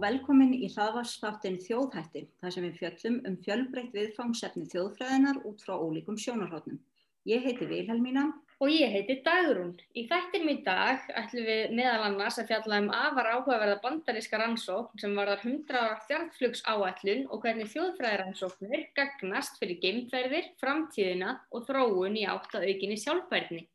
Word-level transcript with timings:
og 0.00 0.06
velkomin 0.06 0.54
í 0.56 0.68
hlaðvarsþáttin 0.72 1.58
Þjóðhætti, 1.60 2.22
þar 2.40 2.52
sem 2.54 2.64
við 2.64 2.76
fjöllum 2.78 3.16
um 3.28 3.34
fjölbreytt 3.44 3.92
viðfangsefni 3.92 4.64
þjóðfræðinar 4.72 5.42
út 5.44 5.60
frá 5.60 5.74
ólíkum 5.76 6.16
sjónarhóttnum. 6.16 6.78
Ég 7.28 7.44
heiti 7.44 7.68
Vilhelmína. 7.68 8.22
Og 8.64 8.72
ég 8.72 8.94
heiti 8.94 9.18
Dagrún. 9.26 9.74
Í 9.92 10.06
þættinum 10.08 10.54
í 10.54 10.56
dag 10.64 11.04
ætlum 11.20 11.44
við 11.50 11.76
meðal 11.76 12.06
annars 12.06 12.40
að 12.40 12.48
fjalla 12.48 12.80
um 12.80 12.90
afar 12.96 13.28
áhugaverða 13.34 13.76
bandaríska 13.84 14.40
rannsókn 14.40 15.04
sem 15.04 15.20
varðar 15.20 15.44
100 15.44 15.76
ára 15.76 16.00
þjartflugs 16.08 16.64
áætlun 16.64 17.26
og 17.28 17.44
hvernig 17.44 17.68
þjóðfræðirannsóknir 17.74 18.88
gagnast 18.96 19.60
fyrir 19.60 19.82
geimferðir, 19.84 20.52
framtíðina 20.64 21.42
og 21.52 21.68
þróun 21.68 22.16
í 22.16 22.24
átt 22.24 22.56
að 22.56 22.70
aukinni 22.72 22.96
sjálfbærni. 23.04 23.66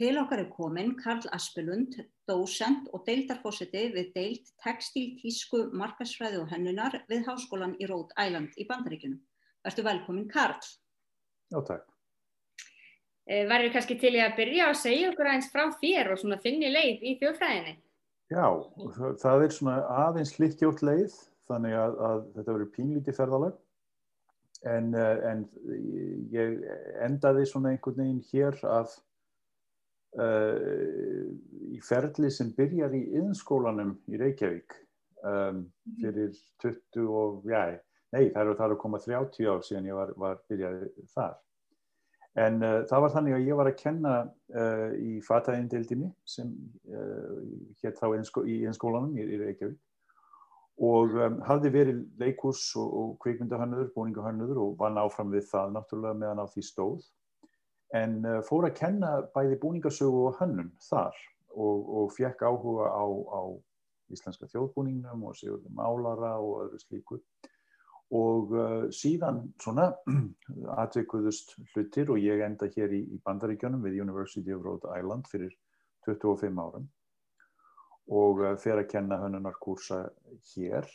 Til 0.00 0.16
okkar 0.16 0.46
er 0.46 0.54
komin 0.54 0.96
Karl 0.96 1.28
Aspelund, 1.36 2.00
dósent 2.28 2.88
og 2.92 3.04
deildarfósiti 3.08 3.88
við 3.94 4.12
deilt 4.14 4.50
textil, 4.62 5.10
tísku, 5.20 5.64
markasfræði 5.76 6.42
og 6.42 6.50
hennunar 6.52 7.00
við 7.10 7.26
Háskólan 7.28 7.76
í 7.80 7.88
Rhode 7.88 8.14
Island 8.20 8.56
í 8.56 8.66
Bandaríkunum. 8.68 9.20
Verður 9.64 9.88
velkomin 9.88 10.28
Karl. 10.30 10.60
Já, 11.48 11.60
takk. 11.64 11.86
Eh, 13.28 13.44
Verður 13.48 13.74
kannski 13.74 13.98
til 14.00 14.14
ég 14.16 14.24
að 14.24 14.38
byrja 14.38 14.70
að 14.70 14.80
segja 14.80 15.08
okkur 15.10 15.28
aðeins 15.28 15.50
frá 15.52 15.66
þér 15.82 16.12
og 16.14 16.20
svona 16.20 16.40
þinni 16.40 16.70
leið 16.72 17.02
í 17.04 17.16
þjóðfræðinni? 17.20 17.74
Já, 18.32 18.46
það, 18.96 19.16
það 19.22 19.44
er 19.44 19.56
svona 19.56 19.74
aðeins 20.04 20.34
littjótt 20.40 20.84
leið, 20.84 21.16
þannig 21.48 21.74
að, 21.80 21.98
að 22.08 22.22
þetta 22.36 22.54
verður 22.54 22.70
pínlítið 22.76 23.18
ferðalag. 23.18 23.58
En, 24.68 24.88
eh, 24.96 25.20
en 25.28 25.44
ég 26.32 26.56
endaði 27.04 27.44
svona 27.46 27.74
einhvern 27.74 28.00
veginn 28.00 28.24
hér 28.32 28.56
að 28.66 28.96
í 30.16 31.80
ferli 31.84 32.30
sem 32.32 32.52
byrjar 32.56 32.94
í 32.96 33.02
yðnskólanum 33.18 33.92
í 34.08 34.20
Reykjavík 34.20 34.76
um, 35.26 35.66
fyrir 36.00 36.32
20 36.62 37.10
og, 37.12 37.42
já, 37.48 37.76
nei 38.14 38.30
það 38.32 38.40
eru 38.42 38.56
það 38.58 38.72
að 38.72 38.80
koma 38.84 39.02
30 39.04 39.50
ár 39.52 39.60
síðan 39.66 39.90
ég 39.90 39.98
var, 39.98 40.14
var 40.16 40.40
byrjaði 40.48 40.88
þar. 41.12 41.36
En 42.38 42.62
uh, 42.62 42.78
það 42.88 43.04
var 43.04 43.14
þannig 43.16 43.36
að 43.36 43.50
ég 43.50 43.60
var 43.60 43.70
að 43.70 43.78
kenna 43.82 44.14
uh, 44.54 44.88
í 44.96 45.18
fatæðindeildinni 45.26 46.10
sem 46.28 46.54
hétt 47.82 48.00
þá 48.00 48.08
í 48.46 48.62
yðnskólanum 48.62 49.16
í, 49.18 49.28
í 49.28 49.42
Reykjavík 49.44 49.78
og 50.78 51.14
um, 51.18 51.38
hafði 51.46 51.70
verið 51.74 52.02
leikurs 52.20 52.62
og, 52.78 52.88
og 52.88 53.14
kvikmyndahannur, 53.24 53.90
búningahannur 53.96 54.60
og 54.62 54.76
var 54.78 54.92
náfram 54.94 55.32
við 55.34 55.48
það 55.50 55.72
náttúrulega 55.74 56.20
meðan 56.20 56.42
á 56.42 56.46
því 56.46 56.64
stóð 56.68 57.08
en 57.96 58.18
uh, 58.26 58.38
fór 58.44 58.68
að 58.68 58.76
kenna 58.78 59.12
bæði 59.34 59.58
búningasögu 59.62 60.26
og 60.28 60.40
hönnun 60.40 60.72
þar 60.88 61.16
og, 61.54 61.86
og 62.00 62.10
fekk 62.16 62.44
áhuga 62.44 62.88
á, 62.92 63.04
á 63.08 63.42
íslenska 64.12 64.48
þjóðbúningnum 64.52 65.24
og 65.28 65.36
sigurði 65.36 65.72
málara 65.74 66.36
og 66.40 66.66
öðru 66.66 66.82
slíku. 66.82 67.20
Og 68.18 68.52
uh, 68.56 68.84
síðan 68.94 69.42
svona 69.60 69.90
atvikuðust 70.84 71.56
hlutir 71.72 72.12
og 72.12 72.20
ég 72.22 72.44
enda 72.44 72.68
hér 72.76 72.94
í, 72.96 73.02
í 73.16 73.18
Bandaríkjónum 73.24 73.84
við 73.84 74.00
University 74.04 74.54
of 74.54 74.64
Rhode 74.64 74.94
Island 74.96 75.28
fyrir 75.28 75.52
25 76.08 76.62
árum. 76.64 76.88
Og 78.08 78.40
uh, 78.44 78.54
fer 78.60 78.80
að 78.80 78.88
kenna 78.94 79.20
hönnunarkursa 79.20 80.06
hér 80.54 80.88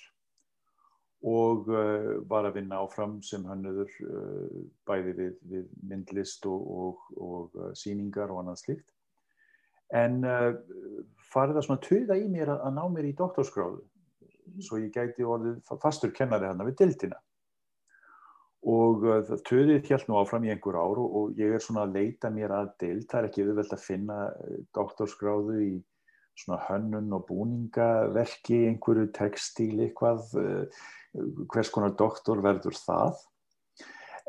og 1.23 1.69
uh, 1.71 2.19
var 2.27 2.47
að 2.47 2.57
vinna 2.59 2.81
áfram 2.83 3.15
sem 3.23 3.45
hannuður 3.47 3.91
uh, 4.03 4.63
bæði 4.87 5.13
við, 5.19 5.37
við 5.47 5.69
myndlist 5.87 6.43
og, 6.49 6.65
og, 6.83 7.05
og 7.15 7.55
uh, 7.59 7.69
síningar 7.79 8.33
og 8.33 8.41
annað 8.41 8.59
slikt. 8.65 8.89
En 9.93 10.23
farið 11.29 11.57
það 11.59 11.65
svona 11.67 11.81
töða 11.85 12.15
í 12.17 12.23
mér 12.31 12.49
að, 12.49 12.61
að 12.65 12.71
ná 12.79 12.85
mér 12.89 13.07
í 13.11 13.11
doktorskráðu 13.13 13.83
svo 14.65 14.79
ég 14.81 14.89
gæti 14.95 15.25
orðið 15.27 15.59
fastur 15.83 16.09
kennari 16.17 16.47
hann 16.49 16.63
við 16.65 16.79
dildina. 16.79 17.19
Og 18.73 19.05
það 19.27 19.43
töðið 19.45 19.91
helt 19.91 20.09
nú 20.09 20.17
áfram 20.17 20.47
í 20.47 20.49
einhver 20.49 20.79
ár 20.79 20.97
og, 21.03 21.17
og 21.19 21.37
ég 21.37 21.53
er 21.53 21.61
svona 21.61 21.83
að 21.85 21.99
leita 21.99 22.31
mér 22.33 22.55
að 22.57 22.71
dild. 22.81 23.05
Það 23.11 23.19
er 23.19 23.27
ekki 23.29 23.45
auðvelt 23.45 23.75
að 23.77 23.85
finna 23.85 24.17
doktorskráðu 24.73 25.59
í 25.61 25.71
svona 26.39 26.59
hönnun 26.67 27.13
og 27.13 27.27
búningaverki, 27.29 28.63
einhverju 28.71 29.11
textíl 29.15 29.83
eitthvað 29.85 30.33
hvers 31.53 31.69
konar 31.69 31.93
doktor 31.97 32.41
verður 32.41 32.77
það. 32.79 33.19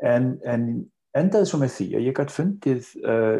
En, 0.05 0.35
en 0.45 0.67
endaði 1.15 1.49
svo 1.49 1.59
með 1.61 1.73
því 1.77 1.87
að 1.97 2.05
ég 2.09 2.17
gætt 2.17 2.33
fundið 2.35 2.89
uh, 3.07 3.39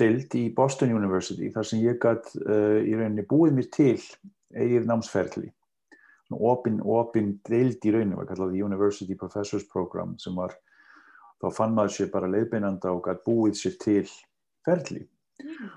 deild 0.00 0.34
í 0.38 0.44
Boston 0.56 0.92
University 0.94 1.50
þar 1.54 1.68
sem 1.68 1.84
ég 1.84 2.00
gætt 2.02 2.32
uh, 2.42 2.80
í 2.82 2.96
rauninni 2.96 3.26
búið 3.30 3.56
mér 3.58 3.68
til 3.74 3.96
eigið 4.56 4.88
námsferðli 4.88 5.50
opin, 6.30 6.80
opin 6.86 7.34
deild 7.48 7.86
í 7.86 7.94
rauninni 7.94 8.18
var 8.18 8.28
kallað 8.30 8.58
University 8.58 9.16
Professors 9.18 9.66
Program 9.70 10.16
sem 10.22 10.34
var, 10.38 10.54
þá 11.42 11.46
fann 11.54 11.76
maður 11.76 11.96
sér 11.96 12.10
bara 12.12 12.30
leiðbeinanda 12.30 12.94
og 12.94 13.04
gætt 13.06 13.22
búið 13.26 13.56
sér 13.60 13.78
til 13.82 14.04
ferðli 14.66 15.06
mm. 15.44 15.70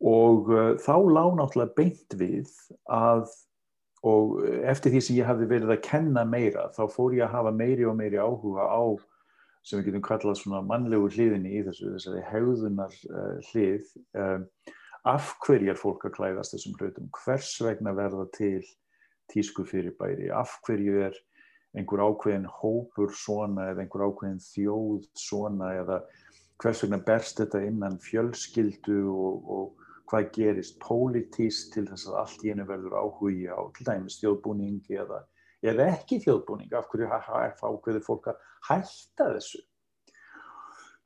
Og 0.00 0.50
uh, 0.50 0.72
þá 0.80 0.96
lág 1.12 1.38
náttúrulega 1.38 1.76
beint 1.76 2.18
við 2.20 2.50
að 2.88 3.28
og 4.06 4.38
eftir 4.64 4.94
því 4.94 5.00
sem 5.04 5.16
ég 5.18 5.26
hafði 5.28 5.46
verið 5.50 5.74
að 5.74 5.82
kenna 5.84 6.22
meira 6.24 6.70
þá 6.72 6.86
fór 6.88 7.18
ég 7.18 7.26
að 7.26 7.34
hafa 7.34 7.50
meiri 7.52 7.84
og 7.84 7.98
meiri 7.98 8.16
áhuga 8.16 8.64
á 8.64 8.82
sem 9.60 9.76
við 9.76 9.90
getum 9.90 10.04
kallað 10.06 10.38
svona 10.40 10.62
mannlegu 10.64 11.10
hliðinni 11.12 11.58
í 11.58 11.64
þessu 11.66 11.90
þessari 11.96 12.22
hegðunar 12.30 12.94
uh, 13.10 13.50
hlið 13.50 13.90
um, 14.16 14.46
af 15.08 15.34
hverjar 15.44 15.78
fólk 15.80 16.06
að 16.08 16.16
klæðast 16.16 16.54
þessum 16.54 16.78
hlutum? 16.78 17.10
Hvers 17.20 17.52
vegna 17.64 17.92
verða 17.96 18.26
til 18.36 18.62
tísku 19.30 19.64
fyrirbæri, 19.68 20.30
af 20.34 20.56
hverju 20.66 21.04
er 21.06 21.18
einhver 21.76 22.02
ákveðin 22.02 22.48
hópur 22.50 23.12
svona 23.14 23.68
eða 23.70 23.84
einhver 23.84 24.08
ákveðin 24.08 24.40
þjóð 24.42 25.04
svona 25.18 25.70
eða 25.78 26.00
hvers 26.60 26.82
vegna 26.84 26.98
berst 27.06 27.40
þetta 27.40 27.62
innan 27.68 28.00
fjölskyldu 28.02 28.98
og, 29.12 29.52
og 29.54 29.79
hvað 30.10 30.30
gerist 30.34 30.78
pólitíst 30.82 31.72
til 31.74 31.86
þess 31.88 32.08
að 32.10 32.20
allt 32.24 32.44
í 32.44 32.52
einu 32.52 32.66
verður 32.68 32.96
áhugi 32.98 33.46
á 33.46 33.60
til 33.76 33.86
dæmis 33.86 34.18
þjóðbúning 34.20 34.80
eða, 34.90 35.20
eða 35.62 35.90
ekki 35.94 36.20
þjóðbúning, 36.24 36.72
af 36.74 36.88
hverju 36.90 37.10
ákveður 37.10 38.06
fólk 38.06 38.30
að 38.32 38.40
hætta 38.68 39.28
þessu. 39.36 39.62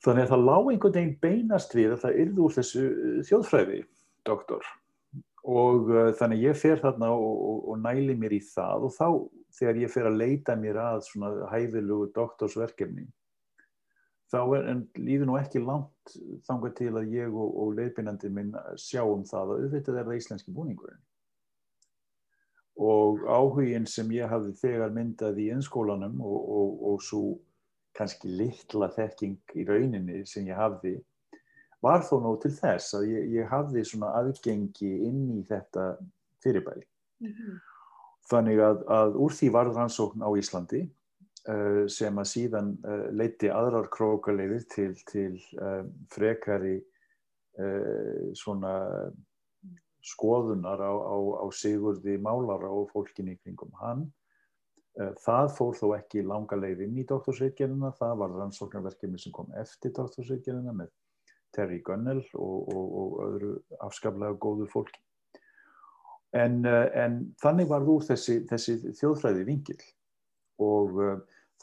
Þannig 0.04 0.26
að 0.26 0.32
það 0.34 0.46
lág 0.48 0.70
einhvern 0.70 0.96
veginn 0.98 1.18
beinast 1.20 1.76
við 1.76 1.94
að 1.94 2.00
það 2.04 2.18
yrði 2.24 2.42
úr 2.44 2.56
þessu 2.58 2.84
uh, 2.84 3.20
þjóðfræði, 3.28 3.78
doktor. 4.28 4.72
Og 5.44 5.90
uh, 5.92 6.10
þannig 6.18 6.44
ég 6.44 6.60
fer 6.60 6.80
þarna 6.80 7.12
og, 7.16 7.34
og, 7.50 7.58
og 7.72 7.80
næli 7.84 8.16
mér 8.20 8.36
í 8.36 8.40
það 8.44 8.88
og 8.88 8.96
þá 8.96 9.08
þegar 9.58 9.80
ég 9.84 9.92
fer 9.92 10.08
að 10.08 10.18
leita 10.20 10.56
mér 10.60 10.80
að 10.82 11.04
svona 11.08 11.48
hæfilugu 11.52 12.10
doktorsverkefni 12.16 13.06
þá 14.34 14.40
er, 14.58 14.68
en 14.72 14.84
líður 14.98 15.30
nú 15.30 15.38
ekki 15.38 15.62
langt 15.62 16.14
þangað 16.48 16.76
til 16.80 16.92
að 16.98 17.14
ég 17.14 17.34
og, 17.34 17.56
og 17.62 17.74
leiðbynandi 17.78 18.30
minn 18.34 18.52
sjáum 18.80 19.24
það 19.28 19.54
að 19.54 19.64
auðvitað 19.64 19.98
er 20.00 20.08
það 20.08 20.20
íslenski 20.20 20.54
búningurinn. 20.54 21.02
Og 22.84 23.22
áhugin 23.30 23.86
sem 23.86 24.08
ég 24.16 24.30
hafði 24.30 24.56
þegar 24.58 24.94
myndað 24.94 25.38
í 25.38 25.50
ennskólanum 25.54 26.18
og, 26.26 26.38
og, 26.58 26.78
og 26.90 27.02
svo 27.06 27.24
kannski 27.94 28.32
litla 28.34 28.88
þekking 28.90 29.54
í 29.54 29.66
rauninni 29.68 30.24
sem 30.26 30.48
ég 30.50 30.58
hafði 30.58 30.96
var 31.84 32.02
þó 32.02 32.16
nóg 32.24 32.40
til 32.42 32.50
þess 32.56 32.96
að 32.98 33.06
ég, 33.12 33.30
ég 33.38 33.50
hafði 33.52 33.84
svona 33.86 34.10
aðgengi 34.18 34.90
inn 35.06 35.22
í 35.36 35.44
þetta 35.46 35.94
fyrirbæri. 36.42 36.82
Mm 37.22 37.30
-hmm. 37.30 37.62
Þannig 38.30 38.60
að, 38.64 38.84
að 38.88 39.16
úr 39.20 39.34
því 39.36 39.50
varð 39.52 39.78
rannsókn 39.78 40.24
á 40.24 40.30
Íslandi 40.40 40.82
Uh, 41.44 41.84
sem 41.92 42.16
að 42.16 42.28
síðan 42.30 42.70
uh, 42.88 43.10
leiti 43.12 43.50
aðrar 43.52 43.90
krókaleiðir 43.92 44.62
til, 44.72 44.94
til 45.04 45.34
uh, 45.60 45.82
frekari 46.08 46.78
skoðunar 50.02 50.80
á, 50.80 50.90
á, 50.90 51.16
á 51.44 51.46
Sigurði 51.54 52.16
Málara 52.18 52.70
og 52.72 52.88
fólkinni 52.90 53.36
kringum 53.36 53.70
hann. 53.78 54.08
Það 55.22 55.52
fór 55.54 55.76
þó 55.78 55.84
ekki 55.94 56.24
langa 56.26 56.58
leiðin 56.58 56.98
í 56.98 57.04
doktorsveitgerina, 57.06 57.92
það 57.94 58.16
var 58.24 58.34
rannsóknarverkefni 58.40 59.22
sem 59.22 59.34
kom 59.36 59.54
eftir 59.60 59.94
doktorsveitgerina 59.94 60.74
með 60.74 60.90
Terry 61.54 61.78
Gunnell 61.86 62.24
og, 62.34 62.74
og, 62.74 62.98
og 62.98 63.14
öðru 63.28 63.52
afskaplega 63.86 64.34
góður 64.42 64.72
fólki. 64.74 64.98
En, 66.34 66.64
en 66.66 67.20
þannig 67.38 67.70
var 67.70 67.86
þú 67.86 68.00
þessi, 68.10 68.40
þessi 68.50 68.80
þjóðfræði 68.98 69.46
vingil 69.52 69.78
og 70.58 70.98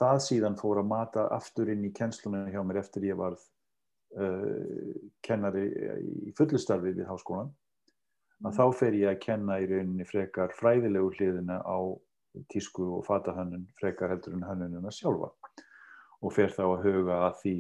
það 0.02 0.22
síðan 0.26 0.60
fór 0.60 0.82
að 0.82 0.92
mata 0.92 1.26
aftur 1.36 1.72
inn 1.72 1.86
í 1.88 1.94
kennslunum 1.96 2.50
hjá 2.52 2.62
mér 2.66 2.82
eftir 2.82 3.08
ég 3.08 3.20
varð 3.20 3.42
uh, 4.18 4.94
kennari 5.26 5.68
í 6.28 6.36
fullustarfi 6.38 6.96
við 6.98 7.10
háskólan 7.10 7.52
að 8.42 8.48
mm. 8.50 8.56
þá 8.58 8.80
fer 8.80 8.98
ég 8.98 9.12
að 9.12 9.20
kenna 9.26 9.60
í 9.62 9.68
rauninni 9.70 10.08
frekar 10.10 10.56
fræðilegu 10.58 11.12
hliðina 11.18 11.60
á 11.62 11.80
tísku 12.52 12.88
og 12.98 13.06
fatahönnun 13.06 13.68
frekar 13.80 14.14
heldur 14.14 14.38
en 14.38 14.48
hönnununa 14.48 14.94
sjálfa. 14.96 15.34
Og 16.22 16.34
fer 16.36 16.54
þá 16.54 16.64
að 16.68 16.84
huga 16.86 17.16
að 17.26 17.38
því 17.42 17.54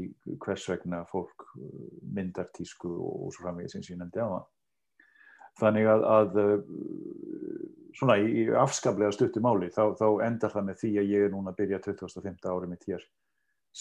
hvers 0.43 0.67
vegna 0.69 1.03
fólk 1.09 1.45
uh, 1.57 1.85
myndar 2.13 2.49
tísku 2.57 2.89
og 2.89 3.29
svo 3.33 3.45
framvegið 3.45 3.75
sem 3.75 3.88
ég 3.93 4.01
nefndi 4.01 4.25
á 4.25 4.29
það 4.29 4.49
þannig 5.59 5.89
að, 5.92 6.06
að 6.15 6.38
svona 7.98 8.18
í 8.24 8.45
afskaplega 8.56 9.12
stuttu 9.15 9.44
máli 9.44 9.69
þá, 9.74 9.83
þá 10.00 10.07
endar 10.25 10.53
það 10.53 10.68
með 10.69 10.80
því 10.81 10.92
að 11.01 11.12
ég 11.12 11.25
er 11.25 11.33
núna 11.33 11.51
að 11.51 11.59
byrja 11.59 11.81
2005. 11.88 12.39
árið 12.48 12.71
mitt 12.71 12.88
hér 12.88 13.06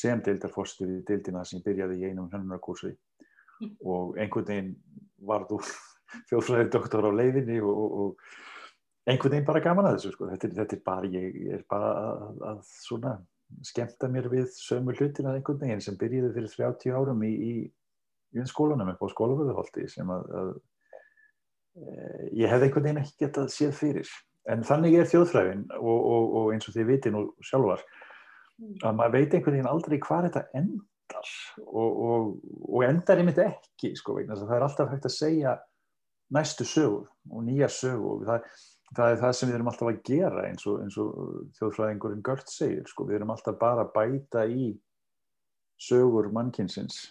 sem 0.01 0.23
deildarforstur 0.27 0.91
í 0.91 1.01
deildina 1.07 1.45
sem 1.47 1.63
byrjaði 1.65 1.99
í 1.99 2.11
einum 2.11 2.29
hönnunarkursi 2.31 2.93
mm. 2.93 3.73
og 3.87 4.19
einhvern 4.21 4.49
veginn 4.51 4.71
varð 5.27 5.57
úr 5.59 5.73
þjóðfræðið 6.31 6.71
doktor 6.75 7.11
á 7.11 7.11
leiðinni 7.15 7.59
og, 7.63 7.83
og, 7.85 7.99
og 8.05 9.11
einhvern 9.11 9.37
veginn 9.37 9.49
bara 9.49 9.65
gaman 9.65 9.91
að 9.91 9.99
þessu 9.99 10.15
sko. 10.15 10.31
þetta, 10.35 10.55
þetta 10.61 10.79
er 10.79 10.87
bara, 10.87 11.13
ég 11.17 11.53
er 11.59 11.67
bara 11.71 11.93
að, 12.13 12.41
að 12.53 12.65
svona 12.71 13.17
skemta 13.67 14.09
mér 14.11 14.31
við 14.31 14.51
sömu 14.55 14.95
hlutina 14.95 15.35
einhvern 15.35 15.63
veginn 15.63 15.83
sem 15.83 15.99
byrjiði 15.99 16.35
fyrir 16.37 16.55
30 16.55 16.99
árum 16.99 17.25
í, 17.27 17.31
í, 17.35 17.55
í 18.37 18.47
skólanum 18.47 18.93
upp 18.93 19.03
á 19.03 19.09
skólaföðuholti 19.15 19.89
sem 19.91 20.11
að, 20.13 20.29
að 20.41 20.53
ég 21.77 22.51
hef 22.51 22.65
einhvern 22.65 22.87
veginn 22.87 23.03
ekki 23.03 23.27
getað 23.27 23.51
séð 23.55 23.73
fyrir. 23.79 24.11
En 24.51 24.65
þannig 24.67 24.97
er 24.99 25.09
þjóðfræðin 25.11 25.67
og, 25.79 26.07
og 26.41 26.53
eins 26.55 26.69
og 26.69 26.75
þið 26.75 26.89
viti 26.89 27.13
nú 27.13 27.27
sjálfar 27.45 27.83
mm. 27.83 28.79
að 28.89 28.97
maður 28.99 29.17
veit 29.17 29.37
einhvern 29.37 29.57
veginn 29.59 29.71
aldrei 29.71 29.99
hvað 30.03 30.29
þetta 30.29 30.45
endar. 30.61 31.33
Og 31.71 32.83
endar 32.87 33.21
einmitt 33.21 33.41
ekki 33.45 33.93
sko, 33.99 34.19
það 34.25 34.57
er 34.57 34.67
alltaf 34.67 34.91
hægt 34.93 35.09
að 35.11 35.17
segja 35.17 35.55
næstu 36.35 36.67
sögur 36.67 37.09
og 37.31 37.43
nýja 37.43 37.67
sögur 37.75 38.23
það, 38.29 38.45
það 38.97 39.13
er 39.13 39.17
það 39.25 39.33
sem 39.37 39.51
við 39.51 39.57
erum 39.57 39.71
alltaf 39.73 39.91
að 39.91 40.03
gera 40.07 40.45
eins 40.47 40.67
og, 40.71 40.85
eins 40.85 40.99
og 41.03 41.17
þjóðfræðingurinn 41.59 42.27
Gört 42.27 42.53
segir 42.53 42.87
sko, 42.91 43.09
við 43.09 43.21
erum 43.21 43.35
alltaf 43.35 43.59
bara 43.61 43.87
að 43.87 43.97
bæta 43.97 44.47
í 44.47 44.71
sögur 45.81 46.31
mannkynsins. 46.35 47.03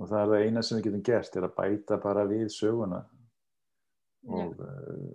Og 0.00 0.08
það 0.08 0.20
er 0.20 0.30
það 0.30 0.44
eina 0.46 0.62
sem 0.64 0.78
við 0.78 0.86
getum 0.88 1.08
gert 1.10 1.34
er 1.36 1.46
að 1.46 1.56
bæta 1.58 1.98
bara 2.00 2.28
við 2.28 2.46
söguna 2.54 3.02
og 4.28 4.58
uh, 4.60 5.12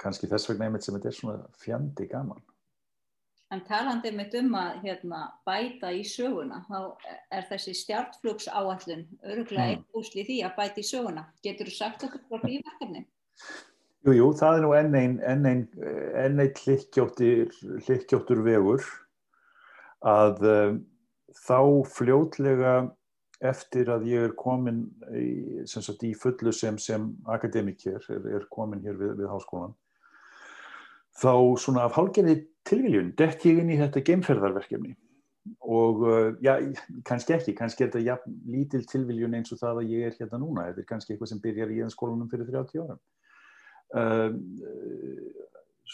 kannski 0.00 0.28
þess 0.28 0.50
vegna 0.50 0.68
einmitt 0.68 0.84
sem 0.84 0.96
þetta 0.96 1.12
er 1.12 1.16
svona 1.20 1.38
fjandi 1.60 2.08
gaman 2.10 2.42
En 3.54 3.60
talandi 3.68 4.10
mitt 4.10 4.32
um 4.38 4.54
að 4.58 4.80
hérna, 4.82 5.20
bæta 5.46 5.92
í 5.94 6.00
söguna, 6.08 6.62
þá 6.66 6.78
er 7.36 7.44
þessi 7.50 7.74
stjartflugs 7.76 8.48
áallun 8.50 9.04
öruglega 9.20 9.66
mm. 9.66 9.74
eitt 9.76 10.00
úsli 10.00 10.24
því 10.26 10.38
að 10.46 10.56
bæta 10.56 10.80
í 10.80 10.88
söguna. 10.88 11.26
Getur 11.44 11.70
þú 11.70 11.76
sagt 11.76 12.06
okkur 12.08 12.24
frá 12.30 12.40
því 12.42 12.56
verkefni? 12.64 13.04
Jú, 14.04 14.16
jú, 14.16 14.26
það 14.40 14.56
er 14.56 14.64
nú 14.64 14.72
enn 14.78 14.98
einn 14.98 15.22
ein, 15.22 15.44
ein, 15.44 16.40
ein 16.40 16.42
hlikkjóttur 17.86 18.42
vegur 18.48 18.88
að 20.04 20.42
um, 20.50 20.82
þá 21.44 21.60
fljótlega 21.94 22.74
eftir 23.44 23.90
að 23.92 24.08
ég 24.10 24.26
er 24.28 24.34
komin 24.38 24.84
í, 25.14 25.62
sagt, 25.68 26.02
í 26.06 26.12
fullu 26.18 26.52
sem, 26.54 26.78
sem 26.80 27.10
akademikir, 27.30 28.00
er, 28.10 28.28
er 28.38 28.46
komin 28.52 28.82
hér 28.84 28.98
við, 29.00 29.14
við 29.20 29.30
háskólan, 29.32 29.74
þá 31.20 31.34
svona 31.60 31.86
af 31.86 31.96
hálginni 31.98 32.40
tilviljun 32.66 33.14
dett 33.18 33.44
ég 33.46 33.60
inn 33.62 33.72
í 33.74 33.80
þetta 33.80 34.02
geimferðarverkefni. 34.08 34.94
Og 35.68 35.98
uh, 36.08 36.30
já, 36.40 36.54
kannski 37.04 37.34
ekki, 37.36 37.52
kannski 37.58 37.84
er 37.84 37.90
þetta 37.90 38.00
ja, 38.06 38.14
lítil 38.48 38.80
tilviljun 38.88 39.36
eins 39.36 39.52
og 39.52 39.60
það 39.60 39.82
að 39.82 39.90
ég 39.92 40.06
er 40.08 40.16
hérna 40.16 40.40
núna, 40.40 40.70
þetta 40.70 40.80
er 40.80 40.88
kannski 40.88 41.12
eitthvað 41.12 41.34
sem 41.34 41.42
byrjar 41.44 41.74
í 41.74 41.82
skólanum 41.92 42.30
fyrir 42.32 42.48
30 42.48 42.86
ára 42.86 42.96
um, 43.94 44.40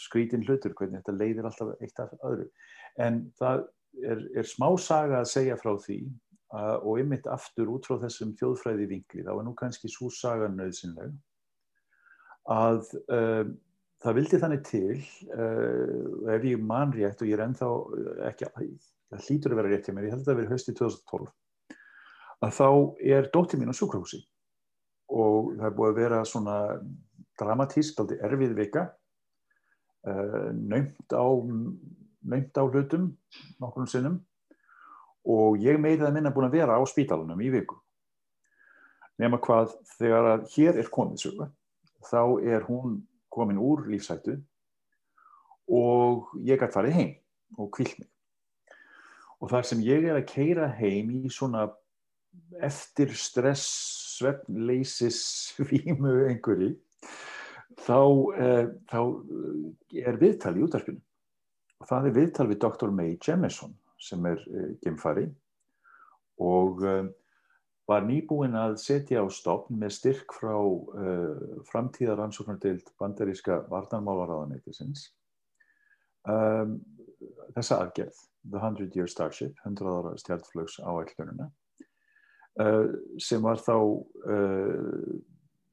skrítin 0.01 0.45
hlutur, 0.47 0.73
hvernig 0.77 1.01
þetta 1.01 1.17
leiðir 1.17 1.47
alltaf 1.47 1.83
eitt 1.83 2.01
af 2.01 2.13
öðru, 2.23 2.47
en 3.01 3.21
það 3.39 3.65
er, 4.07 4.23
er 4.39 4.47
smá 4.47 4.69
saga 4.79 5.21
að 5.21 5.31
segja 5.33 5.57
frá 5.59 5.73
því 5.83 5.99
og 6.51 6.99
ymitt 6.99 7.27
aftur 7.31 7.69
út 7.71 7.87
frá 7.87 7.97
þessum 8.01 8.33
þjóðfræði 8.39 8.87
vingli, 8.89 9.23
þá 9.23 9.33
er 9.33 9.43
nú 9.47 9.53
kannski 9.55 9.91
svo 9.91 10.09
saga 10.11 10.49
nöðsynleg 10.51 11.13
að 12.51 12.89
um, 13.13 13.53
það 14.01 14.17
vildi 14.17 14.39
þannig 14.41 14.63
til 14.67 14.95
uh, 15.35 16.31
ef 16.33 16.47
ég 16.49 16.63
man 16.71 16.91
rétt 16.95 17.21
og 17.21 17.29
ég 17.29 17.37
er 17.37 17.45
ennþá 17.45 17.69
ekki, 18.31 18.49
það 19.11 19.27
hlýtur 19.27 19.53
að 19.53 19.61
vera 19.61 19.71
rétt 19.71 19.87
hjá 19.87 19.95
mér, 19.95 20.07
ég 20.09 20.15
held 20.15 20.25
að 20.25 20.31
það 20.31 20.39
verið 20.41 20.55
hösti 20.55 20.75
2012 20.79 21.31
að 22.41 22.55
þá 22.57 22.67
er 23.13 23.29
dóttir 23.31 23.61
mín 23.61 23.71
á 23.71 23.77
sjúkrahúsi 23.77 24.23
og 25.11 25.53
það 25.59 25.67
er 25.69 25.77
búið 25.77 25.91
að 25.91 26.01
vera 26.01 26.23
svona 26.25 26.57
dramatísk, 27.39 27.99
aldrei 28.01 28.19
erfið 28.25 28.57
vika 28.57 28.87
uh, 30.09 30.49
nöymt 30.57 31.15
á 31.15 31.25
nöymt 32.21 32.59
á 32.59 32.63
hlutum 32.65 33.07
nokkur 33.61 33.85
um 33.85 33.89
sinnum 33.89 34.19
og 35.25 35.57
ég 35.61 35.79
meði 35.79 36.01
það 36.01 36.15
minna 36.17 36.33
búin 36.33 36.49
að 36.49 36.57
vera 36.59 36.77
á 36.77 36.81
spítalunum 36.89 37.41
í 37.41 37.51
viku 37.53 37.77
nema 39.21 39.39
hvað 39.41 39.75
þegar 39.97 40.29
að 40.35 40.45
hér 40.55 40.79
er 40.81 40.89
komið 40.93 41.25
sögu 41.25 41.47
þá 42.07 42.21
er 42.41 42.65
hún 42.65 43.01
komin 43.31 43.59
úr 43.61 43.85
lífsættu 43.91 44.39
og 45.71 46.31
ég 46.43 46.59
gæti 46.59 46.75
farið 46.75 46.97
heim 46.97 47.11
og 47.59 47.69
kvilt 47.75 47.99
mig. 47.99 48.09
Og 49.41 49.49
þar 49.51 49.67
sem 49.67 49.83
ég 49.85 50.05
er 50.05 50.19
að 50.19 50.27
keira 50.29 50.67
heim 50.77 51.09
í 51.15 51.31
svona 51.33 51.67
eftir 52.63 53.13
stress, 53.17 53.65
svefnleisis, 54.17 55.19
svímu 55.51 56.13
einhverju, 56.29 56.75
þá, 57.81 57.99
eh, 58.37 58.67
þá 58.91 58.99
er 60.03 60.19
viðtal 60.21 60.55
í 60.59 60.65
útarpinu. 60.67 61.01
Og 61.81 61.89
það 61.89 62.07
er 62.07 62.17
viðtal 62.19 62.47
við 62.51 62.61
Dr. 62.61 62.91
May 62.93 63.17
Jemison 63.17 63.73
sem 64.01 64.25
er 64.29 64.41
eh, 64.49 64.71
gemfari 64.83 65.27
og 66.41 66.83
eh, 66.87 67.09
var 67.91 68.05
nýbúinn 68.07 68.55
að 68.57 68.77
setja 68.81 69.23
á 69.23 69.27
stopn 69.33 69.79
með 69.81 69.95
styrk 69.97 70.35
frá 70.37 70.53
uh, 70.55 71.61
framtíðaransóknardild 71.67 72.91
bandaríska 73.01 73.61
varnarmálaráðanættisins 73.71 75.09
um, 76.29 76.77
þessa 77.55 77.81
aðgerð, 77.83 78.21
The 78.47 78.61
100 78.61 78.95
Year 78.95 79.09
Starship, 79.11 79.57
100 79.65 79.91
ára 79.91 80.13
stjálflögs 80.21 80.77
áætlununa 80.79 81.49
uh, 82.61 82.93
sem 83.19 83.43
var 83.43 83.59
þá 83.59 83.75
uh, 83.81 85.11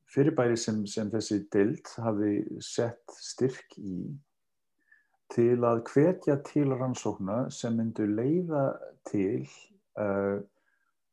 fyrirbæri 0.09 0.57
sem, 0.59 0.83
sem 0.89 1.13
þessi 1.13 1.43
dild 1.53 1.93
hafi 2.01 2.41
sett 2.65 3.19
styrk 3.21 3.79
í 3.79 4.01
til 5.35 5.59
að 5.69 5.83
hvetja 5.93 6.39
til 6.47 6.71
rannsókna 6.73 7.49
sem 7.53 7.77
myndu 7.77 8.07
leiða 8.09 8.71
til 9.09 9.45
að 9.99 10.47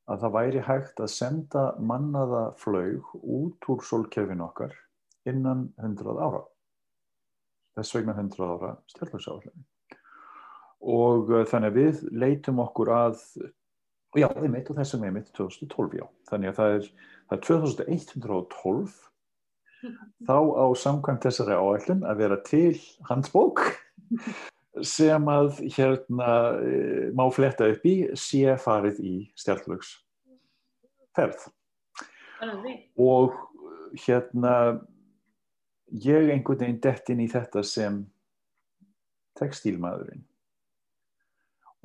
að 0.05 0.21
það 0.21 0.33
væri 0.35 0.63
hægt 0.65 0.99
að 1.01 1.13
senda 1.13 1.63
mannaða 1.81 2.43
flaug 2.61 3.13
út 3.21 3.69
úr 3.71 3.85
sólkefin 3.85 4.43
okkar 4.45 4.73
innan 5.25 5.69
100 5.81 6.19
ára. 6.21 6.43
Þess 7.75 7.95
vegna 7.97 8.13
100 8.13 8.45
ára 8.45 8.75
stjálfhagsáðlega. 8.91 9.65
Og 10.85 11.31
uh, 11.33 11.41
þannig 11.49 11.71
að 11.71 11.79
við 11.79 12.03
leitum 12.13 12.61
okkur 12.61 12.91
að, 12.93 13.23
og 14.13 14.21
já, 14.21 14.27
við 14.37 14.53
meitum 14.53 14.77
þessum 14.77 15.07
við 15.07 15.15
mitt 15.17 15.31
2012, 15.33 15.97
já. 15.97 16.05
Þannig 16.29 16.51
að 16.51 16.59
það 16.59 16.75
er, 16.75 16.91
það 17.25 17.37
er 17.37 17.43
2112 17.49 18.99
þá 20.29 20.37
á 20.37 20.65
samkvæmt 20.85 21.25
þessari 21.25 21.57
áætlun 21.57 22.05
að 22.05 22.21
vera 22.21 22.37
til 22.45 22.77
handbók 23.09 23.65
sem 24.83 25.29
að 25.31 25.61
hérna 25.77 26.31
e, 26.59 26.79
má 27.15 27.23
fletta 27.33 27.69
upp 27.71 27.85
í 27.87 27.95
sé 28.19 28.57
farið 28.59 28.99
í 29.03 29.15
stjárnlögs 29.39 29.93
ferð 31.15 31.47
og 32.99 33.37
hérna 34.05 34.55
ég 36.03 36.31
einhvern 36.33 36.59
veginn 36.59 36.81
dett 36.83 37.09
inn 37.13 37.23
í 37.23 37.29
þetta 37.31 37.63
sem 37.63 38.01
textílmaðurinn. 39.39 40.23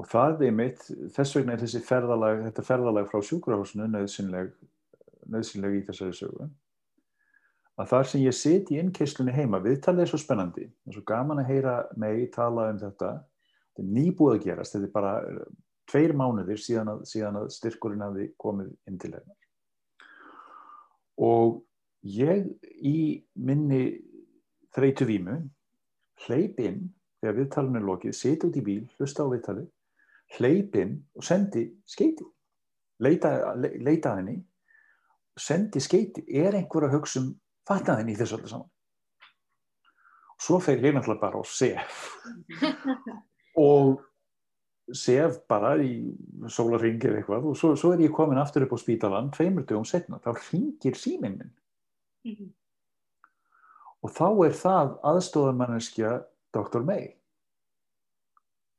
Og 0.00 0.08
það 0.08 0.46
er 0.46 0.54
mitt 0.56 0.82
þess 1.14 1.36
vegna 1.36 1.54
er 1.54 1.62
þessi 1.62 1.82
ferðalag 1.84 2.44
þetta 2.46 2.64
ferðalag 2.66 3.10
frá 3.10 3.20
sjúkrahúsinu 3.26 3.88
nöðsynleg, 3.90 4.54
nöðsynleg 5.30 5.76
í 5.76 5.84
þessari 5.88 6.16
sögu 6.16 6.48
að 7.80 7.88
þar 7.94 8.08
sem 8.10 8.24
ég 8.24 8.36
siti 8.36 8.76
í 8.76 8.82
innkeislunni 8.82 9.32
heima, 9.34 9.60
viðtalið 9.64 10.04
er 10.04 10.10
svo 10.12 10.20
spennandi, 10.20 10.66
það 10.68 10.92
er 10.92 10.98
svo 10.98 11.04
gaman 11.08 11.40
að 11.40 11.50
heyra 11.50 11.74
mig 12.00 12.26
tala 12.34 12.68
um 12.74 12.80
þetta, 12.80 13.12
þetta 13.70 13.84
er 13.84 13.92
nýbúið 13.96 14.36
að 14.36 14.44
gerast, 14.46 14.76
þetta 14.76 14.88
er 14.88 14.94
bara 14.94 15.14
eh, 15.24 15.40
tveir 15.90 16.14
mánuðir 16.18 16.60
síðan 16.60 16.92
að, 16.94 17.02
síðan 17.08 17.40
að 17.40 17.48
styrkurinn 17.56 18.04
hafi 18.04 18.28
komið 18.40 18.70
inn 18.90 19.00
til 19.00 19.12
hennar. 19.16 19.38
Og 21.20 21.60
ég 22.06 22.46
í 22.84 22.98
minni 23.36 23.82
þreytu 24.76 25.08
vímu 25.08 25.40
hleyp 26.26 26.60
inn, 26.60 26.88
þegar 27.20 27.38
viðtalinu 27.40 27.80
er 27.80 27.86
lokið, 27.88 28.16
seti 28.16 28.48
út 28.48 28.56
í 28.56 28.64
bíl, 28.64 28.82
hlusta 28.98 29.24
á 29.24 29.32
viðtalið, 29.32 29.68
hleyp 30.36 30.76
inn 30.80 30.96
og 31.16 31.26
sendi 31.26 31.66
skeiti, 31.88 32.24
leita, 33.02 33.54
le, 33.56 33.72
leita 33.80 34.14
henni, 34.18 34.36
sendi 35.40 35.80
skeiti, 35.80 36.26
er 36.28 36.56
einhver 36.58 36.86
að 36.86 36.98
hugsa 36.98 37.22
um 37.24 37.30
fattaði 37.68 38.02
henni 38.02 38.14
í 38.16 38.20
þessu 38.20 38.38
öllu 38.38 38.52
saman 38.52 38.70
svo 40.40 40.60
fer 40.64 40.80
ég 40.80 40.94
náttúrulega 40.96 41.20
bara 41.20 41.40
á 41.40 41.44
sef 41.44 42.06
og 43.70 44.00
sef 44.96 45.42
bara 45.50 45.76
í 45.82 45.92
sólarringir 46.50 47.18
eitthvað 47.18 47.50
og 47.52 47.58
svo, 47.58 47.74
svo 47.78 47.92
er 47.94 48.06
ég 48.06 48.14
komin 48.14 48.40
aftur 48.40 48.66
upp 48.66 48.74
á 48.74 48.78
spítalan 48.80 49.30
tveimur 49.34 49.66
dögum 49.68 49.86
setna, 49.86 50.18
þá 50.18 50.34
ringir 50.50 50.98
síminn 50.98 51.38
minn 51.38 51.54
mm 52.24 52.34
-hmm. 52.34 52.50
og 54.02 54.10
þá 54.10 54.28
er 54.48 54.58
það 54.64 54.98
aðstofamanneskja 55.12 56.18
Dr. 56.52 56.82
May 56.82 57.20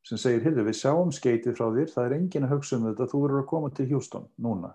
sem 0.08 0.18
segir, 0.18 0.42
hirðu, 0.44 0.66
við 0.66 0.78
sjáum 0.80 1.12
skeitið 1.14 1.58
frá 1.58 1.68
þér, 1.76 1.90
það 1.94 2.06
er 2.06 2.16
engin 2.18 2.48
að 2.48 2.54
hugsa 2.56 2.78
um 2.78 2.88
þetta, 2.90 3.10
þú 3.12 3.22
verður 3.26 3.44
að 3.44 3.50
koma 3.52 3.70
til 3.70 3.86
Houston 3.92 4.28
núna. 4.42 4.72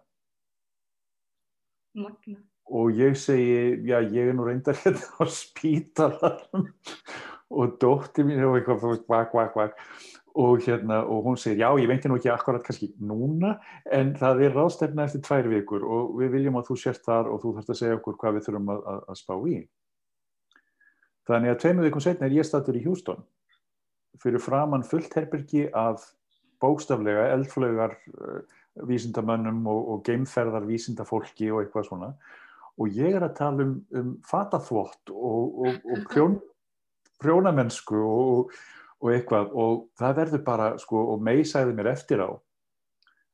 Magna. 1.99 2.39
Og 2.67 2.99
ég 2.99 3.15
segi, 3.15 3.77
já, 3.87 4.01
ég 4.03 4.33
er 4.33 4.35
nú 4.35 4.47
reyndar 4.47 4.75
hérna 4.81 5.23
á 5.23 5.25
spítalarm 5.31 6.67
og 7.55 7.77
dótti 7.79 8.25
mín 8.27 8.43
og 8.43 8.57
eitthvað, 8.59 9.05
kvak, 9.07 9.31
kvak, 9.31 9.53
kvak. 9.55 9.79
Og, 10.37 10.59
hérna, 10.67 10.99
og 11.09 11.23
hún 11.25 11.39
segir, 11.41 11.63
já, 11.63 11.69
ég 11.81 11.89
veinti 11.89 12.11
nú 12.11 12.19
ekki 12.19 12.29
akkurat 12.29 12.65
kannski 12.67 12.91
núna, 13.01 13.55
en 13.89 14.11
það 14.19 14.43
er 14.45 14.59
ráðstefna 14.59 15.07
eftir 15.07 15.23
tvær 15.25 15.49
vikur 15.49 15.87
og 15.87 16.19
við 16.19 16.35
viljum 16.35 16.59
að 16.61 16.67
þú 16.69 16.77
sért 16.83 17.07
þar 17.07 17.31
og 17.33 17.41
þú 17.41 17.55
þarfst 17.55 17.73
að 17.73 17.79
segja 17.81 17.97
okkur 17.97 18.19
hvað 18.21 18.37
við 18.37 18.45
þurfum 18.49 18.75
að, 18.75 18.83
að, 18.93 19.01
að 19.09 19.21
spá 19.23 19.35
í. 19.49 19.57
Þannig 21.31 21.55
að 21.55 21.63
tveimu 21.63 21.87
vikum 21.87 22.05
setna 22.05 22.29
er 22.29 22.37
ég 22.37 22.47
statur 22.47 22.77
í 22.77 22.85
Houston 22.85 23.25
fyrir 24.23 24.43
framann 24.43 24.85
fullt 24.87 25.15
herbergi 25.17 25.67
af 25.77 26.05
bókstaflega 26.63 27.31
eldflögar 27.35 27.97
uh, 28.17 28.41
vísindamönnum 28.89 29.65
og, 29.73 29.89
og 29.93 30.05
geimferðar 30.07 30.67
vísindafólki 30.69 31.51
og 31.53 31.63
eitthvað 31.63 31.89
svona 31.89 32.11
og 32.77 32.97
ég 32.97 33.17
er 33.17 33.25
að 33.25 33.37
tala 33.39 33.65
um, 33.65 33.77
um 33.97 34.11
fataþvott 34.27 35.13
og, 35.13 35.61
og, 35.67 35.79
og 35.93 36.03
prjón, 36.13 36.41
prjónamennsku 37.23 38.01
og 38.01 39.13
eitthvað 39.13 39.55
og 39.57 39.87
það 39.99 40.19
verður 40.21 40.45
bara 40.47 40.73
sko 40.81 41.07
og 41.15 41.25
mei 41.25 41.45
sæði 41.47 41.77
mér 41.77 41.93
eftir 41.95 42.25
á 42.25 42.31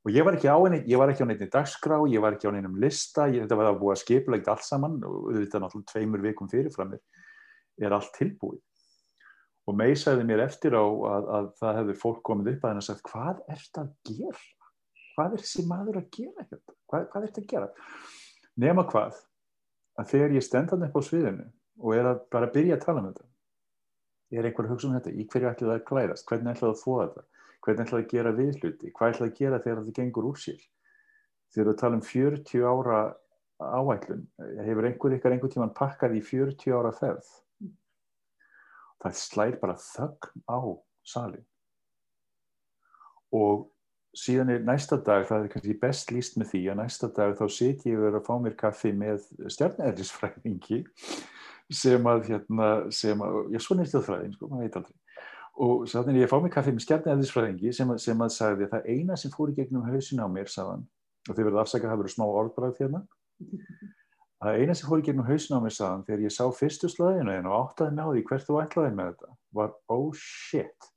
og 0.02 0.10
ég 0.10 0.26
var 0.26 0.34
ekki 0.34 0.50
á 0.50 0.58
henni, 0.58 0.80
ég 0.90 0.98
var 0.98 1.12
ekki 1.12 1.22
á 1.22 1.26
henni 1.28 1.46
dagskrá, 1.50 2.00
ég 2.10 2.22
var 2.22 2.34
ekki 2.34 2.50
á 2.50 2.52
henni 2.52 2.66
um 2.66 2.80
lista, 2.82 3.28
ég, 3.30 3.44
þetta 3.44 3.58
var 3.60 3.70
að 3.70 3.80
búa 3.82 3.94
skipulegt 3.98 4.50
allt 4.50 4.66
saman 4.66 4.98
og 5.06 5.30
þetta 5.36 5.58
er 5.58 5.64
náttúrulega 5.64 5.92
tveimur 5.92 6.24
vikum 6.26 6.50
fyrirframir 6.50 7.02
er 7.82 7.94
allt 7.94 8.10
tilbúið 8.18 8.60
og 9.70 9.78
mei 9.78 9.92
sagði 9.98 10.26
mér 10.26 10.42
eftir 10.48 10.74
á 10.74 10.82
að, 10.82 11.28
að 11.38 11.50
það 11.60 11.78
hefði 11.80 11.98
fólk 12.00 12.22
komið 12.26 12.54
upp 12.54 12.64
að 12.64 12.72
henn 12.72 12.82
og 12.82 12.86
sagt 12.88 13.04
hvað 13.06 13.42
er 13.46 13.60
þetta 13.62 13.84
að 13.84 13.92
gera? 14.10 14.46
Hvað 15.12 15.36
er 15.36 15.44
þessi 15.44 15.64
maður 15.68 15.98
að 16.00 16.08
gera 16.16 16.46
þetta? 16.48 16.74
Hvað, 16.90 17.06
hvað 17.12 17.20
er 17.20 17.28
þetta 17.28 17.42
að 17.42 17.52
gera? 17.52 17.68
Nefna 18.62 18.84
hvað 18.90 19.20
að 20.00 20.08
þegar 20.14 20.38
ég 20.38 20.46
stend 20.46 20.72
hann 20.72 20.86
upp 20.86 20.96
á 20.96 21.02
sviðinu 21.04 21.46
og 21.82 21.94
er 21.96 22.08
að 22.12 22.24
bara 22.32 22.50
byrja 22.52 22.78
að 22.78 22.84
tala 22.86 23.02
um 23.02 23.10
þetta 23.10 23.28
er 24.32 24.48
einhver 24.48 24.68
hugsa 24.70 24.88
um 24.88 24.96
þetta, 24.96 25.12
í 25.12 25.26
hverju 25.28 25.48
ætlaði 25.50 25.68
það 25.68 25.78
að 25.78 25.88
klæðast 25.90 26.28
hvernig 26.28 26.54
ætlaði 26.54 26.62
það 26.62 26.76
að 26.76 26.82
þóða 26.82 27.06
þetta, 27.06 27.24
hvernig 27.66 27.86
ætlaði 27.86 28.04
að 28.04 28.12
gera 28.12 28.34
viðhluti, 28.38 28.92
hvað 28.96 29.12
ætlaði 29.12 29.32
að 29.32 29.40
gera 29.40 29.60
þegar 29.64 29.80
þetta 29.82 29.96
gengur 29.98 30.28
úr 30.30 30.40
sér? 30.40 30.62
Þegar 31.52 31.68
við 31.68 31.78
talum 31.82 32.04
40 32.08 32.64
ára 32.72 33.00
áætlun 33.62 34.22
hefur 34.66 34.88
einhver 34.88 35.16
ykkar 35.18 35.36
einhver 35.36 35.52
tíman 35.52 35.74
pakkað 35.76 36.16
í 36.16 36.22
40 36.24 36.76
ára 36.78 36.92
ferð? 36.96 37.28
Það 39.02 39.18
slær 39.18 39.58
bara 39.60 39.76
þögn 39.82 40.44
á 40.48 40.60
salin 41.12 41.46
og 43.32 43.71
síðan 44.16 44.52
er 44.52 44.64
næsta 44.66 44.98
dag, 45.00 45.24
það 45.28 45.44
er 45.44 45.52
kannski 45.52 45.76
best 45.80 46.12
líst 46.12 46.38
með 46.40 46.50
því 46.52 46.62
að 46.72 46.80
næsta 46.82 47.08
dag 47.16 47.36
þá 47.38 47.44
sit 47.52 47.86
ég 47.88 48.00
verið 48.00 48.18
að 48.18 48.26
fá 48.26 48.34
mér 48.44 48.56
kaffi 48.60 48.92
með 48.96 49.28
stjarnæðisfræðingi 49.56 50.82
sem 51.72 52.10
að 52.10 52.26
hérna, 52.28 52.72
sem 52.92 53.24
að, 53.24 53.38
já 53.54 53.62
svona 53.64 53.86
er 53.86 53.92
stjórnfræðing 53.92 54.34
sko, 54.36 54.50
maður 54.50 54.66
veit 54.66 54.80
aldrei 54.82 54.98
og 55.62 55.86
þannig 55.88 56.22
ég 56.22 56.32
fá 56.32 56.38
mér 56.40 56.52
kaffi 56.52 56.74
með 56.74 56.86
stjarnæðisfræðingi 56.86 57.72
sem, 57.76 57.96
sem 58.04 58.26
að 58.26 58.34
sagði 58.36 58.68
að 58.68 58.76
það 58.76 58.92
eina 58.92 59.16
sem 59.20 59.32
fór 59.32 59.52
í 59.52 59.56
gegnum 59.56 59.88
hausin 59.88 60.22
á 60.24 60.28
mér 60.32 60.52
sagðan, 60.52 60.86
og 61.28 61.32
þið 61.32 61.48
verður 61.48 61.64
afsakað 61.64 61.88
að 61.88 61.94
það 61.94 62.02
verður 62.02 62.16
smá 62.16 62.26
orðbræð 62.28 62.78
hérna 62.82 63.04
Það 64.42 64.56
eina 64.58 64.74
sem 64.74 64.88
fór 64.90 64.98
í 64.98 65.04
gegnum 65.06 65.26
hausna 65.28 65.58
á 65.58 65.60
mig 65.62 65.74
saðan 65.76 66.00
þegar 66.02 66.22
ég 66.24 66.32
sá 66.34 66.42
fyrstu 66.58 66.88
slöðinu 66.90 67.34
og 67.46 67.52
áttaði 67.60 67.94
með 67.94 68.08
því 68.10 68.22
hvert 68.26 68.48
þú 68.48 68.56
ætlaði 68.58 68.94
með 68.98 69.10
þetta 69.12 69.36
var 69.54 69.68
oh 69.94 70.08
shit, 70.18 70.88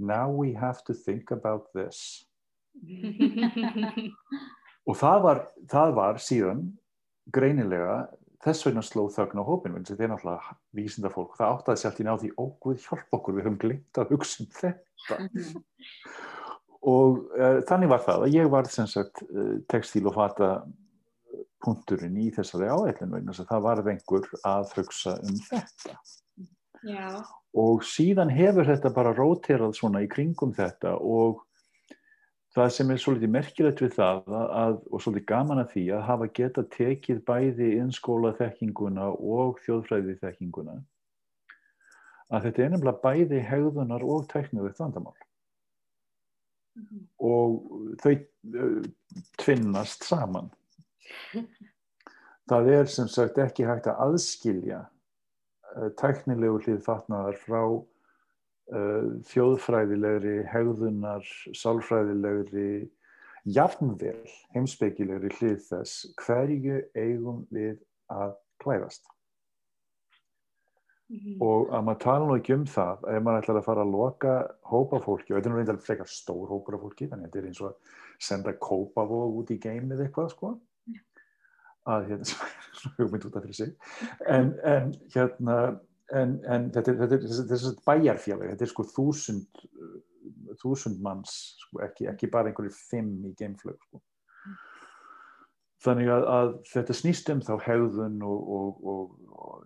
now 0.00 0.30
we 0.32 0.54
have 0.56 0.80
to 0.88 0.96
think 0.96 1.34
about 1.34 1.68
this. 1.76 2.24
og 4.88 4.98
það 5.00 5.18
var, 5.24 5.42
það 5.70 5.94
var 5.98 6.20
síðan 6.22 6.64
greinilega 7.32 8.04
þess 8.44 8.66
vegna 8.66 8.82
sló 8.84 9.06
þögn 9.12 9.40
á 9.40 9.44
hópin 9.46 9.76
þetta 9.80 10.04
er 10.04 10.12
náttúrulega 10.12 10.56
vísinda 10.76 11.10
fólk 11.12 11.36
það 11.38 11.54
áttaði 11.54 11.80
sér 11.80 11.90
alltaf 11.90 12.02
í 12.02 12.08
náði 12.08 12.32
óguð 12.36 12.82
hjálp 12.84 13.18
okkur 13.18 13.36
við 13.36 13.46
höfum 13.46 13.60
glimt 13.62 14.00
að 14.00 14.14
hugsa 14.14 14.44
um 14.44 14.50
þetta. 14.60 15.18
Og 16.84 17.22
uh, 17.32 17.62
þannig 17.64 17.88
var 17.88 18.02
það. 18.04 18.26
Að 18.26 18.34
ég 18.34 18.48
var 18.52 18.66
sem 18.68 18.88
sagt 18.90 19.22
uh, 19.24 19.54
textíl 19.72 20.04
og 20.10 20.18
fata 20.18 20.48
punkturinn 21.64 22.18
í 22.20 22.26
þessari 22.34 22.68
áætlun 22.68 23.14
vegna 23.14 23.32
þess 23.32 23.46
að 23.46 23.54
það 23.54 23.64
var 23.64 23.80
einhver 23.94 24.28
að 24.50 24.74
hugsa 24.76 25.16
um 25.24 25.40
þetta. 25.48 25.96
Já. 26.84 27.24
og 27.56 27.80
síðan 27.88 28.28
hefur 28.28 28.66
þetta 28.68 28.90
bara 28.92 29.14
róterað 29.16 29.72
svona 29.78 30.02
í 30.04 30.08
kringum 30.10 30.50
þetta 30.52 30.98
og 31.00 31.43
það 32.54 32.70
sem 32.76 32.90
er 32.94 33.00
svolítið 33.02 33.32
merkilegt 33.34 33.82
við 33.82 33.94
það 33.96 34.34
að, 34.34 34.76
og 34.90 35.02
svolítið 35.02 35.26
gaman 35.30 35.62
að 35.62 35.70
því 35.74 35.84
að 35.96 36.04
hafa 36.08 36.28
geta 36.38 36.64
tekið 36.76 37.22
bæði 37.26 37.70
innskóla 37.80 38.34
þekkinguna 38.38 39.08
og 39.10 39.58
þjóðfræði 39.64 40.16
þekkinguna 40.22 40.76
að 42.34 42.48
þetta 42.48 42.64
er 42.64 42.72
nefnilega 42.72 43.02
bæði 43.02 43.40
hegðunar 43.48 44.06
og 44.06 44.26
tekniðið 44.30 44.78
vandamál 44.78 45.16
mm 46.74 46.86
-hmm. 46.86 47.04
og 47.18 47.98
þau 48.02 48.14
uh, 48.14 48.82
tvinnast 49.42 50.06
saman 50.06 50.50
það 52.50 52.70
er 52.78 52.90
sem 52.90 53.08
sagt 53.08 53.38
ekki 53.42 53.66
hægt 53.66 53.90
að 53.90 54.00
aðskilja 54.06 54.84
uh, 54.84 55.90
tæknilegu 55.98 56.62
hlið 56.62 56.80
fatnaðar 56.86 57.38
frá 57.42 57.60
þjóðfræðilegri, 59.30 60.36
hegðunar, 60.48 61.26
sálfræðilegri, 61.52 62.68
jafnvel 63.44 64.20
heimsbyggilegri 64.54 65.32
hlið 65.38 65.58
þess 65.66 66.06
hverju 66.22 66.78
eigum 66.96 67.42
við 67.52 67.76
að 68.12 68.38
klæðast. 68.62 69.04
Mm 71.04 71.18
-hmm. 71.18 71.40
og 71.44 71.68
að 71.68 71.82
maður 71.84 72.00
tala 72.00 72.26
nú 72.26 72.36
ekki 72.38 72.54
um 72.54 72.64
það 72.64 73.02
ef 73.12 73.22
maður 73.22 73.42
ætlar 73.42 73.56
að 73.58 73.66
fara 73.66 73.82
að 73.84 73.90
loka 73.92 74.34
hópa 74.64 75.00
fólki 75.04 75.32
og 75.32 75.36
þetta 75.36 75.48
er 75.48 75.52
nú 75.52 75.58
reyndar 75.58 75.80
frekar 75.84 76.08
stór 76.08 76.48
hópar 76.48 76.74
af 76.74 76.80
fólki 76.80 77.08
þannig 77.10 77.26
að 77.26 77.28
þetta 77.28 77.38
er 77.38 77.48
eins 77.48 77.60
og 77.60 77.68
að 77.68 77.76
senda 78.18 78.52
kópavóg 78.52 79.36
út 79.36 79.50
í 79.50 79.58
geimið 79.60 80.00
eitthvað 80.00 80.30
sko 80.32 80.54
að 81.84 82.08
hérna, 82.08 82.48
hugmynd 82.96 83.26
út 83.28 83.36
af 83.36 83.44
fyrir 83.44 83.58
sig 83.58 83.74
en, 84.26 84.54
en 84.64 84.94
hérna 85.12 85.58
en, 86.12 86.34
en 86.44 86.66
þetta, 86.74 86.96
þetta, 87.00 87.20
þetta 87.38 87.56
er 87.56 87.78
bæjarfélag, 87.86 88.50
þetta 88.52 88.66
er 88.66 88.72
sko 88.72 88.86
þúsund 88.90 89.64
þúsund 90.60 91.00
manns 91.04 91.54
sko, 91.60 91.80
ekki, 91.84 92.08
ekki 92.10 92.30
bara 92.32 92.50
einhverju 92.50 92.74
fimm 92.74 93.24
í 93.28 93.32
geimflög 93.38 93.78
sko. 93.86 94.02
þannig 95.84 96.10
að, 96.12 96.26
að 96.34 96.52
þetta 96.72 96.98
snýst 97.00 97.32
um 97.34 97.42
þá 97.44 97.54
hegðun 97.66 98.20
og, 98.24 98.52
og, 98.58 98.84
og, 98.92 99.16
og 99.34 99.64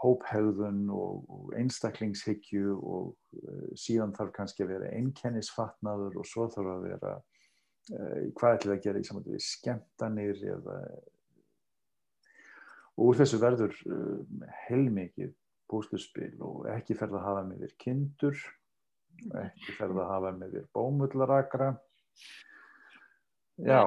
hóphegðun 0.00 0.86
og 0.96 1.50
einstaklingshyggju 1.60 2.76
og 2.78 3.10
uh, 3.42 3.66
síðan 3.78 4.14
þarf 4.16 4.32
kannski 4.38 4.64
að 4.64 4.74
vera 4.76 4.92
einkennisfatnaður 4.96 6.22
og 6.22 6.28
svo 6.28 6.48
þarf 6.54 6.74
að 6.74 6.86
vera 6.88 7.14
uh, 7.18 8.20
hvað 8.38 8.56
ætlir 8.56 8.76
að 8.76 8.84
gera 8.86 9.02
í 9.02 9.08
samvættu 9.08 9.36
við 9.36 9.44
skemmtanir 9.44 10.44
eða 10.56 10.78
og 13.00 13.10
úr 13.10 13.20
þessu 13.20 13.40
verður 13.40 13.76
um, 13.88 14.42
heilmikið 14.66 15.36
bústurspil 15.70 16.34
og 16.46 16.66
ekki 16.74 16.96
ferð 16.98 17.18
að 17.20 17.26
hafa 17.28 17.44
með 17.48 17.64
þér 17.64 17.76
kindur 17.84 18.40
ekki 19.44 19.76
ferð 19.76 20.00
að 20.00 20.10
hafa 20.14 20.32
með 20.36 20.56
þér 20.56 20.66
bómullarakra 20.76 21.70
já. 23.60 23.82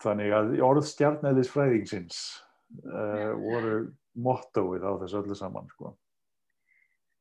Þannig 0.00 0.34
að 0.36 0.52
orðstjarnæðis 0.66 1.50
fræðingsins 1.50 2.20
uh, 2.84 3.32
voru 3.40 3.74
mottóið 4.20 4.86
á 4.86 4.92
þessu 5.00 5.20
öllu 5.22 5.36
saman 5.38 5.68
sko. 5.72 5.94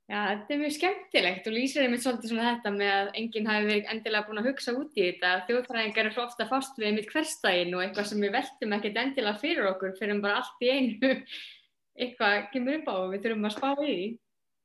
Já, 0.10 0.24
þetta 0.25 0.53
er 0.55 0.60
mjög 0.63 0.74
skemmtilegt 0.74 1.48
og 1.48 1.53
lýsir 1.53 1.84
einmitt 1.86 2.01
svolítið 2.01 2.31
svona 2.31 2.48
þetta 2.55 2.72
með 2.74 2.91
að 2.96 3.10
enginn 3.22 3.50
hafi 3.50 3.67
verið 3.67 3.91
endilega 3.93 4.25
búin 4.25 4.41
að 4.41 4.48
hugsa 4.50 4.74
út 4.74 4.98
í 4.98 5.03
þetta. 5.05 5.34
Þjóðfræðingar 5.46 6.10
er 6.10 6.15
svo 6.15 6.24
ofta 6.25 6.48
fast 6.50 6.81
við 6.81 6.89
einmitt 6.89 7.12
hverstægin 7.13 7.75
og 7.77 7.84
eitthvað 7.84 8.08
sem 8.10 8.25
við 8.25 8.34
veltum 8.34 8.74
ekkert 8.79 8.98
endilega 9.03 9.41
fyrir 9.43 9.69
okkur 9.69 9.93
fyrir 10.00 10.15
en 10.15 10.24
bara 10.24 10.39
allt 10.41 10.65
í 10.65 10.72
einu 10.74 11.13
eitthvað 12.00 12.50
kemur 12.53 12.79
upp 12.79 12.89
á 12.89 12.96
og 12.96 13.12
við 13.13 13.25
þurfum 13.25 13.50
að 13.50 13.56
spá 13.58 13.70
í 13.72 13.79
því. 13.84 14.08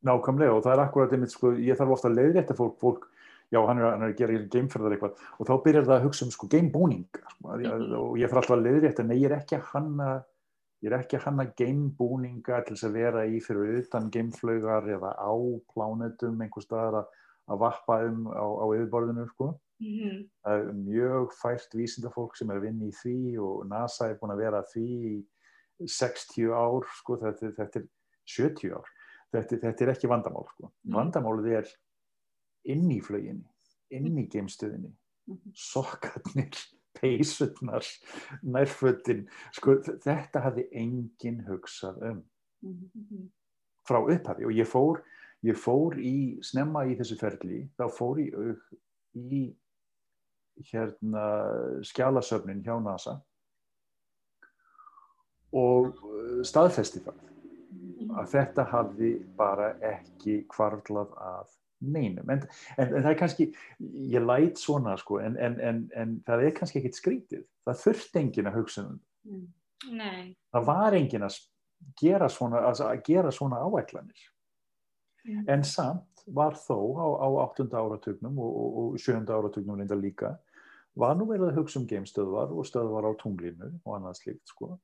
Nákvæmlega 0.05 0.55
og 0.55 0.62
það 0.64 0.75
er 0.75 0.85
akkurat 0.85 1.12
einmitt 1.17 1.33
sko, 1.33 1.53
ég 1.57 1.79
þarf 1.79 1.97
ofta 1.97 2.11
að 2.11 2.19
leiðrætta 2.19 2.57
fólk, 2.59 2.79
fólk 2.81 3.09
já 3.53 3.61
hann 3.67 3.81
er, 3.81 3.91
hann 3.93 4.05
er 4.05 4.12
að 4.12 4.19
gera 4.19 4.38
gameferðar 4.53 4.95
eitthvað 4.97 5.25
og 5.38 5.49
þá 5.49 5.55
byrjar 5.64 5.88
það 5.88 5.97
að 5.97 6.07
hugsa 6.09 6.26
um 6.26 6.31
sko 6.35 6.49
gamebúning 6.53 7.09
sko, 7.09 7.49
mm 7.49 7.64
-hmm. 7.64 7.97
og 8.00 8.14
ég 8.19 8.31
þarf 8.31 8.41
alltaf 8.43 8.57
að 8.57 8.64
leiðrætta, 8.67 9.05
nei 9.05 9.19
ég 9.19 9.26
er 9.31 9.37
ekki 9.38 9.59
að 9.59 9.69
hanna 9.73 10.09
ég 10.85 10.93
er 10.93 10.99
ekki 10.99 11.19
að 11.19 11.26
hanna 11.29 11.45
gamebúninga 11.59 12.62
til 12.64 12.76
þess 12.76 12.88
að 12.88 12.97
vera 12.99 13.26
í 13.26 13.41
fyrir 13.41 13.79
utan 13.81 14.11
gameflögar 14.12 14.88
eða 14.97 15.12
á 15.17 15.33
plánetum 15.73 16.41
einhver 16.41 16.64
staðar 16.64 16.99
að, 17.00 17.12
að 17.49 17.61
vappa 17.64 18.00
um 18.09 18.26
á, 18.29 18.45
á 18.45 18.67
yfirborðinu 18.76 19.29
sko. 19.29 19.55
mm 19.81 19.95
-hmm. 19.99 20.19
það 20.45 20.59
er 20.59 20.73
mjög 20.73 21.33
fært 21.43 21.71
vísindafólk 21.75 22.37
sem 22.37 22.50
er 22.50 22.57
að 22.57 22.67
vinna 22.67 22.85
í 22.85 22.93
því 23.03 23.38
og 23.38 23.67
NASA 23.69 24.09
er 24.09 24.19
búin 24.21 24.35
að 24.35 24.43
vera 24.45 24.62
því 24.75 25.25
60 25.81 26.52
ár 26.52 26.85
sko. 27.00 27.16
þetta, 27.16 27.52
þetta, 27.57 27.81
er, 27.81 27.88
70 28.26 28.73
ár 28.75 28.85
þetta, 29.35 29.59
þetta 29.61 29.83
er 29.85 29.93
ekki 29.95 30.09
vandamál 30.09 30.47
sko. 30.54 30.73
Mhm. 30.85 30.95
vandamálið 30.95 31.59
er 31.59 31.69
inn 32.64 32.88
í 32.90 33.00
flöginni 33.02 33.45
inn 33.90 34.16
í 34.19 34.28
geimstöðinni 34.28 34.93
Mhm. 35.26 35.52
sokkarnir 35.54 36.52
peysutnar, 36.95 37.83
nærfötin 38.45 39.26
sko, 39.52 39.78
þetta 39.83 40.40
hafði 40.45 40.69
enginn 40.73 41.45
hugsað 41.49 42.02
um 42.11 42.25
Mhm. 42.62 43.28
frá 43.88 43.99
upphafi 44.00 44.45
og 44.47 44.52
ég 44.52 44.66
fór, 44.66 45.02
ég 45.45 45.57
fór 45.57 45.97
í 45.99 46.38
snemma 46.43 46.85
í 46.87 46.97
þessu 46.97 47.19
ferli, 47.19 47.69
þá 47.76 47.90
fór 47.90 48.16
ég 48.23 48.61
í 49.16 49.54
hérna 50.71 51.25
skjálasöfnin 51.83 52.62
hjá 52.64 52.78
NASA 52.83 53.21
og 55.54 55.90
uh, 56.04 56.40
staðfesti 56.46 57.04
það 57.04 57.23
að 58.14 58.30
þetta 58.30 58.66
hafði 58.70 59.12
bara 59.38 59.73
ekki 59.82 60.42
kvarflað 60.52 61.14
að 61.18 61.54
neinum 61.84 62.30
en, 62.30 62.44
en, 62.78 62.84
en 62.84 63.00
það 63.02 63.11
er 63.11 63.18
kannski 63.18 63.49
ég 64.12 64.23
læt 64.25 64.61
svona 64.61 64.94
sko 65.00 65.18
en, 65.20 65.34
en, 65.37 65.88
en 65.92 66.14
það 66.26 66.44
er 66.46 66.54
kannski 66.56 66.80
ekkit 66.80 67.00
skrítið 67.00 67.42
það 67.66 67.80
þurft 67.82 68.20
engin 68.20 68.50
að 68.50 68.61
hugsa 68.61 68.87
um 68.87 69.00
það 70.54 70.68
var 70.68 70.96
engin 70.96 71.26
að 71.26 71.40
gera 72.00 72.30
svona, 72.32 72.62
að 72.70 73.02
gera 73.04 73.32
svona 73.34 73.58
áætlanir 73.66 74.30
Mm. 75.25 75.44
en 75.49 75.62
samt 75.64 76.25
var 76.26 76.52
þó 76.52 76.76
á, 77.00 77.06
á 77.25 77.28
8. 77.49 77.64
áratugnum 77.73 78.38
og, 78.38 78.56
og, 78.61 78.75
og 78.92 78.99
7. 79.00 79.25
áratugnum 79.25 79.78
reynda 79.80 79.96
líka 79.96 80.34
var 81.00 81.16
nú 81.16 81.25
verið 81.30 81.49
að 81.49 81.61
hugsa 81.62 81.80
um 81.80 81.87
geimstöðvar 81.88 82.52
og 82.52 82.66
stöðvar 82.68 83.08
á 83.08 83.12
tunglinu 83.23 83.70
og 83.73 83.94
annað 83.96 84.18
slíkt 84.20 84.52
sko 84.52 84.75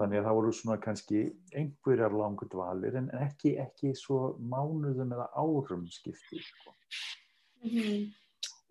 þannig 0.00 0.20
að 0.20 0.28
það 0.28 0.38
voru 0.38 0.52
svona 0.56 0.78
kannski 0.82 1.24
einhverjar 1.56 2.16
langur 2.16 2.48
dvalir 2.52 2.96
en 3.00 3.10
ekki, 3.20 3.56
ekki 3.62 3.92
svo 3.98 4.34
mánuðum 4.40 5.14
eða 5.16 5.28
árum 5.36 5.86
skipti 5.92 6.40
sko. 6.44 6.74
Mhm. 7.60 8.08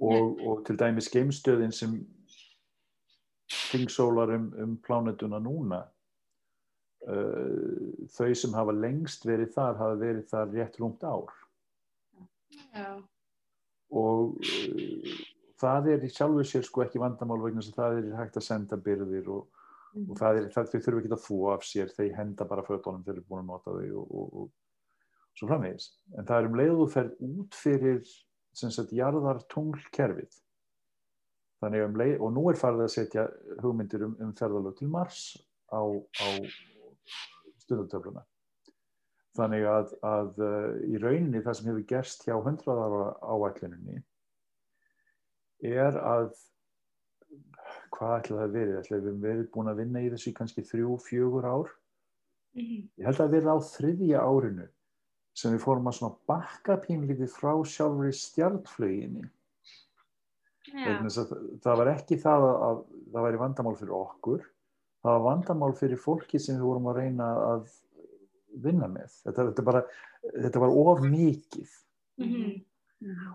og, 0.01 0.39
og 0.47 0.65
til 0.65 0.77
dæmis 0.79 1.11
geimstöðin 1.13 1.73
sem 1.75 1.99
tingsólar 3.71 4.33
um, 4.35 4.53
um 4.63 4.77
plánetuna 4.81 5.39
núna 5.41 5.83
uh, 7.07 8.07
þau 8.15 8.33
sem 8.35 8.55
hafa 8.57 8.75
lengst 8.75 9.25
verið 9.29 9.53
þar 9.55 9.77
hafa 9.81 9.99
verið 10.01 10.25
þar 10.31 10.53
rétt 10.55 10.79
rúmt 10.81 11.05
ár 11.05 11.33
Já. 12.73 12.89
og 13.93 14.37
uh, 14.41 15.13
það 15.59 15.91
er 15.93 16.05
í 16.05 16.11
sjálfu 16.13 16.45
sér 16.47 16.65
sko 16.67 16.85
ekki 16.85 17.01
vandamál 17.01 17.41
vegna 17.43 17.63
að 17.63 17.77
það 17.77 18.01
er 18.01 18.11
hægt 18.19 18.39
að 18.39 18.47
senda 18.47 18.79
byrðir 18.83 19.31
og, 19.35 19.47
og 19.97 20.15
það 20.19 20.39
er, 20.39 20.47
það, 20.53 20.71
þau 20.71 20.81
þurfa 20.85 21.01
ekki 21.01 21.13
að 21.15 21.23
þvó 21.25 21.39
af 21.53 21.67
sér 21.67 21.93
þau 21.95 22.07
henda 22.17 22.49
bara 22.49 22.65
fötunum 22.67 23.05
þegar 23.05 23.15
þau 23.15 23.19
eru 23.19 23.27
búin 23.29 23.43
að 23.43 23.49
nota 23.49 23.75
þau 23.77 24.01
og, 24.01 24.11
og, 24.19 24.33
og 24.41 25.39
svo 25.39 25.49
framvegis. 25.49 25.87
En 26.17 26.27
það 26.29 26.41
er 26.41 26.49
um 26.49 26.59
leið 26.59 26.73
og 26.73 26.81
þú 26.81 26.89
ferð 26.95 27.23
út 27.29 27.57
fyrir 27.57 28.01
sem 28.59 28.73
sagt 28.73 28.93
jarðar 28.95 29.41
tunglkerfið 29.53 30.39
þannig 31.59 31.85
um 31.85 31.97
leið 31.99 32.17
og 32.23 32.33
nú 32.35 32.45
er 32.51 32.59
farið 32.59 32.85
að 32.85 32.93
setja 32.95 33.25
hugmyndir 33.63 34.05
um, 34.07 34.17
um 34.23 34.33
ferðalög 34.37 34.77
til 34.79 34.89
Mars 34.91 35.23
á, 35.69 35.81
á 35.83 36.27
stundatöfluna 37.65 38.23
þannig 39.37 39.65
að, 39.69 39.91
að 40.05 40.39
uh, 40.43 40.69
í 40.87 40.99
rauninni 41.01 41.43
það 41.45 41.57
sem 41.59 41.69
hefur 41.71 41.87
gerst 41.91 42.25
hjá 42.27 42.35
100 42.37 42.71
ára 42.73 43.11
áætluninni 43.21 43.99
er 45.69 45.99
að 45.99 46.31
hvað 47.99 48.15
ætla 48.19 48.37
það 48.39 48.45
að 48.47 48.53
verið? 48.57 48.75
ætla 48.79 48.97
við 48.97 49.05
hefum 49.09 49.21
verið 49.27 49.47
búin 49.53 49.71
að 49.73 49.79
vinna 49.83 50.01
í 50.05 50.09
þessu 50.13 50.31
í 50.31 50.35
kannski 50.39 50.63
þrjú, 50.65 50.97
fjögur 51.05 51.45
ár 51.51 51.69
Mhm. 52.55 52.89
ég 52.97 53.05
held 53.05 53.19
að 53.21 53.33
verið 53.35 53.49
á 53.53 53.57
þriðja 53.61 54.19
árinu 54.25 54.67
sem 55.37 55.51
við 55.53 55.61
fórum 55.61 55.85
að 55.87 55.97
svona 55.99 56.15
bakka 56.27 56.77
pínlítið 56.81 57.29
frá 57.29 57.51
sjálfur 57.63 58.07
í 58.09 58.15
stjartflöginni 58.17 59.29
Já. 60.69 60.85
vegna 60.85 61.09
þess 61.09 61.19
að 61.23 61.59
það 61.63 61.77
var 61.77 61.91
ekki 61.93 62.17
það 62.23 62.45
að, 62.47 62.55
að 62.69 62.79
það 63.13 63.25
væri 63.27 63.41
vandamál 63.43 63.75
fyrir 63.79 63.93
okkur 63.99 64.41
það 65.03 65.13
var 65.13 65.21
vandamál 65.27 65.73
fyrir 65.77 66.01
fólki 66.01 66.39
sem 66.41 66.57
við 66.57 66.65
vorum 66.67 66.89
að 66.91 66.97
reyna 67.03 67.27
að 67.53 67.69
vinna 68.65 68.87
með 68.89 69.13
þetta, 69.23 69.45
þetta, 69.51 69.63
bara, 69.69 69.83
þetta 70.33 70.59
var 70.65 70.69
of 70.81 70.99
mikið 71.05 71.69
Mhm. 72.19 72.65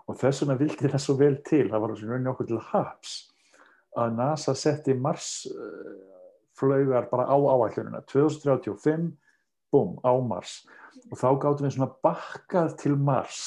og 0.08 0.18
þess 0.20 0.42
vegna 0.42 0.58
vildi 0.60 0.90
það 0.90 1.00
svo 1.00 1.14
vel 1.16 1.36
til 1.46 1.68
það 1.70 1.80
var 1.80 1.94
svona 1.96 2.12
rauninni 2.12 2.32
okkur 2.34 2.46
til 2.50 2.58
haps 2.58 3.14
að 3.98 4.16
NASA 4.18 4.54
setti 4.58 4.94
Mars 4.94 5.44
uh, 5.50 5.92
flaugar 6.58 7.08
bara 7.10 7.26
á 7.30 7.36
áætlunina. 7.36 8.02
2035, 8.10 9.10
búm, 9.72 9.98
á 10.06 10.12
Mars. 10.22 10.62
Og 11.10 11.18
þá 11.20 11.28
gáttum 11.42 11.68
við 11.68 11.76
svona 11.76 11.90
bakkað 12.04 12.76
til 12.80 12.96
Mars. 12.96 13.44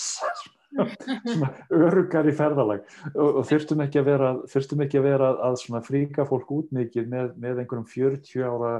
Svona 0.77 1.47
örugar 1.73 2.27
í 2.27 2.33
ferðalag. 2.35 2.83
Og, 3.15 3.39
og 3.39 3.45
þurftum 3.49 3.81
ekki 3.85 4.01
að 4.01 4.09
vera, 4.11 4.31
ekki 4.45 4.99
að, 4.99 5.05
vera 5.07 5.29
að 5.47 5.55
svona 5.63 5.79
fríka 5.81 6.25
fólk 6.27 6.51
út 6.53 6.73
mikið 6.75 7.07
með, 7.09 7.31
með 7.39 7.61
einhverjum 7.63 7.87
40 7.87 8.43
ára 8.45 8.73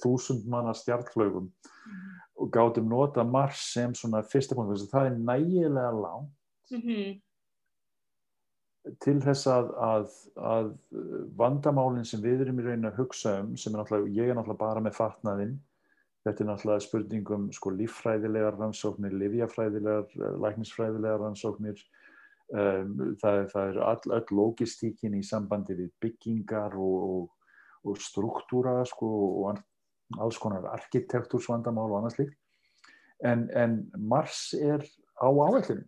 þúsund 0.00 0.44
manna 0.48 0.74
stjartflögum 0.76 1.48
og 2.40 2.52
gátum 2.54 2.86
nota 2.88 3.24
Mars 3.26 3.64
sem 3.74 3.92
svona 3.96 4.22
fyrsta 4.24 4.56
punkt, 4.56 4.84
það 4.92 5.10
er 5.10 5.18
nægilega 5.18 5.90
langt. 5.96 6.30
Mhm. 6.70 7.18
Til 9.04 9.18
þess 9.20 9.48
að, 9.50 9.72
að, 9.84 10.12
að 10.50 10.68
vandamálinn 11.36 12.06
sem 12.08 12.22
við 12.24 12.46
erum 12.46 12.60
í 12.62 12.66
raun 12.66 12.88
að 12.88 13.00
hugsa 13.02 13.36
um, 13.42 13.52
sem 13.60 13.74
er 13.76 13.90
ég 14.08 14.30
er 14.30 14.38
náttúrulega 14.38 14.60
bara 14.62 14.82
með 14.84 14.96
fatnaðinn, 14.96 15.56
þetta 16.24 16.44
er 16.44 16.48
náttúrulega 16.48 16.84
spurningum 16.86 17.48
sko 17.56 17.72
líffræðilegar 17.76 18.56
rannsóknir, 18.60 19.16
livjafræðilegar, 19.20 20.06
eh, 20.16 20.38
læknisfræðilegar 20.44 21.20
rannsóknir, 21.24 21.82
um, 22.54 22.94
það, 23.20 23.42
það 23.52 23.74
er 23.74 23.82
all, 23.90 24.14
öll 24.16 24.36
logistíkin 24.40 25.18
í 25.18 25.22
sambandi 25.28 25.76
við 25.76 25.92
byggingar 26.00 26.76
og, 26.80 26.96
og, 27.10 27.52
og 27.84 28.00
struktúra 28.00 28.78
sko 28.88 29.10
og 29.44 29.60
alls 30.20 30.40
konar 30.40 30.66
arkitektúrsvandamál 30.72 31.90
og 31.90 32.00
annað 32.00 32.16
slíkt, 32.16 32.40
en, 33.28 33.44
en 33.52 33.78
Mars 34.00 34.50
er 34.56 34.88
á 35.20 35.28
áætlunum. 35.28 35.84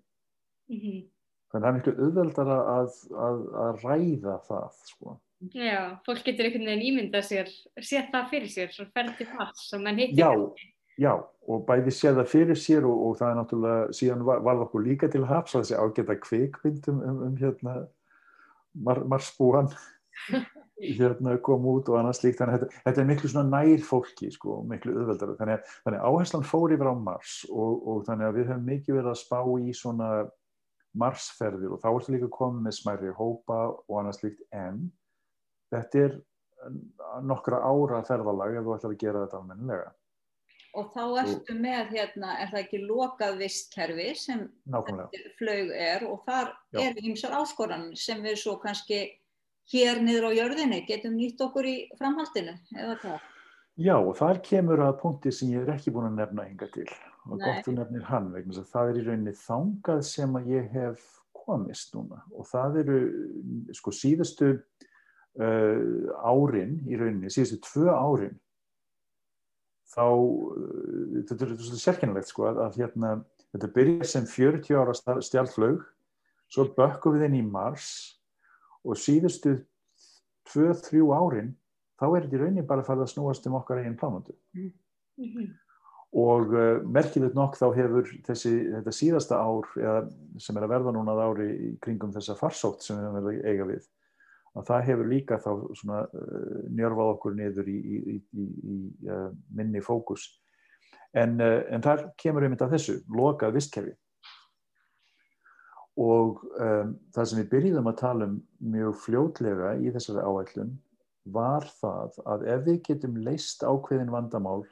Mhm. 0.69 1.09
Þannig 1.53 1.67
að 1.67 1.67
það 1.67 1.71
er 1.71 1.77
miklu 1.79 2.07
auðveldara 2.07 2.59
að, 2.73 2.95
að, 3.27 3.41
að 3.63 3.83
ræða 3.85 4.37
það, 4.49 4.77
sko. 4.89 5.17
Já, 5.53 5.79
fólk 6.07 6.23
getur 6.25 6.47
einhvern 6.49 6.69
veginn 6.71 6.87
ímyndað 6.87 7.25
sér, 7.27 7.51
séð 7.83 8.09
það 8.13 8.29
fyrir 8.31 8.53
sér, 8.53 8.71
svo 8.73 8.87
ferð 8.95 9.17
til 9.19 9.27
pass 9.35 9.73
og 9.75 9.83
menn 9.83 9.99
hittir 9.99 10.23
Já, 10.23 10.31
já, 11.03 11.13
og 11.51 11.65
bæði 11.67 11.95
sé 11.97 12.13
það 12.15 12.31
fyrir 12.31 12.61
sér 12.63 12.87
og, 12.87 13.01
og 13.09 13.17
það 13.19 13.33
er 13.33 13.39
náttúrulega, 13.41 13.97
síðan 13.99 14.23
var, 14.29 14.45
var 14.47 14.63
okkur 14.65 14.85
líka 14.87 15.11
til 15.11 15.25
að 15.27 15.49
þessi 15.51 15.77
ágæta 15.77 16.17
kvikmynd 16.23 16.87
um, 16.93 17.01
um, 17.11 17.37
hérna 17.41 17.75
mar, 18.87 19.03
marsbúan 19.11 19.73
hérna 21.01 21.35
kom 21.43 21.67
út 21.73 21.91
og 21.91 21.99
annað 21.99 22.21
slíkt, 22.21 22.39
þannig 22.41 22.55
að 22.55 22.63
þetta, 22.65 22.83
þetta 22.87 23.03
er 23.03 23.09
miklu 23.11 23.33
svona 23.33 23.63
nær 23.65 23.83
fólki, 23.87 24.31
sko, 24.35 24.61
miklu 24.69 24.95
auðveldara. 24.95 25.37
Þannig 25.41 25.59
að, 25.59 25.75
þannig 25.85 25.99
að 25.99 26.07
áherslan 26.13 26.47
fór 26.47 26.77
yfir 26.77 26.91
á 26.91 26.95
Mars 26.99 27.35
og, 27.51 27.83
og 27.83 28.07
þannig 28.07 28.29
að 28.29 28.39
við 28.39 28.49
höfum 28.51 28.71
mikið 28.71 28.99
verið 28.99 29.11
að 29.13 29.21
spá 29.21 29.39
í 29.59 29.75
svona 29.77 30.13
Marsferðir 30.99 31.73
og 31.73 31.81
þá 31.81 31.89
ertu 31.93 32.13
líka 32.15 32.29
komið 32.33 32.67
með 32.67 32.77
smæri 32.77 33.15
hópa 33.17 33.59
og 33.73 33.97
annað 34.01 34.19
slíkt 34.19 34.45
en 34.53 34.85
þetta 35.73 36.05
er 36.07 36.21
nokkra 37.25 37.63
ára 37.65 38.03
ferðalag 38.07 38.59
ef 38.59 38.67
þú 38.67 38.77
ætlar 38.77 38.95
að 38.95 39.01
gera 39.01 39.25
þetta 39.25 39.41
almennilega. 39.41 39.91
Og 40.73 40.87
þá 40.95 41.03
ertu 41.21 41.55
með 41.57 41.91
hérna, 41.93 42.37
er 42.41 42.53
það 42.53 42.61
ekki 42.63 42.79
lokað 42.87 43.41
vistkerfi 43.43 44.07
sem 44.17 44.47
flög 45.37 45.73
er 45.77 46.07
og 46.09 46.23
þar 46.25 46.55
Já. 46.73 46.79
eru 46.87 47.05
ýmsar 47.11 47.35
áskoranir 47.37 47.99
sem 48.01 48.23
við 48.25 48.39
svo 48.41 48.57
kannski 48.63 49.03
hér 49.73 50.01
niður 50.05 50.31
á 50.33 50.39
jörðinni 50.41 50.81
getum 50.89 51.19
nýtt 51.19 51.45
okkur 51.45 51.69
í 51.69 51.77
framhaldinu 51.99 52.57
eða 52.73 52.97
hvað? 53.03 53.29
Já, 53.81 53.95
og 53.97 54.17
þar 54.17 54.41
kemur 54.45 54.85
að 54.85 54.99
punkti 55.01 55.33
sem 55.33 55.53
ég 55.53 55.65
er 55.65 55.75
ekki 55.77 55.93
búin 55.93 56.11
að 56.11 56.23
nefna 56.23 56.49
hinga 56.49 56.69
til 56.73 56.89
og 57.29 57.39
Nei. 57.39 57.45
gott 57.47 57.67
þú 57.67 57.75
nefnir 57.77 58.07
hann 58.09 58.31
vegna 58.35 58.55
þess 58.57 58.65
að 58.65 58.71
það 58.73 58.89
er 58.93 58.97
í 58.99 59.05
rauninni 59.07 59.35
þangað 59.39 60.01
sem 60.09 60.39
að 60.39 60.49
ég 60.53 60.71
hef 60.75 61.05
komist 61.43 61.95
núna 61.97 62.23
og 62.35 62.47
það 62.51 62.79
eru 62.83 62.97
sko 63.75 63.93
síðustu 63.95 64.49
uh, 64.53 65.79
árin 66.27 66.81
í 66.87 66.99
rauninni, 66.99 67.31
síðustu 67.33 67.61
tvö 67.67 67.95
árin 67.95 68.37
þá, 69.93 70.07
uh, 70.07 71.23
þetta 71.29 71.39
er 71.39 71.55
svolítið 71.55 71.83
sérkennilegt 71.85 72.31
sko 72.33 72.49
að, 72.51 72.63
að 72.67 72.79
hérna, 72.83 73.15
þetta 73.55 73.73
byrjar 73.79 74.13
sem 74.13 74.29
40 74.31 74.79
ára 74.83 75.23
stjálflög 75.23 75.83
svo 76.53 76.69
bökkum 76.77 77.17
við 77.17 77.29
inn 77.31 77.41
í 77.41 77.47
Mars 77.47 77.89
og 78.83 78.99
síðustu 78.99 79.61
2-3 80.53 81.03
árin 81.15 81.53
þá 82.03 82.07
er 82.11 82.25
þetta 82.25 82.39
í 82.39 82.41
rauninni 82.43 82.67
bara 82.67 82.83
farið 82.87 83.07
að 83.07 83.13
snúast 83.15 83.47
um 83.47 83.61
okkar 83.61 83.83
eigin 83.83 83.99
plánundu 84.01 84.35
Mhm. 85.23 85.53
Og 86.13 86.53
uh, 86.53 86.83
merkilegt 86.85 87.37
nokk 87.39 87.57
þá 87.57 87.67
hefur 87.79 88.13
þessi, 88.27 88.53
þetta 88.75 88.93
síðasta 88.93 89.41
ár 89.41 89.69
eða, 89.81 89.97
sem 90.43 90.59
er 90.59 90.67
að 90.67 90.75
verða 90.75 90.93
núna 90.97 91.17
að 91.17 91.25
ári 91.25 91.49
í 91.53 91.73
kringum 91.83 92.13
þessa 92.13 92.37
farsótt 92.37 92.85
sem 92.85 93.01
við 93.01 93.21
að 93.23 93.49
eiga 93.49 93.69
við 93.71 93.89
að 94.53 94.67
það 94.69 94.87
hefur 94.91 95.09
líka 95.09 95.41
þá 95.41 95.51
svona 95.81 96.05
uh, 96.05 96.61
njörfað 96.69 97.15
okkur 97.15 97.37
niður 97.39 97.73
í, 97.73 97.79
í, 97.81 98.17
í, 98.37 98.47
í 98.75 98.79
uh, 99.09 99.29
minni 99.57 99.81
fókus 99.85 100.29
En, 101.13 101.37
en 101.43 101.83
þar 101.85 102.07
kemur 102.21 102.47
einmitt 102.47 102.63
að 102.65 102.79
þessu, 102.79 102.95
lokað 103.13 103.59
vistkerfi. 103.59 103.93
Og 106.01 106.41
um, 106.57 106.95
það 107.13 107.27
sem 107.29 107.41
við 107.43 107.51
byrjum 107.51 107.91
að 107.91 107.99
tala 108.01 108.29
um 108.31 108.39
mjög 108.73 108.95
fljótlega 109.03 109.75
í 109.77 109.93
þessari 109.93 110.25
áætlun 110.25 110.71
var 111.35 111.67
það 111.83 112.17
að 112.33 112.47
ef 112.55 112.63
við 112.67 112.79
getum 112.87 113.19
leist 113.27 113.61
ákveðin 113.61 114.13
vandamál 114.15 114.63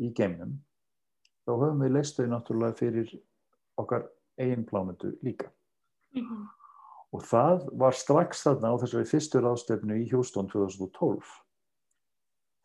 í 0.00 0.10
geimnum, 0.16 0.56
þá 1.44 1.52
höfum 1.52 1.84
við 1.84 1.94
leist 1.96 2.16
þau 2.18 2.26
náttúrulega 2.30 2.78
fyrir 2.78 3.12
okkar 3.80 4.08
eigin 4.40 4.64
plánutu 4.66 5.12
líka. 5.22 5.50
Mm 6.14 6.24
-hmm. 6.24 6.48
Og 7.12 7.22
það 7.26 7.66
var 7.78 7.92
strax 7.92 8.44
þarna 8.46 8.70
á 8.70 8.80
þessari 8.80 9.10
fyrstu 9.10 9.40
ráðstefnu 9.42 9.96
í 9.98 10.08
Hjústón 10.10 10.46
2012. 10.48 11.26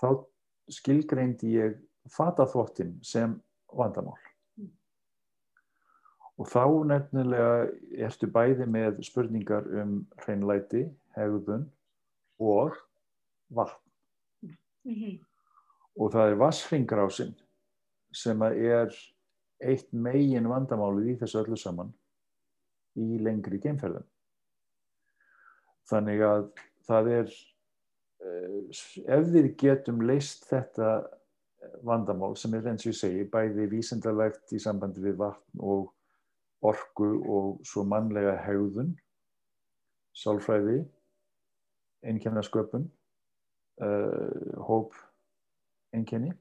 Þá 0.01 0.25
skilgreindi 0.69 1.55
ég 1.57 1.79
fataþvottin 2.13 2.99
sem 3.01 3.41
vandamál. 3.73 4.19
Mm. 4.57 4.69
Og 6.37 6.47
þá 6.47 6.65
nefnilega 6.85 7.71
ertu 8.07 8.27
bæði 8.27 8.67
með 8.69 9.01
spurningar 9.07 9.65
um 9.81 10.07
hreinlæti, 10.21 10.85
hegðun 11.17 11.71
og 12.39 12.77
vatn. 13.49 13.81
Mm 14.85 14.93
-hmm. 14.93 15.25
Og 15.95 16.11
það 16.11 16.31
er 16.31 16.39
vassringrásin 16.39 17.35
sem 18.15 18.41
er 18.47 18.95
eitt 19.63 19.91
megin 19.93 20.49
vandamálið 20.51 21.13
í 21.13 21.17
þessu 21.21 21.41
öllu 21.43 21.59
saman 21.59 21.93
í 22.99 23.19
lengri 23.23 23.59
geimferðum. 23.63 24.05
Þannig 25.89 26.23
að 26.25 26.45
það 26.87 27.11
er, 27.19 27.35
eh, 28.25 28.81
ef 29.17 29.29
við 29.31 29.51
getum 29.61 30.01
leist 30.01 30.47
þetta 30.49 30.95
vandamál 31.85 32.35
sem 32.37 32.53
er 32.53 32.67
eins 32.69 32.85
og 32.85 32.91
ég 32.91 32.99
segi, 32.99 33.25
bæði 33.31 33.67
vísendalegt 33.71 34.53
í 34.55 34.59
sambandi 34.61 35.03
við 35.03 35.17
vatn 35.21 35.63
og 35.63 35.91
orgu 36.65 37.09
og 37.37 37.65
svo 37.67 37.85
mannlega 37.87 38.35
hegðun, 38.45 38.93
sálfræði, 40.15 40.79
einkennasköpun 42.05 42.85
uh, 43.83 44.61
hóp 44.67 44.95
einkenni 45.95 46.33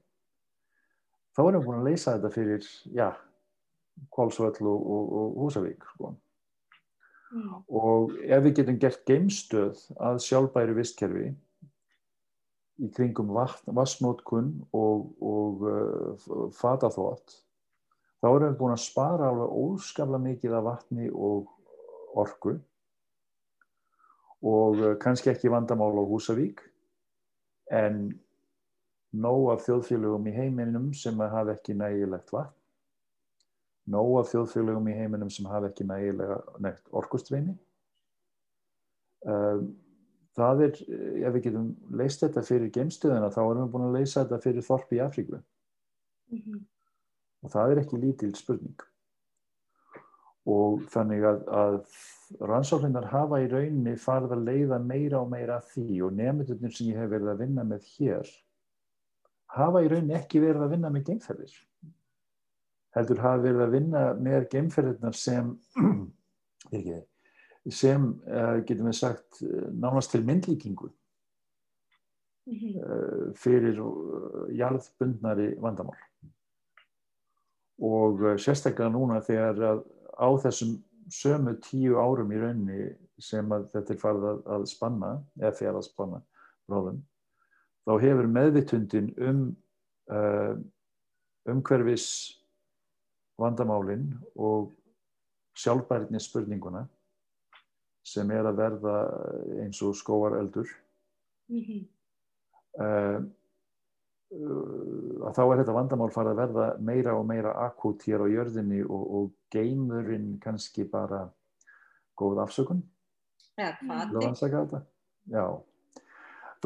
þá 1.35 1.41
erum 1.45 1.61
við 1.61 1.69
búin 1.69 1.81
að 1.81 1.89
leysa 1.91 2.17
þetta 2.17 2.33
fyrir 2.35 2.69
já, 2.95 3.09
Kvalsvöll 4.15 4.69
og, 4.71 4.85
og, 4.97 5.15
og 5.21 5.41
Húsavík 5.45 5.87
sko. 5.95 6.13
mm. 7.33 7.55
og 7.81 8.15
ef 8.25 8.45
við 8.47 8.59
getum 8.61 8.83
gert 8.83 9.07
geimstöð 9.09 9.87
að 10.03 10.21
sjálfbæri 10.27 10.77
vistkerfi 10.79 11.31
í 12.83 12.91
kringum 12.91 13.31
vassnótkun 13.35 14.51
og, 14.75 15.11
og 15.23 15.67
uh, 15.71 16.47
fataþótt 16.59 17.39
þá 18.25 18.31
erum 18.31 18.49
við 18.49 18.61
búin 18.61 18.75
að 18.75 18.87
spara 18.87 19.31
alveg 19.31 19.59
óskafla 19.63 20.19
mikið 20.23 20.57
af 20.59 20.67
vatni 20.71 21.11
og 21.13 21.51
orgu 22.19 22.57
og 24.45 24.81
eh, 24.81 24.97
kannski 25.01 25.31
ekki 25.33 25.53
vandamál 25.53 25.95
á 25.97 26.05
Húsavík 26.05 26.61
en 27.73 28.13
nóg 29.15 29.53
af 29.53 29.65
þjóðfélögum 29.67 30.29
í 30.29 30.35
heiminum 30.35 30.91
sem 30.97 31.19
hafa 31.21 31.55
ekki 31.55 31.77
nægilegt 31.79 32.33
vatn. 32.35 32.55
Nóg 33.95 34.19
af 34.23 34.33
þjóðfélögum 34.33 34.89
í 34.89 34.97
heiminum 34.97 35.31
sem 35.31 35.47
hafa 35.51 35.69
ekki 35.69 35.85
nægilega 35.85 36.39
neitt 36.65 36.87
orkustreimi 36.97 37.53
ehm, 39.29 39.67
það 40.35 40.63
er, 40.67 40.81
ef 41.29 41.37
við 41.37 41.45
getum 41.49 41.69
leist 42.01 42.25
þetta 42.25 42.43
fyrir 42.47 42.73
geimstöðina 42.75 43.31
þá 43.35 43.43
erum 43.45 43.67
við 43.67 43.75
búin 43.75 43.87
að 43.89 43.99
leisa 43.99 44.23
þetta 44.25 44.41
fyrir 44.43 44.67
Þorpi 44.67 44.99
í 44.99 45.05
Afríku. 45.05 45.41
Mm 46.33 46.41
-hmm. 46.41 46.65
og 47.45 47.53
það 47.53 47.71
er 47.71 47.83
ekki 47.83 48.01
lítil 48.01 48.33
spurning. 48.35 48.87
Og 50.45 50.83
þannig 50.93 51.25
að, 51.29 51.45
að 51.49 51.77
rannsóknar 52.41 53.07
hafa 53.13 53.41
í 53.45 53.49
rauninni 53.53 53.95
farið 54.01 54.35
að 54.37 54.47
leiða 54.49 54.79
meira 54.81 55.21
og 55.21 55.31
meira 55.31 55.61
því 55.61 56.03
og 56.05 56.17
nefndunir 56.19 56.73
sem 56.73 56.91
ég 56.91 56.99
hef 56.99 57.13
verið 57.13 57.31
að 57.33 57.45
vinna 57.45 57.65
með 57.69 57.87
hér 57.95 58.33
hafa 59.55 59.83
í 59.85 59.89
rauninni 59.91 60.17
ekki 60.19 60.43
verið 60.43 60.67
að 60.67 60.75
vinna 60.75 60.91
með 60.93 61.07
geimferðir 61.11 61.57
heldur 62.95 63.23
hafa 63.25 63.43
verið 63.43 63.65
að 63.65 63.75
vinna 63.75 64.05
með 64.27 64.49
geimferðirnar 64.53 65.19
sem 65.19 65.51
ekki, 66.77 67.01
sem 67.73 68.07
uh, 68.29 68.61
getum 68.67 68.91
við 68.91 68.99
sagt 69.01 69.43
nánast 69.73 70.13
til 70.15 70.23
myndlíkingu 70.27 70.91
mm 70.91 72.55
-hmm. 72.55 72.75
uh, 72.85 73.27
fyrir 73.35 73.81
uh, 73.81 74.47
jarðbundnari 74.55 75.55
vandamál 75.61 75.99
og 77.83 78.21
sérstaklega 78.39 78.91
núna 78.91 79.21
þegar 79.21 79.63
að 79.71 79.81
á 80.15 80.29
þessum 80.45 80.77
sömu 81.11 81.57
tíu 81.63 81.99
árum 81.99 82.33
í 82.33 82.39
raunni 82.39 82.85
sem 83.21 83.51
að 83.53 83.67
þetta 83.75 83.95
er 83.95 84.01
farið 84.01 84.29
að, 84.31 84.39
að 84.57 84.67
spanna, 84.71 85.11
eða 85.41 85.57
fyrir 85.59 85.79
að 85.79 85.87
spanna 85.89 86.21
bróðum, 86.69 87.01
þá 87.85 87.93
hefur 88.01 88.31
meðvittundin 88.31 89.11
um 89.29 89.45
uh, 90.13 90.57
umhverfis 91.51 92.07
vandamálinn 93.41 94.13
og 94.41 94.73
sjálfbærinni 95.59 96.21
spurninguna 96.23 96.85
sem 98.05 98.31
er 98.35 98.49
að 98.49 98.59
verða 98.61 98.97
eins 99.65 99.81
og 99.85 99.97
skóareldur 99.97 100.69
mm 101.49 101.61
-hmm. 101.61 101.83
uh, 102.81 103.21
að 105.25 105.37
þá 105.37 105.43
er 105.45 105.59
þetta 105.61 105.77
vandamál 105.77 106.11
farið 106.11 106.33
að 106.33 106.41
verða 106.43 106.67
meira 106.81 107.15
og 107.15 107.27
meira 107.27 107.53
akut 107.67 108.03
hér 108.03 108.25
á 108.25 108.27
jörðinni 108.27 108.83
og, 108.85 109.05
og 109.17 109.31
geymurinn 109.51 110.41
kannski 110.41 110.85
bara 110.85 111.29
góð 112.19 112.43
afsökun. 112.43 112.83
Ja, 113.57 113.77
hvað 113.79 114.83
já 115.31 115.65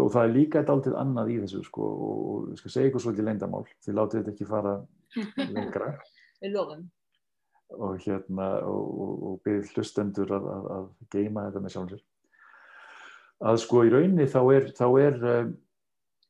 og 0.02 0.12
það 0.14 0.26
er 0.26 0.34
líka 0.34 0.60
eitt 0.60 0.72
áltið 0.72 0.98
annað 1.00 1.32
í 1.34 1.38
þessu 1.44 1.62
sko, 1.66 1.88
og 2.08 2.52
ég 2.52 2.60
skal 2.60 2.74
segja 2.74 2.90
ykkur 2.90 3.04
svolítið 3.04 3.28
leindamál 3.28 3.64
þið 3.86 3.98
látið 3.98 4.20
þetta 4.20 4.34
ekki 4.34 4.48
fara 4.48 4.74
lengra. 5.42 5.92
Við 6.42 6.54
lofum. 6.54 6.84
Og 7.78 7.96
hérna 8.00 8.50
og, 8.64 8.84
og, 9.04 9.14
og 9.28 9.40
byrð 9.44 9.72
hlustendur 9.76 10.30
að, 10.32 10.50
að, 10.54 10.68
að 10.76 10.86
geima 11.12 11.48
þetta 11.48 11.64
með 11.64 11.74
sjálfsir 11.74 12.04
að 13.38 13.56
sko 13.62 13.84
í 13.86 13.90
rauninni 13.92 14.24
þá 14.26 14.40
er, 14.50 14.64
þá 14.74 14.86
er 14.98 15.18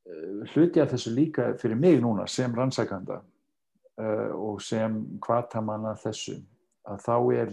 Eh, 0.09 0.45
hluti 0.55 0.81
af 0.81 0.93
þessu 0.93 1.13
líka 1.13 1.51
fyrir 1.61 1.77
mig 1.77 1.99
núna 2.01 2.25
sem 2.31 2.55
rannsækanda 2.55 3.19
uh, 4.01 4.31
og 4.33 4.63
sem 4.65 4.95
kvatamanna 5.21 5.93
þessu 6.01 6.39
að 6.89 7.03
þá 7.05 7.17
er, 7.37 7.53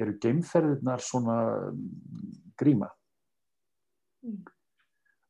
eru 0.00 0.14
geimferðirnar 0.22 1.02
svona 1.04 1.36
gríma. 2.56 2.88
Mm. 4.24 4.38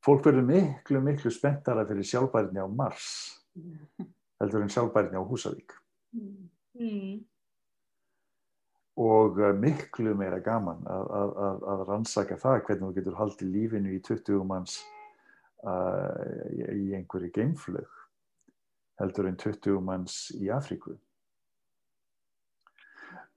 Fólk 0.04 0.24
verður 0.26 0.48
miklu 0.48 1.02
miklu 1.04 1.32
spenntara 1.34 1.84
fyrir 1.88 2.06
sjálfbærinni 2.06 2.62
á 2.62 2.68
Mars 2.68 3.10
heldur 4.40 4.64
en 4.64 4.72
sjálfbærinni 4.72 5.20
á 5.20 5.24
Húsavík 5.28 5.76
mm. 6.16 7.20
og 9.02 9.38
uh, 9.40 9.52
miklu 9.58 10.16
meira 10.18 10.40
gaman 10.44 10.82
að, 10.86 11.06
að, 11.20 11.36
að, 11.46 11.64
að 11.74 11.86
rannsaka 11.90 12.40
það 12.40 12.64
hvernig 12.66 12.88
þú 12.88 12.96
getur 12.98 13.20
haldið 13.20 13.54
lífinu 13.56 13.96
í 13.96 14.02
20 14.08 14.46
manns 14.48 14.78
uh, 15.64 16.18
í 16.74 16.92
einhverju 16.98 17.32
geimflög 17.36 17.98
heldur 19.00 19.28
en 19.30 19.38
20 19.40 19.80
manns 19.82 20.28
í 20.38 20.50
Afríku. 20.52 20.94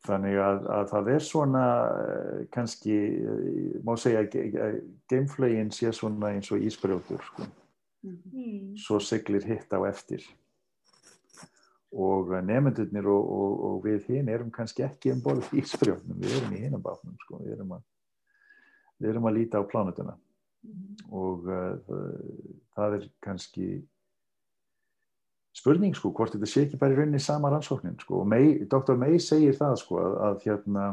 Þannig 0.06 0.38
að, 0.38 0.66
að 0.70 0.88
það 0.92 1.12
er 1.16 1.24
svona 1.26 1.66
uh, 1.90 2.40
kannski, 2.54 2.96
uh, 3.26 3.78
má 3.86 3.96
segja 3.98 4.24
að 4.26 4.80
geimflögin 5.10 5.72
sé 5.74 5.92
svona 5.96 6.34
eins 6.36 6.52
og 6.54 6.66
ísbrjótur 6.66 7.24
sko. 7.26 7.48
Mm. 8.06 8.76
Svo 8.78 9.00
siglir 9.02 9.46
hitt 9.50 9.74
á 9.74 9.82
eftir. 9.90 10.26
Og 11.96 12.34
nefndurnir 12.44 13.08
og, 13.10 13.32
og, 13.40 13.58
og 13.70 13.82
við 13.86 14.12
hinn 14.12 14.30
erum 14.30 14.52
kannski 14.54 14.84
ekki 14.86 15.14
um 15.16 15.24
borð 15.26 15.50
í 15.56 15.64
ísbrjótnum, 15.64 16.20
við 16.22 16.38
erum 16.38 16.54
í 16.54 16.62
hinnum 16.66 16.84
bátnum 16.84 17.16
sko, 17.24 17.40
við 17.42 17.56
erum 17.56 17.78
að, 17.78 17.86
við 19.00 19.14
erum 19.14 19.30
að 19.30 19.38
líta 19.40 19.64
á 19.64 19.70
plánutuna 19.70 20.18
og 21.14 21.46
uh, 21.50 21.76
það 22.76 22.98
er 22.98 23.06
kannski 23.24 23.68
spurning 25.56 25.96
sko 25.96 26.12
hvort 26.16 26.36
þetta 26.36 26.50
sé 26.50 26.66
ekki 26.66 26.80
bara 26.80 26.96
í 26.96 26.98
rauninni 27.00 27.22
sama 27.24 27.52
rannsóknin 27.52 27.98
sko 28.02 28.22
og 28.22 28.30
May, 28.32 28.56
Dr. 28.72 28.98
May 29.00 29.20
segir 29.24 29.56
það 29.56 29.78
sko 29.82 30.00
að, 30.02 30.18
að 30.28 30.44
hérna 30.50 30.84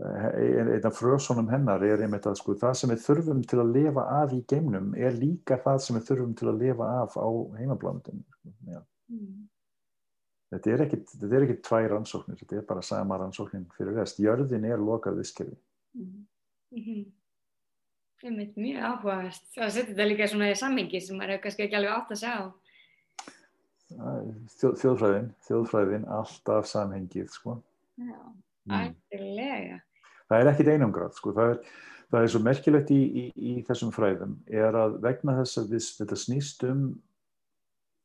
eh, 0.00 0.26
einn 0.62 0.88
af 0.88 0.96
frössunum 0.96 1.50
hennar 1.52 1.84
er 1.84 2.06
einmitt 2.06 2.28
að 2.30 2.38
sko 2.40 2.56
það 2.62 2.74
sem 2.80 2.94
við 2.94 3.04
þurfum 3.04 3.44
til 3.52 3.60
að 3.60 3.74
lifa 3.76 4.06
af 4.22 4.34
í 4.36 4.40
geimnum 4.52 4.90
er 4.96 5.18
líka 5.20 5.60
það 5.60 5.84
sem 5.84 5.98
við 5.98 6.08
þurfum 6.08 6.34
til 6.40 6.50
að 6.52 6.60
lifa 6.64 6.90
af 7.02 7.20
á 7.20 7.28
heimablánutinu 7.60 8.24
sko. 8.38 8.54
mm. 9.12 9.30
þetta 10.54 10.74
er 10.74 10.84
ekki 10.86 11.02
þetta 11.12 11.32
er 11.36 11.48
ekki 11.48 11.60
tvær 11.68 11.88
rannsóknir, 11.94 12.40
þetta 12.40 12.62
er 12.62 12.68
bara 12.72 12.86
sama 12.86 13.20
rannsóknin 13.20 13.68
fyrir 13.76 14.00
rest, 14.00 14.24
jörðin 14.24 14.68
er 14.72 14.80
lokað 14.80 15.20
visskefi 15.20 15.56
mm. 15.98 16.20
mm 16.76 16.84
-hmm. 16.84 17.08
Mjög 18.20 18.82
áhugavert. 18.84 19.44
Það 19.54 19.70
setur 19.72 19.94
þetta 19.94 20.06
líka 20.06 20.26
svona 20.28 20.50
í 20.52 20.56
samhengi 20.58 20.98
sem 21.00 21.16
maður 21.16 21.30
hefur 21.30 21.42
kannski 21.46 21.62
ekki 21.64 21.76
alveg 21.78 21.92
átt 21.94 22.10
að 22.12 22.18
segja 22.20 22.34
á. 22.36 22.44
Þjóð, 23.90 24.74
þjóðfræðin, 24.80 25.28
þjóðfræðin, 25.46 26.08
alltaf 26.16 26.68
samhengið, 26.70 27.28
sko. 27.34 27.56
Já, 28.00 28.16
algjörlega. 28.78 29.78
Það 30.30 30.42
er 30.42 30.50
ekkit 30.52 30.72
einangrað, 30.74 31.14
sko. 31.18 31.34
Það 31.36 31.54
er, 31.54 31.62
það 32.10 32.26
er 32.26 32.32
svo 32.34 32.42
merkilegt 32.46 32.92
í, 32.94 33.00
í, 33.00 33.24
í 33.34 33.54
þessum 33.68 33.94
fræðum, 33.94 34.36
er 34.50 34.78
að 34.78 34.98
vegna 35.04 35.36
þess 35.40 35.62
að 35.62 35.72
við, 35.74 35.86
þetta 36.00 36.20
snýst 36.24 36.66
um 36.68 36.84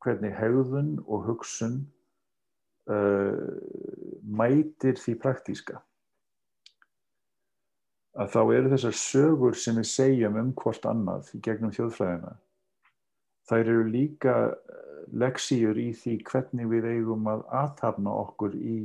hvernig 0.06 0.34
hegðun 0.38 0.96
og 1.06 1.26
hugsun 1.26 1.76
uh, 2.90 3.36
mætir 4.22 4.98
því 5.02 5.18
praktíska. 5.22 5.82
Að 8.16 8.32
þá 8.32 8.40
eru 8.56 8.72
þessar 8.72 8.96
sögur 8.96 9.56
sem 9.60 9.76
við 9.76 9.88
segjum 9.90 10.38
um 10.40 10.52
hvort 10.56 10.86
annað 10.88 11.34
í 11.36 11.40
gegnum 11.44 11.74
þjóðfræðina 11.74 12.36
þær 13.46 13.62
eru 13.62 13.84
líka 13.90 14.34
leksíur 15.12 15.78
í 15.78 15.90
því 15.96 16.16
hvernig 16.26 16.70
við 16.70 16.88
eigum 16.94 17.28
að 17.30 17.44
aðtapna 17.60 18.14
okkur 18.24 18.56
í 18.56 18.78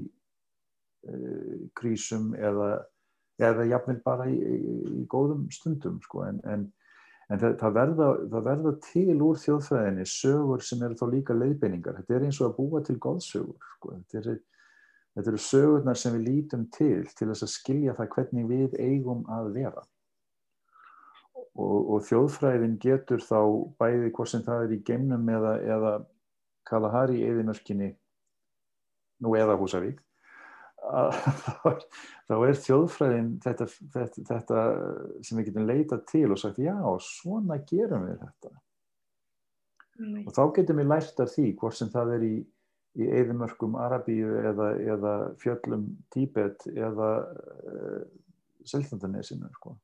uh, 1.10 1.64
krísum 1.78 2.32
eða, 2.38 2.84
eða 3.42 3.68
jafnvel 3.72 3.98
bara 4.06 4.28
í, 4.30 4.38
í, 4.38 4.76
í 5.02 5.08
góðum 5.12 5.48
stundum 5.54 6.00
sko. 6.06 6.26
en, 6.28 6.40
en, 6.46 6.68
en 7.30 7.42
það, 7.42 7.58
það, 7.64 7.76
verða, 7.80 8.10
það 8.36 8.48
verða 8.50 8.76
til 8.88 9.18
úr 9.18 9.42
þjóðfræðinni 9.46 10.08
sögur 10.14 10.66
sem 10.68 10.86
eru 10.88 11.00
þá 11.00 11.06
líka 11.16 11.38
leiðbeiningar 11.38 12.02
þetta 12.02 12.18
er 12.18 12.28
eins 12.28 12.42
og 12.42 12.52
að 12.52 12.58
búa 12.60 12.84
til 12.86 12.98
góðsögur 13.02 13.72
sko. 13.78 13.96
þetta, 14.12 14.36
er, 14.36 14.44
eru 15.24 15.42
sögurnar 15.48 16.00
sem 16.00 16.20
við 16.20 16.28
lítum 16.30 16.68
til 16.76 17.08
til 17.16 17.32
þess 17.32 17.48
að 17.48 17.56
skilja 17.56 17.98
það 17.98 18.14
hvernig 18.18 18.52
við 18.52 18.78
eigum 18.80 19.26
að 19.32 19.52
vera 19.58 19.84
og, 21.56 21.80
og 21.96 22.06
þjóðfræðin 22.08 22.78
getur 22.82 23.24
þá 23.24 23.40
bæði 23.82 24.12
hvort 24.16 24.32
sem 24.32 24.44
það 24.46 24.66
er 24.66 24.76
í 24.76 24.82
geimnum 24.88 25.30
eða, 25.36 25.54
eða 25.76 25.94
Kalahari 26.68 27.22
eðimörkinni 27.26 27.92
nú 29.22 29.36
eða 29.38 29.58
Húsavík 29.60 30.02
þá 32.28 32.36
er 32.42 32.58
þjóðfræðin 32.58 33.28
þetta, 33.44 33.68
þetta, 33.94 34.24
þetta 34.30 34.64
sem 35.22 35.38
við 35.38 35.52
getum 35.52 35.68
leitað 35.70 36.02
til 36.10 36.26
og 36.34 36.40
sagt 36.42 36.58
já, 36.62 36.74
svona 37.06 37.60
gerum 37.70 38.08
við 38.10 38.24
þetta. 38.24 38.54
Mm. 40.02 40.24
og 40.26 40.34
þá 40.34 40.42
getum 40.56 40.82
við 40.82 40.90
lært 40.90 41.22
af 41.22 41.30
því 41.30 41.46
hvort 41.62 41.78
sem 41.78 41.92
það 41.94 42.16
er 42.16 42.26
í, 42.26 42.34
í 42.98 43.08
eðimörkum 43.20 43.78
Arabíu 43.78 44.34
eða, 44.42 44.72
eða 44.96 45.14
fjöllum 45.44 45.86
Tíbet 46.14 46.66
eða 46.72 47.12
uh, 47.30 48.02
Seltandanesinu 48.66 49.52
sko. 49.54 49.76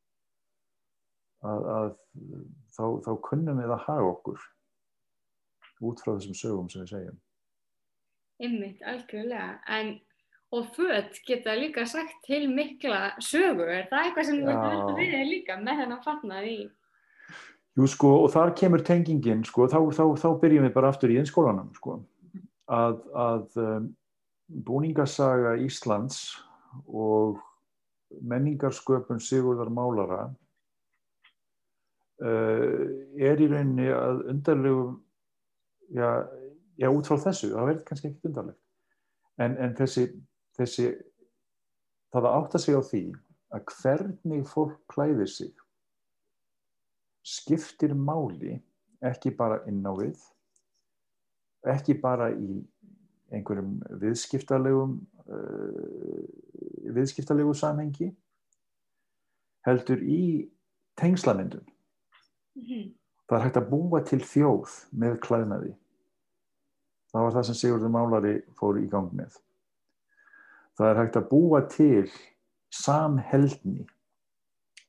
Að, 1.45 1.67
að 1.75 1.89
þá, 2.73 2.85
þá 3.05 3.11
kunnum 3.27 3.61
við 3.61 3.73
að 3.75 3.83
hafa 3.85 4.09
okkur 4.15 4.41
út 5.83 6.01
frá 6.03 6.13
þessum 6.15 6.37
sögum 6.37 6.69
sem 6.71 6.83
við 6.83 6.93
segjum. 6.93 7.17
Ymmit, 8.47 8.81
algjörlega. 8.85 9.57
En, 9.73 9.93
og 10.53 10.69
född 10.75 11.17
geta 11.27 11.55
líka 11.57 11.85
sagt 11.89 12.19
til 12.27 12.45
mikla 12.51 13.17
sögur. 13.23 13.69
Er 13.73 13.87
það 13.91 14.05
eitthvað 14.05 14.29
sem 14.29 14.41
þú 14.43 14.57
veit 14.67 14.99
við 14.99 15.15
er 15.19 15.29
líka 15.29 15.57
með 15.61 15.83
þennan 15.83 16.03
fatnað 16.05 16.49
í? 16.51 16.57
Jú 17.77 17.85
sko 17.93 18.13
og 18.23 18.31
þar 18.33 18.55
kemur 18.57 18.81
tengingin 18.81 19.43
sko, 19.45 19.67
þá, 19.69 19.77
þá, 19.93 20.03
þá 20.17 20.29
byrjum 20.41 20.65
við 20.65 20.73
bara 20.73 20.89
aftur 20.89 21.13
í 21.13 21.19
einskólanum 21.21 21.69
sko. 21.77 21.99
Að, 22.73 23.03
að 23.13 23.59
um, 23.61 23.91
búningasaga 24.65 25.53
Íslands 25.61 26.23
og 26.87 27.37
menningarsköpun 28.25 29.21
Sigurðar 29.21 29.69
Málara 29.73 30.25
Uh, 32.17 33.13
er 33.21 33.37
í 33.37 33.45
rauninni 33.45 33.91
að 33.93 34.23
undarlegum 34.31 34.95
já, 35.93 36.09
já 36.77 36.89
út 36.89 37.09
frá 37.09 37.17
þessu 37.27 37.51
það 37.53 37.69
verður 37.69 37.85
kannski 37.87 38.09
ekkit 38.11 38.29
undarlegt 38.29 38.63
en, 39.37 39.57
en 39.57 39.75
þessi, 39.77 40.07
þessi 40.57 40.87
það 42.13 42.29
að 42.29 42.37
átta 42.39 42.61
sig 42.63 42.77
á 42.77 42.81
því 42.89 43.03
að 43.57 43.67
hvernig 43.73 44.47
fólk 44.49 44.79
klæðir 44.91 45.31
sig 45.31 45.53
skiptir 47.27 47.93
máli 47.95 48.57
ekki 49.05 49.33
bara 49.37 49.61
inn 49.69 49.85
á 49.87 49.93
við 49.95 50.19
ekki 51.67 51.97
bara 51.99 52.31
í 52.31 52.61
einhverjum 53.35 53.79
viðskiptalegum 54.01 54.99
uh, 55.27 56.27
viðskiptalegu 56.95 57.55
samhengi 57.57 58.13
heldur 59.67 59.99
í 60.03 60.21
tengslamyndun 60.99 61.65
Mm 62.57 62.63
-hmm. 62.63 62.93
Það 63.27 63.37
er 63.37 63.43
hægt 63.43 63.57
að 63.59 63.69
búa 63.71 63.99
til 64.07 64.21
þjóð 64.23 64.73
með 64.95 65.17
klæðnaði. 65.25 65.73
Það 67.11 67.23
var 67.25 67.33
það 67.35 67.45
sem 67.47 67.57
Sigurður 67.59 67.91
Málari 67.91 68.35
fór 68.59 68.75
í 68.79 68.87
gang 68.91 69.09
með. 69.15 69.31
Það 70.77 70.89
er 70.91 70.99
hægt 71.01 71.17
að 71.19 71.29
búa 71.31 71.59
til 71.71 72.07
samheldni 72.71 73.87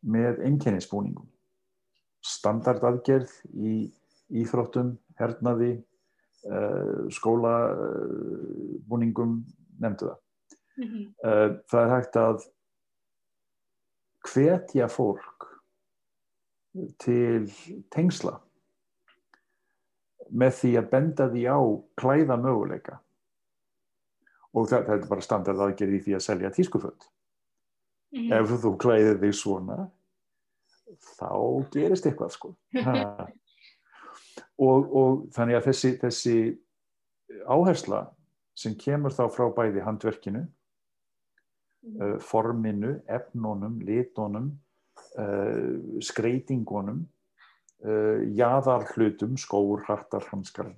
með 0.06 0.34
einkennisbúningum. 0.46 1.28
Standardadgerð 2.22 3.32
í 3.54 3.92
íþróttum, 4.38 4.98
hernaði, 5.18 5.72
uh, 6.46 7.10
skólabúningum, 7.14 9.32
nefndu 9.82 10.04
það. 10.10 10.18
Mm 10.78 10.86
-hmm. 10.86 11.06
það 11.70 11.82
er 11.82 11.90
hægt 11.90 12.16
að 12.16 12.38
hvetja 14.28 14.86
fólk 14.86 15.47
til 17.00 17.48
tengsla 17.92 18.38
með 20.28 20.56
því 20.60 20.72
að 20.78 20.90
benda 20.92 21.28
því 21.32 21.44
á 21.48 21.58
klæða 21.98 22.36
möguleika 22.40 22.98
og 24.52 24.68
það, 24.68 24.84
það 24.86 24.94
er 24.94 25.06
bara 25.08 25.24
standard 25.24 25.62
aðgerði 25.64 26.02
því 26.04 26.16
að 26.18 26.24
selja 26.24 26.50
tískuföld 26.52 27.08
mm 28.12 28.20
-hmm. 28.20 28.34
ef 28.38 28.62
þú 28.62 28.76
klæðir 28.76 29.20
þig 29.22 29.34
svona 29.34 29.78
þá 31.18 31.32
gerist 31.72 32.06
eitthvað 32.06 32.32
sko 32.32 32.54
og, 34.58 34.94
og 35.00 35.26
þannig 35.34 35.56
að 35.56 35.66
þessi, 35.68 35.90
þessi 36.02 36.36
áhersla 37.46 38.06
sem 38.58 38.74
kemur 38.74 39.12
þá 39.14 39.28
frá 39.32 39.48
bæði 39.54 39.84
handverkinu 39.84 40.40
mm 40.40 40.48
-hmm. 42.00 42.18
forminu, 42.20 43.00
efnunum, 43.06 43.80
litónum 43.80 44.48
uh, 44.50 44.67
skreitingunum 46.04 47.04
uh, 47.84 48.20
jaðarhlutum, 48.38 49.36
skór, 49.40 49.82
hattar, 49.88 50.26
hanskar 50.32 50.72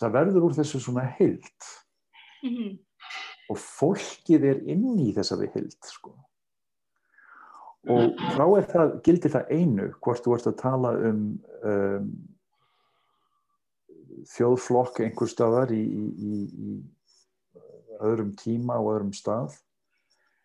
það 0.00 0.14
verður 0.14 0.48
úr 0.48 0.54
þessu 0.56 0.80
svona 0.80 1.04
heilt 1.18 1.66
mm 2.42 2.52
-hmm. 2.52 2.78
og 3.52 3.58
fólkið 3.60 4.48
er 4.52 4.62
inn 4.64 4.98
í 4.98 5.12
þessari 5.16 5.50
heilt 5.54 5.82
sko. 5.84 6.14
Og 7.86 8.16
þá 8.34 8.44
er 8.58 8.64
það, 8.66 8.94
gildir 9.06 9.30
það 9.30 9.50
einu 9.50 9.90
hvort 10.02 10.24
þú 10.24 10.32
ert 10.34 10.46
að 10.50 10.56
tala 10.58 10.90
um, 11.06 11.20
um 11.62 12.08
þjóðflokk 14.26 15.00
einhver 15.04 15.30
staðar 15.30 15.70
í, 15.70 15.82
í, 15.84 16.06
í, 16.18 16.40
í 16.66 16.70
öðrum 18.00 18.32
tíma 18.34 18.80
og 18.80 18.90
öðrum 18.96 19.12
stað. 19.14 19.54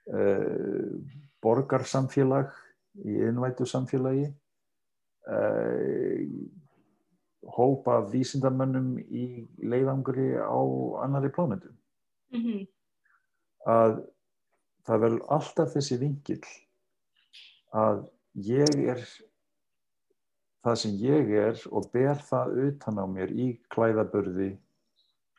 Uh, 0.05 1.01
borgarsamfélag 1.43 2.51
í 3.05 3.17
innvætu 3.27 3.65
samfélagi 3.65 4.27
uh, 5.31 6.21
hópa 7.55 8.01
vísindamönnum 8.11 8.97
í 9.01 9.25
leiðangri 9.63 10.35
á 10.37 10.61
annari 11.05 11.31
plánendum 11.33 11.75
mm 12.33 12.41
-hmm. 12.41 12.67
að 13.65 14.03
það 14.85 15.01
verður 15.05 15.25
alltaf 15.37 15.73
þessi 15.73 15.97
vingil 15.97 16.41
að 17.71 18.03
ég 18.33 18.75
er 18.93 19.01
það 20.61 20.75
sem 20.83 20.91
ég 21.01 21.31
er 21.47 21.63
og 21.71 21.89
ber 21.93 22.21
það 22.29 22.57
utan 22.67 23.01
á 23.01 23.05
mér 23.09 23.31
í 23.33 23.47
klæðabörði 23.73 24.51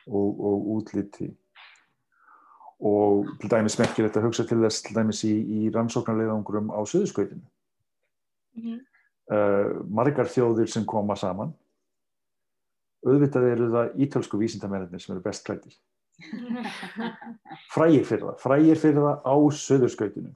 og, 0.07 0.29
og 0.39 0.67
útliti 0.75 1.31
og 2.83 3.29
til 3.39 3.51
dæmis 3.51 3.79
merkir 3.79 4.07
þetta 4.07 4.19
að 4.19 4.25
hugsa 4.27 4.47
til 4.47 4.59
þess 4.63 4.83
til 4.83 4.95
dæmis 4.97 5.23
í, 5.27 5.33
í 5.33 5.69
rannsóknarleiðangurum 5.75 6.73
á 6.75 6.79
söðuskautinu 6.83 7.45
mm 8.59 8.81
uh, 9.31 9.81
margar 9.89 10.29
þjóðir 10.31 10.71
sem 10.71 10.85
koma 10.87 11.15
saman. 11.19 11.53
Auðvitað 13.03 13.49
eru 13.51 13.65
það 13.73 13.97
ítölsku 14.05 14.39
vísindamennir 14.39 15.01
sem 15.01 15.15
eru 15.15 15.23
best 15.25 15.43
klættir 15.47 15.75
frægir 17.73 18.03
fyrir 18.05 18.21
það 18.27 18.35
frægir 18.39 18.77
fyrir 18.79 18.99
það 19.01 19.23
á 19.25 19.35
söðurskautinu 19.59 20.29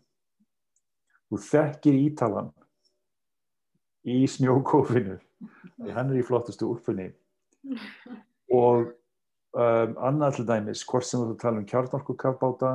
þú 1.29 1.39
þekkir 1.45 1.99
ítalan 2.01 2.49
í 4.07 4.17
snjókófinu. 4.31 5.19
Hann 5.93 6.09
er 6.09 6.17
í 6.17 6.25
flottustu 6.25 6.71
úrfunni 6.71 7.11
og 8.51 8.89
Um, 9.55 9.93
annað 10.03 10.37
til 10.37 10.45
dæmis, 10.49 10.83
hvort 10.85 11.05
sem 11.07 11.21
þú 11.23 11.37
tala 11.39 11.61
um 11.61 11.67
kjarnorkukafbáta, 11.67 12.71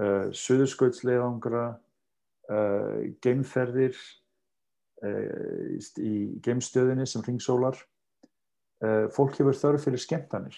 uh, 0.00 0.30
söðurskautsleiðangra, 0.32 1.66
uh, 2.48 3.02
geimferðir 3.22 3.98
uh, 5.04 5.76
í 6.00 6.14
geimstöðinni 6.42 7.04
sem 7.06 7.24
ringsólar, 7.26 7.76
uh, 8.82 9.04
fólk 9.12 9.36
hefur 9.38 9.58
þörf 9.58 9.84
fyrir 9.84 10.00
skemmtanir. 10.00 10.56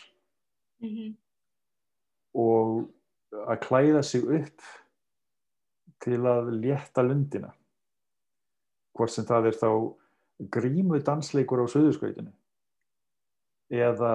Mm 0.85 0.95
-hmm. 0.95 1.13
og 2.35 2.91
að 3.49 3.61
klæða 3.67 4.03
sig 4.03 4.23
upp 4.23 4.63
til 6.03 6.21
að 6.27 6.51
létta 6.63 7.03
lundina. 7.03 7.53
Hvort 8.95 9.11
sem 9.11 9.25
það 9.25 9.47
er 9.47 9.53
þá 9.53 9.71
grímu 10.51 10.99
dansleikur 11.03 11.63
á 11.63 11.67
söðurskautinu 11.67 12.33
eða 13.75 14.15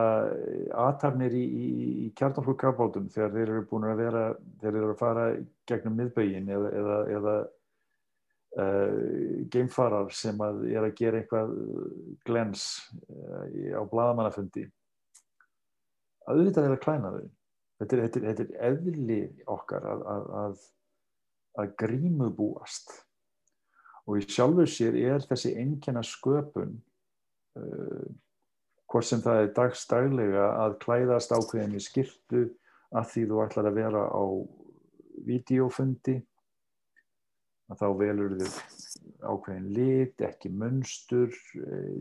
aðtarnir 0.87 1.35
í, 1.35 1.43
í, 1.43 1.67
í 2.05 2.09
kjartanflugkafbátum 2.17 3.09
þegar 3.13 3.31
þeir 3.35 3.45
eru 3.45 3.63
búin 3.69 3.87
að 3.89 4.03
vera 4.03 4.25
þeir 4.61 4.73
eru 4.73 4.91
að 4.93 4.99
fara 4.99 5.25
gegnum 5.69 5.97
miðbögin 5.99 6.51
eða, 6.55 6.71
eða, 6.81 6.99
eða 7.17 7.35
uh, 8.63 8.93
geimfarar 9.51 10.13
sem 10.15 10.39
að 10.45 10.63
er 10.71 10.87
að 10.87 10.95
gera 11.01 11.21
eitthvað 11.21 11.55
glens 12.27 12.69
uh, 13.09 13.75
á 13.75 13.83
bladamannafundi 13.89 14.65
að 16.29 16.39
auðvitað 16.41 16.67
er 16.67 16.75
að 16.75 16.83
klæna 16.85 17.13
þau. 17.15 17.27
Þetta 17.79 18.01
þetta 18.03 18.23
þetta 18.27 18.43
er 18.45 18.55
eðli 18.69 19.19
okkar 19.49 19.85
að, 19.87 20.01
að, 20.13 20.25
að, 20.39 20.65
að 21.63 21.75
grímu 21.79 22.27
búast 22.35 22.91
og 24.09 24.17
í 24.19 24.25
sjálfur 24.25 24.69
sér 24.69 24.97
er 24.97 25.23
þessi 25.29 25.53
einnkjana 25.61 26.03
sköpun 26.05 26.73
uh, 27.59 28.09
hvort 28.89 29.05
sem 29.05 29.21
það 29.23 29.43
er 29.43 29.51
dagstaglega 29.57 30.47
að 30.63 30.79
klæðast 30.83 31.33
ákveðin 31.35 31.77
í 31.77 31.83
skirtu 31.83 32.43
að 32.89 33.11
því 33.11 33.25
þú 33.29 33.41
ætlar 33.45 33.69
að 33.69 33.77
vera 33.77 34.03
á 34.09 34.23
videofundi 35.27 36.17
að 37.69 37.81
þá 37.83 37.87
velur 37.99 38.35
þið 38.39 38.55
ákveðin 39.29 39.71
lit, 39.75 40.21
ekki 40.25 40.49
munstur, 40.49 41.35
uh, 41.61 41.99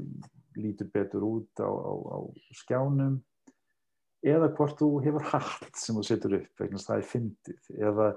lítur 0.56 0.88
betur 0.94 1.26
út 1.28 1.60
á, 1.60 1.68
á, 1.68 1.92
á 1.92 2.18
skjánum 2.56 3.18
eða 4.24 4.48
hvort 4.56 4.80
þú 4.80 4.88
hefur 5.04 5.28
hatt 5.34 5.76
sem 5.78 5.98
þú 5.98 6.06
setur 6.06 6.38
upp 6.40 6.62
vegna 6.62 6.80
það 6.82 7.02
er 7.02 7.10
fyndið 7.12 7.74
eða 7.78 8.08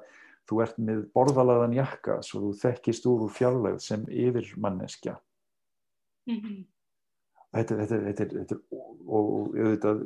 þú 0.50 0.62
ert 0.64 0.80
með 0.82 1.04
borðalaðan 1.14 1.76
jakka 1.78 2.22
svo 2.26 2.48
þú 2.48 2.54
þekkist 2.64 3.06
úr 3.12 3.28
úr 3.28 3.36
fjarlæð 3.36 3.84
sem 3.84 4.08
yfir 4.10 4.48
manneskja 4.58 5.20
Mm 6.30 6.40
-hmm. 6.42 6.66
Þetta, 7.52 7.78
þetta, 7.82 8.00
þetta, 8.08 8.26
þetta 8.40 8.58
er 8.58 8.82
og 9.12 9.56
auðvitað 9.58 10.04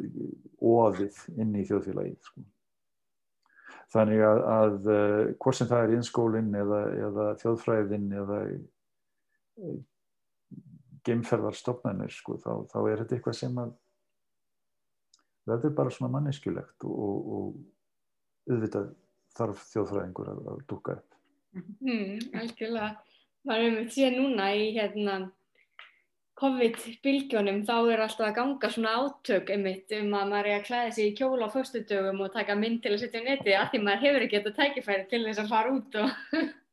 óðið 0.65 1.17
inn 1.41 1.55
í 1.60 1.63
þjóðfélagið 1.69 2.29
sko. 2.29 2.43
þannig 3.93 4.23
að, 4.25 4.41
að 4.55 4.89
uh, 4.89 5.19
hvort 5.43 5.60
sem 5.60 5.69
það 5.69 5.84
er 5.86 5.95
innskólinn 5.97 6.51
eða, 6.62 6.81
eða 7.08 7.27
þjóðfræðin 7.43 8.08
eða 8.23 8.39
uh, 8.49 9.79
geimferðarstofnanir 11.05 12.13
sko, 12.13 12.39
þá, 12.41 12.51
þá 12.71 12.77
er 12.81 13.03
þetta 13.03 13.17
eitthvað 13.19 13.39
sem 13.41 13.60
að 13.62 13.73
það 15.45 15.67
er 15.69 15.75
bara 15.77 15.93
svona 15.93 16.13
manneskjulegt 16.17 16.88
og, 16.89 17.34
og, 17.38 17.60
auðvitað 18.49 18.89
þarf 19.36 19.67
þjóðfræðingur 19.73 20.31
að, 20.31 20.41
að 20.53 20.63
dúka 20.69 20.97
upp 20.97 21.15
Mm, 21.55 22.19
algjörlega. 22.36 22.88
Með 23.47 23.75
því 23.93 24.03
að 24.03 24.15
núna 24.17 24.47
í 24.58 24.63
hérna 24.75 25.13
COVID-bylgjónum 26.39 27.62
þá 27.67 27.76
er 27.93 28.02
alltaf 28.04 28.28
að 28.28 28.36
ganga 28.36 28.69
svona 28.74 28.98
átök 29.00 29.54
einmitt 29.56 29.93
um 29.95 30.12
að 30.19 30.34
maður 30.34 30.50
er 30.50 30.58
að 30.60 30.65
klæða 30.67 30.91
sig 30.98 31.08
í 31.08 31.15
kjóla 31.15 31.48
á 31.48 31.54
föstudögum 31.54 32.19
og 32.26 32.34
taka 32.34 32.58
mynd 32.60 32.82
til 32.84 32.91
að 32.91 33.02
setja 33.06 33.21
á 33.24 33.28
neti 33.30 33.56
af 33.56 33.71
því 33.71 33.82
maður 33.86 34.04
hefur 34.04 34.26
ekki 34.26 34.41
þetta 34.41 34.56
tækifæri 34.58 35.06
til 35.13 35.21
þess 35.30 35.43
að 35.45 35.52
fara 35.54 35.76
út 35.78 36.00
og... 36.02 36.10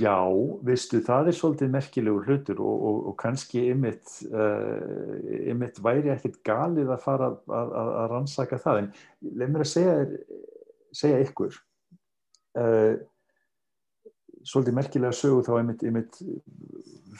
Já, 0.00 0.16
veistu, 0.64 1.02
það 1.04 1.28
er 1.28 1.36
svolítið 1.36 1.72
merkilegur 1.74 2.30
hlutur 2.30 2.62
og, 2.64 2.84
og, 2.88 3.00
og 3.10 3.16
kannski 3.20 3.66
einmitt, 3.74 4.14
uh, 4.30 5.18
einmitt 5.50 5.82
væri 5.84 6.14
ekkit 6.14 6.38
galið 6.46 6.94
að 6.94 7.02
fara 7.04 7.28
að, 7.28 7.36
að, 7.58 7.74
að 7.90 8.06
rannsaka 8.14 8.60
það. 8.62 8.80
En 8.80 8.88
leið 9.36 9.52
mér 9.52 9.66
að 9.66 9.70
segja, 9.74 9.98
segja 10.96 11.20
ykkur 11.26 11.58
uh, 12.62 12.94
svolítið 14.46 14.78
merkilega 14.78 15.18
sögu 15.20 15.44
þá 15.44 15.52
einmitt, 15.58 15.84
einmitt 15.84 16.18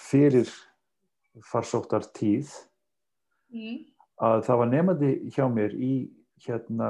fyrir 0.01 0.49
farsóttar 1.45 2.07
tíð 2.17 2.53
mm. 3.53 3.77
að 4.25 4.45
það 4.49 4.61
var 4.63 4.73
nefandi 4.73 5.13
hjá 5.35 5.45
mér 5.53 5.77
í 5.77 5.93
hérna 6.47 6.89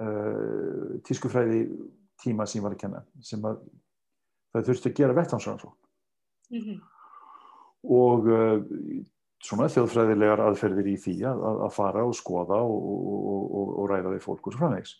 uh, 0.00 0.98
tískufræði 1.06 1.60
tíma 2.22 2.46
sem 2.46 2.60
ég 2.60 2.66
var 2.66 2.74
að 2.76 2.82
kenna 2.84 3.00
sem 3.22 3.42
að 3.44 3.62
það 4.54 4.68
þurfti 4.68 4.90
að 4.90 4.98
gera 5.00 5.18
vetthansrannsókn 5.18 5.80
Mm 6.52 6.60
-hmm. 6.60 6.80
og 7.88 8.26
uh, 8.28 8.58
svona 9.44 9.68
þjóðfræðilegar 9.72 10.42
aðferðir 10.44 10.90
í 10.92 10.96
því 11.00 11.14
að, 11.28 11.40
að 11.66 11.72
fara 11.72 12.04
og 12.04 12.14
skoða 12.16 12.58
og, 12.64 12.84
og, 12.92 13.44
og, 13.60 13.72
og 13.80 13.88
ræða 13.90 14.12
við 14.14 14.22
fólk 14.24 14.46
og 14.46 14.54
svo 14.54 14.60
framvegs. 14.60 14.92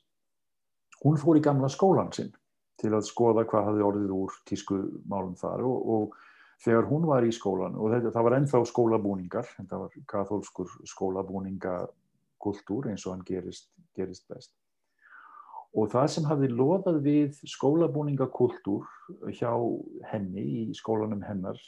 Hún 1.04 1.20
fór 1.20 1.38
í 1.38 1.44
gamla 1.44 1.68
skólan 1.68 2.12
sinn 2.12 2.32
til 2.80 2.92
að 2.96 3.06
skoða 3.08 3.44
hvað 3.48 3.68
hafði 3.68 3.86
orðið 3.88 4.14
úr 4.16 4.36
tískumálum 4.48 5.36
þar 5.38 5.64
og 5.68 6.16
þegar 6.62 6.84
hún 6.90 7.06
var 7.08 7.22
í 7.26 7.32
skólan 7.34 7.74
og 7.78 7.90
þetta, 7.92 8.10
það 8.14 8.26
var 8.26 8.36
ennþá 8.38 8.58
skólabúningar, 8.70 9.46
þetta 9.56 9.76
var 9.82 9.90
katholskur 10.10 10.68
skólabúningakultúr 10.90 12.82
eins 12.92 13.06
og 13.06 13.12
hann 13.14 13.26
gerist, 13.26 13.66
gerist 13.96 14.24
best. 14.30 14.52
Og 15.74 15.90
það 15.90 16.06
sem 16.14 16.28
hafði 16.30 16.48
loðað 16.54 17.00
við 17.02 17.30
skólabúningakultúr 17.50 18.84
hjá 19.34 19.52
henni 20.12 20.44
í 20.62 20.74
skólanum 20.78 21.24
hennar 21.26 21.58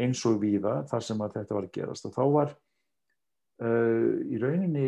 eins 0.00 0.22
og 0.28 0.40
viða 0.40 0.82
þar 0.88 1.02
sem 1.04 1.20
að 1.20 1.34
þetta 1.38 1.56
var 1.56 1.66
að 1.66 1.74
gerast 1.76 2.06
og 2.08 2.14
þá 2.14 2.22
var 2.36 2.54
uh, 3.60 4.12
í 4.24 4.40
rauninni 4.40 4.86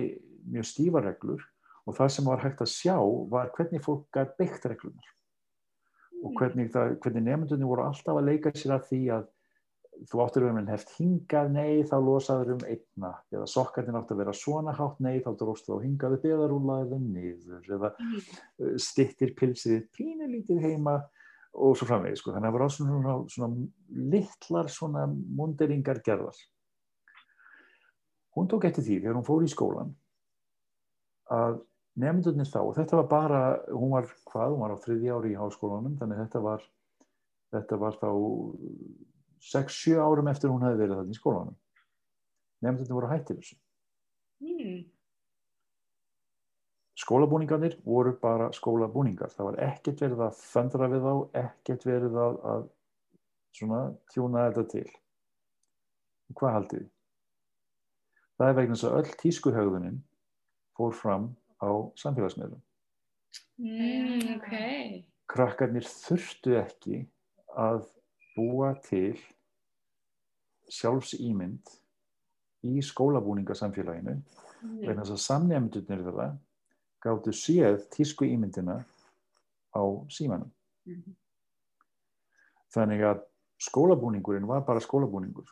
mjög 0.55 0.71
stífareglur 0.71 1.43
og 1.85 1.97
það 1.99 2.15
sem 2.15 2.29
var 2.31 2.41
hægt 2.45 2.63
að 2.65 2.73
sjá 2.73 2.97
var 3.33 3.53
hvernig 3.57 3.85
fólk 3.85 4.09
gæti 4.15 4.39
byggt 4.41 4.69
reglunar 4.73 5.13
og 6.25 6.35
hvernig, 6.39 6.71
það, 6.73 6.99
hvernig 7.05 7.25
nefndunni 7.27 7.69
voru 7.69 7.85
alltaf 7.85 8.19
að 8.19 8.29
leika 8.31 8.53
sér 8.57 8.79
að 8.79 8.87
því 8.91 9.01
að 9.19 9.25
þú 10.11 10.23
áttur 10.25 10.47
um 10.49 10.59
einn 10.59 10.71
heft 10.73 10.93
hingað, 10.99 11.51
nei, 11.55 11.83
þá 11.87 11.95
losaður 12.03 12.55
um 12.57 12.63
einna, 12.67 13.11
eða 13.33 13.49
sokkarnir 13.51 13.99
átt 13.99 14.13
að 14.13 14.23
vera 14.23 14.35
svona 14.37 14.75
hátt, 14.75 14.97
nei, 15.05 15.21
þá 15.23 15.31
dróst 15.39 15.69
þá 15.69 15.77
hingaði 15.85 16.19
beðarúlaður 16.25 16.95
þeim 16.95 17.05
niður, 17.15 17.69
eða 17.77 17.93
mm. 17.93 18.79
stittir 18.83 19.35
pilsið 19.39 19.85
pínulítið 19.95 20.65
heima 20.65 20.97
og 21.55 21.77
svo 21.79 21.87
framvegið, 21.87 22.19
sko, 22.19 22.35
þannig 22.35 22.49
að 22.49 22.51
það 22.51 22.59
var 22.59 22.67
á 22.67 22.71
svona, 22.75 23.15
svona 23.37 24.09
litlar 24.15 24.73
svona 24.73 25.05
munderingar 25.13 26.03
gerðar. 26.07 26.41
Hún 28.35 28.51
tók 28.51 28.67
eftir 28.67 28.83
því, 28.83 28.99
þegar 29.05 29.21
hún 29.21 29.29
fór 29.29 29.47
í 29.47 29.53
skólan, 29.53 29.95
að 31.31 31.63
nefndunir 32.01 32.49
þá, 32.51 32.61
og 32.63 32.73
þetta 32.79 33.01
var 33.01 33.11
bara, 33.11 33.43
hún 33.71 33.93
var 33.95 34.09
hvað, 34.31 34.55
hún 34.55 34.65
var 34.65 34.75
á 34.75 34.83
þriði 34.83 35.13
ári 35.15 35.35
í 35.35 35.39
háskólanum, 35.39 35.99
þannig 36.01 36.23
þetta 36.25 36.43
var, 36.45 36.65
þetta 37.55 37.79
var 37.83 37.99
þá 38.01 38.09
6-7 39.45 40.01
árum 40.01 40.31
eftir 40.33 40.51
hún 40.51 40.65
hefði 40.65 40.81
verið 40.83 40.99
þarna 40.99 41.15
í 41.15 41.21
skólanum. 41.21 41.57
Nefndunir 42.65 42.97
voru 42.97 43.11
hættir 43.13 43.39
þessu. 43.39 43.59
Mm. 44.45 44.83
Skólabúningarnir 47.05 47.77
voru 47.85 48.15
bara 48.23 48.49
skólabúningar. 48.55 49.33
Það 49.35 49.49
var 49.51 49.61
ekkert 49.67 50.03
verið 50.05 50.25
að 50.29 50.41
föndra 50.41 50.89
við 50.93 51.05
þá, 51.05 51.15
ekkert 51.43 51.87
verið 51.89 52.19
að, 52.23 52.37
að 52.53 52.67
svona 53.59 53.81
tjúna 54.15 54.49
þetta 54.49 54.67
til. 54.73 54.87
Hvað 56.35 56.55
haldið? 56.59 56.85
Það 58.35 58.51
er 58.51 58.59
vegna 58.59 58.77
þess 58.79 58.89
að 58.89 59.01
öll 59.01 59.17
tískuhauðunin 59.21 59.99
fór 60.75 60.95
fram 60.99 61.27
á 61.63 61.71
samfélagsmiðlum. 62.01 62.61
Mm, 63.59 64.37
ok. 64.39 65.05
Krakkarnir 65.31 65.87
þurftu 65.89 66.57
ekki 66.61 67.05
að 67.57 67.87
búa 68.37 68.75
til 68.85 69.15
sjálfsýmynd 70.73 71.75
í 72.65 72.81
skólabúningasamfélaginu 72.83 74.19
Mm. 74.65 74.81
vegna 74.81 75.03
þess 75.05 75.13
að 75.13 75.25
samnefndunir 75.25 76.03
þeirra 76.07 76.27
gáttu 77.05 77.33
séð 77.37 77.83
tísku 77.93 78.25
ímyndina 78.25 78.79
á 79.77 79.83
símanum. 80.09 80.51
Mhm. 80.87 81.15
Þannig 82.73 83.03
að 83.05 83.21
skólabúningurinn 83.61 84.47
var 84.47 84.65
bara 84.65 84.81
skólabúningur. 84.81 85.47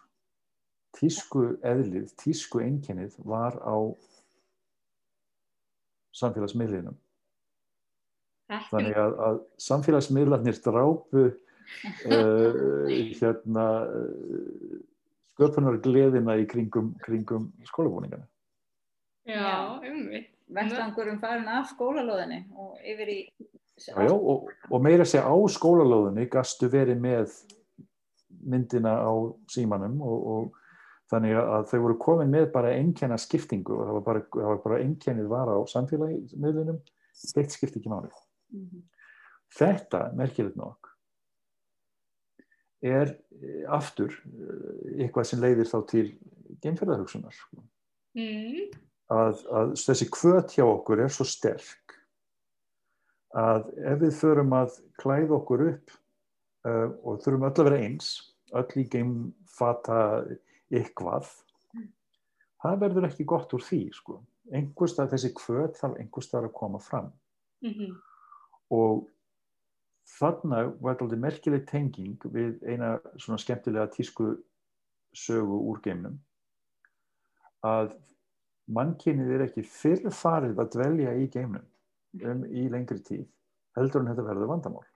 Tísku 0.97 1.59
eðlið, 1.62 2.14
tísku 2.16 2.61
einkennið 2.61 3.18
var 3.24 3.59
á 3.61 3.77
samfélagsmiðlinum. 6.17 6.97
Þetta 8.53 8.69
Þannig 8.73 8.99
að, 9.01 9.15
að 9.27 9.39
samfélagsmiðlarnir 9.65 10.59
drápu 10.65 11.25
uh, 11.29 11.33
hérna, 13.21 13.67
uh, 13.87 14.77
sköpunar 15.37 15.81
gleðina 15.85 16.37
í 16.41 16.47
kringum, 16.51 16.93
kringum 17.05 17.49
skólabúningana. 17.71 18.29
Já, 19.29 19.81
umvitt. 19.89 20.29
Vettvangurum 20.53 21.17
farin 21.23 21.49
af 21.49 21.71
skólalóðinni 21.73 22.43
og 22.61 22.75
yfir 22.85 23.09
í... 23.09 23.21
Já, 23.81 23.95
já, 24.05 24.11
og, 24.13 24.51
og 24.69 24.83
meira 24.85 25.07
segja 25.09 25.25
á 25.25 25.37
skólalóðinni 25.49 26.27
gastu 26.29 26.69
verið 26.69 26.99
með 27.01 27.39
myndina 28.43 28.99
á 29.01 29.13
símanum 29.49 29.97
og, 30.05 30.27
og 30.35 30.62
þannig 31.13 31.39
að 31.39 31.69
þau 31.71 31.79
voru 31.85 31.99
komin 32.01 32.33
með 32.33 32.49
bara 32.55 32.75
einkenna 32.77 33.19
skiptingu 33.21 33.77
og 33.77 33.87
það 33.87 33.99
var 33.99 34.07
bara, 34.09 34.25
það 34.35 34.51
var 34.51 34.63
bara 34.67 34.83
einkennið 34.85 35.31
var 35.33 35.53
á 35.53 35.59
samfélagmiðlunum 35.75 36.79
eitt 37.37 37.57
skipti 37.57 37.83
ekki 37.83 37.93
máli 37.93 38.13
Mm 38.53 38.67
-hmm. 38.69 38.81
þetta, 39.57 40.13
merkilegt 40.13 40.57
nokk 40.61 40.91
er 42.83 43.15
eh, 43.15 43.65
aftur 43.71 44.13
eh, 44.13 45.05
eitthvað 45.05 45.29
sem 45.29 45.41
leiðir 45.41 45.71
þá 45.71 45.79
til 45.89 46.07
geimferðarhugsunar 46.63 47.33
sko. 47.33 47.63
Mm. 48.13 48.73
að, 49.09 49.41
að 49.49 49.73
þessi 49.81 50.09
kvöt 50.13 50.53
hjá 50.53 50.67
okkur 50.67 51.01
er 51.01 51.13
svo 51.15 51.25
sterk 51.25 51.95
að 53.33 53.71
ef 53.89 54.03
við 54.03 54.19
förum 54.19 54.53
að 54.53 54.75
klæða 55.01 55.39
okkur 55.39 55.63
upp 55.71 55.95
uh, 56.69 56.89
og 57.01 57.23
þurfum 57.25 57.47
öll 57.49 57.55
að 57.55 57.69
vera 57.71 57.79
eins 57.87 58.11
öll 58.53 58.83
í 58.83 58.85
geimfata 58.93 60.01
eitthvað 60.73 61.31
það 62.62 62.79
verður 62.85 63.09
ekki 63.09 63.27
gott 63.29 63.53
úr 63.57 63.64
því 63.66 63.83
sko. 63.97 64.20
einhverstað 64.53 65.12
þessi 65.14 65.33
kvöt 65.35 65.79
þarf 65.81 65.99
einhverstað 66.01 66.49
að 66.49 66.57
koma 66.61 66.81
fram 66.83 67.12
Mm 67.62 67.70
-hmm. 67.70 67.91
og 68.75 69.09
þarna 70.18 70.64
var 70.81 70.97
þetta 70.99 71.16
merkileg 71.16 71.66
tenging 71.66 72.25
við 72.25 72.62
eina 72.66 73.01
svona 73.16 73.39
skemmtilega 73.39 73.87
tísku 73.87 74.33
sögu 75.14 75.59
úr 75.70 75.81
geimnum 75.85 76.18
að 77.62 77.95
mannkynið 78.66 79.31
er 79.31 79.45
ekki 79.47 79.62
fyrr 79.62 80.11
farið 80.11 80.59
að 80.59 80.73
dvelja 80.75 81.14
í 81.14 81.29
geimnum 81.31 81.66
um 82.33 82.45
í 82.45 82.68
lengri 82.73 82.99
tíð 82.99 83.27
heldur 83.77 84.03
en 84.03 84.11
þetta 84.11 84.27
verður 84.27 84.51
vandamál 84.51 84.87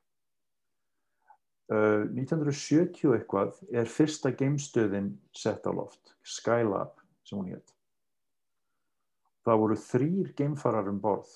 uh, 1.73 2.05
1970 2.12 3.14
eitthvað 3.17 3.59
er 3.73 3.91
fyrsta 3.91 4.33
geimstöðin 4.37 5.14
sett 5.37 5.67
á 5.67 5.73
loft 5.75 6.14
Skylab 6.27 6.99
sem 7.27 7.39
hún 7.39 7.53
hétt 7.55 7.77
það 9.47 9.61
voru 9.62 9.77
þrýr 9.79 10.33
geimfarar 10.35 10.89
um 10.91 10.97
borð. 10.99 11.31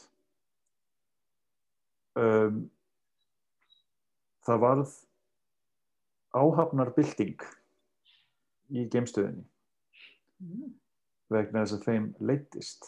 Um, 2.19 2.65
það 4.43 4.65
varð 4.65 4.97
áhafnarbylting 6.35 7.47
í 8.75 8.89
geimstöðinni 8.91 9.47
Mm. 10.41 10.71
vegna 11.29 11.67
þess 11.67 11.75
að 11.77 11.83
þeim 11.85 12.05
leittist 12.25 12.87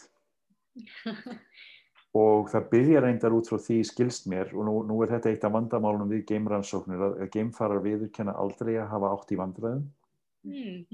og 2.14 2.50
það 2.52 2.68
byrja 2.70 3.00
reyndar 3.00 3.32
út 3.32 3.48
frá 3.48 3.56
því 3.56 3.78
skilst 3.88 4.26
mér 4.28 4.52
og 4.52 4.66
nú, 4.68 4.74
nú 4.84 4.98
er 5.02 5.14
þetta 5.14 5.30
eitt 5.32 5.44
af 5.48 5.52
vandamálunum 5.54 6.10
við 6.12 6.26
geimrannsóknir 6.28 7.00
að, 7.06 7.18
geimfarar 7.32 7.80
viðurkenna 7.84 8.34
aldrei 8.36 8.74
að 8.76 8.90
hafa 8.92 9.12
átt 9.16 9.32
í 9.32 9.38
vandræðum 9.40 9.86
Mm. 10.42 10.86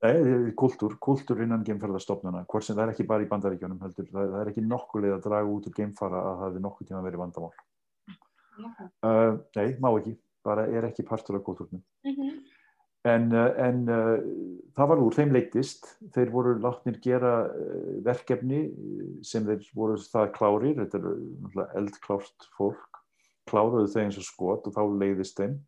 Nei, 0.00 0.52
kultúr, 0.56 0.94
kultúr 1.02 1.42
innan 1.44 1.64
geimferðarstofnuna, 1.66 2.44
hvort 2.48 2.64
sem 2.64 2.76
það 2.76 2.86
er 2.86 2.92
ekki 2.94 3.06
bara 3.08 3.24
í 3.24 3.28
bandaríkjónum 3.28 3.82
heldur, 3.82 4.06
það, 4.08 4.30
það 4.32 4.42
er 4.42 4.50
ekki 4.52 4.64
nokkuð 4.64 5.04
leið 5.04 5.16
að 5.16 5.26
draga 5.26 5.50
út 5.56 5.66
úr 5.68 5.74
geimfara 5.76 6.22
að 6.22 6.30
það 6.30 6.46
hefði 6.46 6.62
nokkuð 6.66 6.88
tíma 6.88 7.02
verið 7.04 7.22
vandamál. 7.24 7.50
Uh, 8.60 9.34
nei, 9.58 9.66
má 9.82 9.90
ekki, 9.90 10.14
bara 10.46 10.64
er 10.70 10.88
ekki 10.88 11.04
partur 11.08 11.36
af 11.36 11.44
kultúrnum. 11.44 11.82
Mm 12.06 12.16
-hmm. 12.16 12.38
En, 13.08 13.30
uh, 13.32 13.48
en 13.64 13.78
uh, 13.88 14.18
það 14.76 14.90
var 14.92 15.00
úr, 15.00 15.16
þeim 15.16 15.32
leittist, 15.32 15.86
þeir 16.12 16.32
voru 16.34 16.54
látnir 16.60 16.98
gera 17.00 17.32
verkefni 18.04 18.66
sem 19.24 19.46
þeir 19.48 19.64
voru 19.76 19.96
það 20.02 20.32
klárir, 20.36 20.76
þetta 20.82 21.00
er 21.00 21.74
eldklárt 21.80 22.48
fólk, 22.58 23.00
kláruðu 23.48 23.88
þau 23.92 24.02
eins 24.04 24.20
og 24.20 24.28
skot 24.28 24.68
og 24.68 24.76
þá 24.76 24.82
leiðist 25.00 25.40
þeim. 25.40 25.58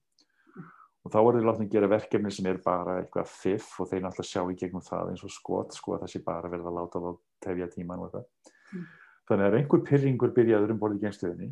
Og 1.02 1.10
þá 1.10 1.18
þið 1.18 1.46
látnið 1.48 1.66
að 1.66 1.72
gera 1.72 1.90
verkefni 1.90 2.30
sem 2.30 2.46
er 2.46 2.60
bara 2.62 3.00
eitthvað 3.00 3.30
fiff 3.32 3.80
og 3.82 3.88
þeir 3.90 4.04
náttúrulega 4.04 4.28
sjá 4.28 4.42
í 4.44 4.58
gegnum 4.60 4.84
það 4.86 5.14
eins 5.14 5.24
og 5.26 5.32
skot, 5.34 5.74
sko 5.74 5.96
að 5.96 6.04
það 6.04 6.12
sé 6.12 6.20
bara 6.28 6.52
verið 6.52 6.68
að 6.68 6.76
láta 6.78 7.02
þá 7.02 7.08
tefja 7.42 7.70
tíman 7.72 8.04
og 8.04 8.12
eitthvað. 8.12 8.52
Mm. 8.72 8.84
þannig 9.28 9.46
að 9.46 9.56
einhver 9.58 9.82
pyrringur 9.88 10.34
byrjaður 10.36 10.74
um 10.74 10.80
borðið 10.80 11.06
genstöðinni 11.06 11.48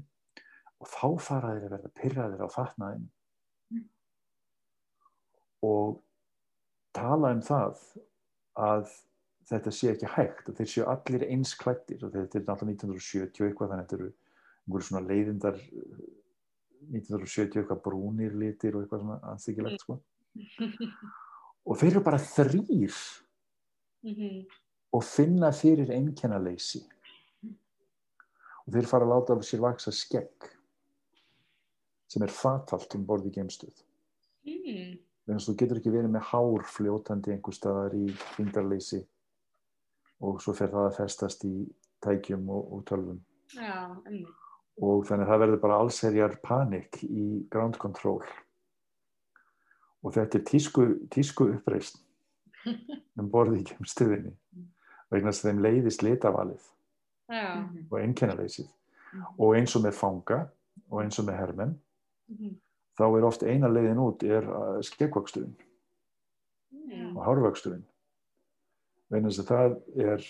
og 0.80 0.88
þá 0.88 1.08
fara 1.20 1.52
þeir 1.54 1.66
að 1.66 1.74
verða 1.74 1.90
pyrraðir 2.00 2.44
á 2.44 2.48
fatnaðin 2.54 3.02
mm. 3.04 3.10
Og 5.66 6.00
tala 6.96 7.32
um 7.34 7.42
það 7.44 7.78
að 8.60 8.90
þetta 9.50 9.72
sé 9.74 9.92
ekki 9.94 10.10
hægt 10.14 10.48
og 10.50 10.58
þeir 10.58 10.70
séu 10.72 10.86
allir 10.90 11.26
eins 11.26 11.54
klættir 11.58 12.04
og 12.06 12.12
þetta 12.14 12.38
er 12.38 12.46
náttúrulega 12.46 12.76
1970 12.76 13.48
eitthvað 13.48 13.72
þannig 13.72 13.84
að 13.84 13.88
þetta 13.88 13.98
eru 13.98 14.10
einhverju 14.70 14.86
svona 14.86 15.06
leiðindar 15.08 15.58
1970 16.90 17.62
eitthvað 17.62 17.82
brúnir 17.84 18.36
litir 18.38 18.76
og 18.76 18.84
eitthvað 18.84 19.02
svona 19.04 19.18
anstíkilegt 19.32 19.84
sko. 19.84 19.98
og 21.66 21.80
þeir 21.80 21.90
eru 21.90 22.04
bara 22.06 22.22
þrýr 22.22 22.94
mm 24.04 24.14
-hmm. 24.14 24.38
og 24.92 25.04
finna 25.04 25.52
fyrir 25.52 25.90
einkennaleysi 25.96 26.84
og 28.66 28.72
þeir 28.72 28.86
fara 28.86 29.04
að 29.04 29.12
láta 29.14 29.34
af 29.34 29.44
sér 29.44 29.60
vaksa 29.66 29.92
skegg 29.92 30.50
sem 32.06 32.22
er 32.22 32.30
fatalt 32.30 32.94
um 32.94 33.06
borði 33.06 33.30
geimstuð 33.34 33.82
mm. 34.46 34.98
Þannig 35.30 35.44
að 35.44 35.46
þú 35.46 35.54
getur 35.60 35.78
ekki 35.78 35.94
verið 35.94 36.10
með 36.10 36.24
hár 36.32 36.64
fljótandi 36.66 37.32
einhver 37.34 37.54
staðar 37.54 37.92
í 37.94 38.06
fingarleysi 38.34 39.00
og 40.26 40.40
svo 40.42 40.54
fer 40.58 40.72
það 40.72 40.86
að 40.88 40.96
festast 40.98 41.44
í 41.46 41.54
tækjum 42.02 42.48
og, 42.50 42.72
og 42.74 42.84
tölvum. 42.88 43.20
Já, 43.54 43.86
og 44.80 45.04
þannig 45.06 45.26
að 45.26 45.30
það 45.30 45.42
verður 45.44 45.62
bara 45.62 45.78
allserjar 45.84 46.36
panik 46.42 46.98
í 47.06 47.26
ground 47.52 47.78
control. 47.78 48.24
Og 50.02 50.16
þetta 50.16 50.40
er 50.40 50.44
tísku, 50.48 50.86
tísku 51.12 51.46
uppreist 51.54 52.00
um 53.20 53.30
borði 53.30 53.62
í 53.62 53.68
kemstuðinni 53.70 54.34
vegna 55.10 55.30
þess 55.30 55.44
að 55.44 55.50
þeim 55.50 55.62
leiðist 55.64 56.02
litavalið 56.06 56.66
Já. 57.30 57.46
og 57.86 57.96
einkennaleysið 58.00 58.68
og 59.36 59.54
eins 59.58 59.74
og 59.78 59.84
með 59.86 59.96
fanga 59.98 60.40
og 60.88 61.04
eins 61.04 61.18
og 61.22 61.26
með 61.28 61.40
hermenn 61.40 61.78
Mm 62.30 62.36
-hmm. 62.36 62.69
Þá 63.00 63.06
er 63.08 63.26
oft 63.28 63.42
eina 63.48 63.70
leiðin 63.72 64.02
út 64.04 64.22
er 64.26 64.46
skeggvaksturinn 64.86 65.54
Já. 66.90 67.06
og 67.16 67.22
hárvaksturinn 67.26 67.84
vegna 69.10 69.30
þess 69.32 69.42
að 69.44 69.50
það 69.54 69.78
er 70.10 70.28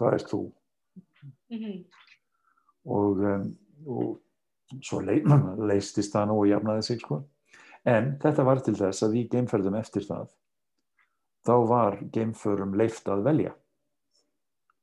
það 0.00 0.16
er 0.18 0.26
þú 0.32 0.42
Mm 1.50 1.58
-hmm. 1.58 1.84
og, 2.84 3.18
um, 3.18 3.56
og 3.86 4.20
svo 4.82 5.00
lei, 5.00 5.18
leistist 5.70 6.14
það 6.14 6.26
nú 6.30 6.36
og 6.40 6.46
jafnaði 6.48 6.82
sig 6.82 7.00
sko. 7.00 7.18
en 7.84 8.18
þetta 8.22 8.44
var 8.44 8.60
til 8.60 8.74
þess 8.74 9.02
að 9.02 9.14
í 9.18 9.28
geimferðum 9.28 9.74
eftir 9.78 10.02
það 10.06 10.28
þá 11.46 11.54
var 11.68 11.98
geimförum 12.12 12.74
leift 12.76 13.08
að 13.08 13.22
velja 13.24 13.54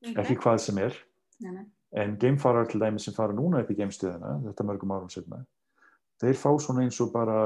Okay. 0.02 0.14
ekki 0.24 0.36
hvað 0.36 0.58
sem 0.62 0.78
er 0.78 0.94
Nei, 1.42 1.52
nei. 1.52 1.66
en 1.92 2.18
geimfarar 2.22 2.68
til 2.70 2.80
dæmi 2.80 3.00
sem 3.00 3.14
fara 3.14 3.34
núna 3.34 3.64
upp 3.64 3.72
í 3.72 3.76
geimstöðina 3.76 4.36
þetta 4.44 4.64
mörgum 4.64 4.92
árum 4.94 5.10
setna 5.10 5.40
þeir 6.22 6.38
fá 6.40 6.50
svona 6.60 6.84
eins 6.86 6.98
og 7.04 7.12
bara 7.14 7.38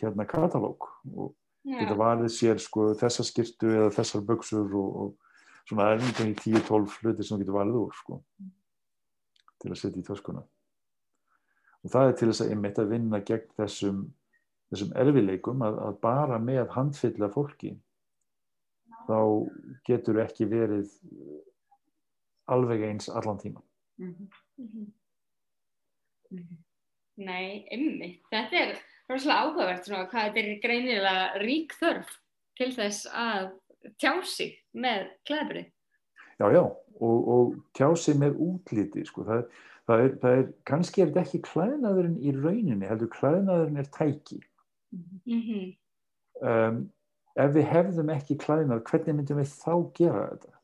hérna 0.00 0.26
katalóg 0.28 0.86
og 1.14 1.34
geta 1.66 1.92
Já. 1.94 1.98
valið 1.98 2.30
sér 2.32 2.60
sko 2.62 2.92
þessa 3.00 3.24
skirtu 3.26 3.68
eða 3.74 3.90
þessar 3.98 4.22
buksur 4.28 4.70
og, 4.80 4.96
og 5.02 5.68
svona 5.68 5.90
er 5.90 5.98
einhvern 5.98 6.30
veginn 6.34 6.62
10-12 6.62 6.96
hluti 7.02 7.26
sem 7.26 7.42
getur 7.42 7.58
valið 7.58 7.80
úr 7.82 7.92
sko 7.98 8.20
til 9.60 9.70
að 9.74 9.80
setja 9.82 10.00
í 10.00 10.06
töskuna 10.06 10.44
og 11.80 11.92
það 11.92 12.08
er 12.08 12.16
til 12.20 12.30
þess 12.30 12.44
að 12.46 12.54
einmitt 12.54 12.78
að 12.80 12.90
vinna 12.94 13.20
gegn 13.28 13.52
þessum 13.58 14.00
þessum 14.70 14.92
erfileikum 15.02 15.62
að, 15.66 15.78
að 15.88 16.00
bara 16.04 16.38
með 16.38 16.68
handfylla 16.76 17.28
fólki 17.34 17.74
þá 19.08 19.18
getur 19.88 20.20
ekki 20.22 20.46
verið 20.46 20.92
alveg 22.50 22.86
eins 22.88 23.10
allan 23.10 23.38
tíma 23.42 23.62
Mhm. 24.00 24.28
Mhm. 24.56 24.84
Mhm. 26.30 26.58
Nei, 27.20 27.66
einmitt. 27.72 28.20
Þetta 28.32 28.60
er 28.60 28.76
rosalega 29.10 29.40
áhugavert 29.44 29.88
svona 29.88 30.06
hvað 30.10 30.28
þetta 30.28 30.42
er 30.42 30.60
greinilega 30.62 31.40
rík 31.42 31.74
þörf 31.80 32.12
til 32.60 32.70
þess 32.76 33.08
að 33.16 33.50
tjá 34.00 34.12
sig 34.28 34.54
með 34.76 35.08
klæðbyrði. 35.28 35.64
já 36.40 36.46
já 36.54 36.62
og, 37.00 37.18
og 37.34 37.58
tjá 37.76 37.88
sig 37.96 38.16
með 38.20 38.38
útliti 38.44 39.04
sko. 39.08 39.24
það, 39.24 39.42
það, 39.88 40.04
er, 40.04 40.14
það 40.22 40.38
er 40.38 40.46
kannski 40.68 41.02
er 41.02 41.10
þetta 41.10 41.26
ekki 41.26 41.42
klæðnaðurinn 41.48 42.16
í 42.20 42.32
rauninni 42.36 42.88
heldur 42.88 43.12
klæðnaðurinn 43.16 43.82
er 43.82 43.90
tæki. 43.96 44.40
Mm 44.90 45.42
-hmm. 45.42 45.66
um, 46.40 46.80
ef 47.36 47.52
við 47.54 47.68
hefðum 47.70 48.14
ekki 48.14 48.38
klæðnað 48.40 48.84
hvernig 48.90 49.16
myndum 49.16 49.42
við 49.42 49.52
þá 49.52 49.74
gera 49.96 50.24
þetta 50.30 50.56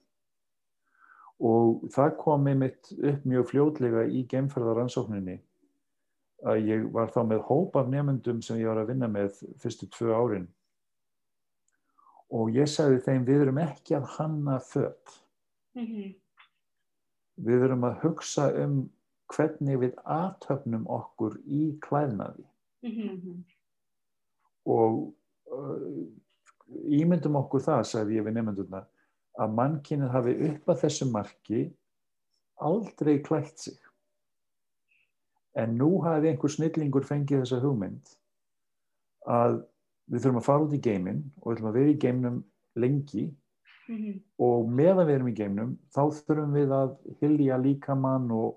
og 1.47 1.85
það 1.93 2.17
kom 2.17 2.47
einmitt 2.49 2.93
upp 2.97 3.25
mjög 3.29 3.51
fljótlega 3.51 4.07
í 4.09 4.25
geimferðaransókninni 4.31 5.37
að 6.45 6.69
ég 6.69 6.91
var 6.93 7.11
þá 7.15 7.23
með 7.27 7.41
hóp 7.49 7.77
af 7.77 7.89
nefnendum 7.89 8.43
sem 8.43 8.61
ég 8.61 8.69
var 8.69 8.83
að 8.83 8.93
vinna 8.93 9.09
með 9.09 9.41
fyrstu 9.63 9.89
tvö 9.89 10.13
árin 10.15 10.49
og 12.37 12.51
ég 12.57 12.69
sagði 12.69 13.01
þeim 13.07 13.25
við 13.25 13.47
erum 13.47 13.63
ekki 13.63 13.97
að 13.97 14.11
hanna 14.19 14.59
fött 14.61 15.23
Mm 15.77 15.87
-hmm. 15.87 16.13
við 17.37 17.63
erum 17.65 17.83
að 17.85 17.99
hugsa 18.01 18.47
um 18.65 18.91
hvernig 19.29 19.79
við 19.81 19.95
aðtöfnum 20.05 20.87
okkur 20.89 21.37
í 21.45 21.79
klæðnaði 21.85 22.47
Mm 22.83 22.93
-hmm. 22.93 23.45
Og 24.65 25.15
uh, 25.53 26.07
ímyndum 27.01 27.37
okkur 27.37 27.61
það, 27.61 27.83
sagði 27.83 28.19
ég 28.19 28.25
við 28.27 28.37
nefndurna, 28.37 28.87
að 29.39 29.55
mannkynnið 29.55 30.11
hafi 30.11 30.35
upp 30.51 30.69
að 30.69 30.81
þessu 30.81 31.11
marki 31.11 31.61
aldrei 32.57 33.23
klætt 33.23 33.59
sig. 33.59 33.79
En 35.57 35.79
nú 35.79 36.03
hafi 36.05 36.29
einhver 36.29 36.53
snillingur 36.53 37.07
fengið 37.09 37.43
þessa 37.45 37.63
hugmynd 37.63 38.15
að 39.27 39.63
við 40.07 40.23
þurfum 40.23 40.41
að 40.43 40.47
fara 40.47 40.67
út 40.67 40.77
í 40.77 40.83
geiminn 40.85 41.25
og 41.41 41.49
við 41.49 41.57
þurfum 41.57 41.71
að 41.71 41.79
vera 41.81 41.95
í 41.95 42.01
geimnum 42.05 42.45
lengi 42.77 43.27
Mm 43.89 43.97
-hmm. 43.97 44.21
og 44.39 44.69
meðan 44.69 45.07
við 45.07 45.15
erum 45.15 45.29
í 45.29 45.35
geimnum 45.39 45.75
þá 45.95 46.01
þurfum 46.15 46.55
við 46.59 46.73
að 46.75 46.95
hilja 47.21 47.57
líkamann 47.57 48.31
og, 48.35 48.57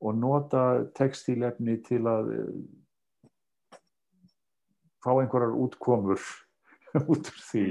og 0.00 0.16
nota 0.18 0.62
textílefni 0.98 1.76
til 1.86 2.02
að 2.10 2.32
eh, 2.34 3.78
fá 5.04 5.12
einhverjar 5.12 5.54
útkomur 5.54 6.18
út 7.12 7.30
úr 7.30 7.38
því 7.50 7.64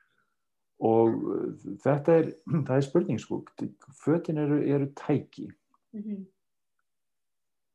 og 0.92 1.20
eh, 1.36 1.76
þetta 1.84 2.16
er, 2.22 2.32
það 2.66 2.76
er 2.76 2.88
spurning 2.88 3.20
sko, 3.20 3.42
fötin 4.04 4.38
eru, 4.38 4.62
eru 4.64 4.92
tæki 4.96 5.52
Mm 5.92 6.02
-hmm. 6.02 6.24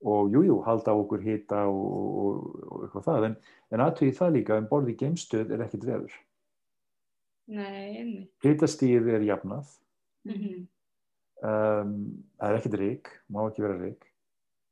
Og 0.02 0.32
jújú, 0.34 0.48
jú, 0.48 0.58
halda 0.66 0.96
okkur 0.98 1.22
hita 1.22 1.62
og, 1.70 1.86
og, 2.26 2.36
og 2.72 2.84
eitthvað 2.86 3.08
það 3.08 3.28
en, 3.28 3.38
en 3.72 3.84
aðtöði 3.86 4.18
það 4.18 4.36
líka, 4.38 4.58
en 4.58 4.70
borði 4.72 4.98
geimstöð 4.98 5.54
er 5.54 5.66
ekkit 5.68 5.88
veður 5.88 6.18
hitastíð 8.46 9.14
er 9.16 9.30
jafnað 9.30 9.78
Mm 10.22 10.34
-hmm. 10.38 10.58
um, 11.42 11.94
það 12.38 12.50
er 12.52 12.58
ekkit 12.58 12.74
rík, 12.78 13.08
má 13.30 13.48
ekki 13.48 13.62
vera 13.62 13.78
rík 13.78 14.06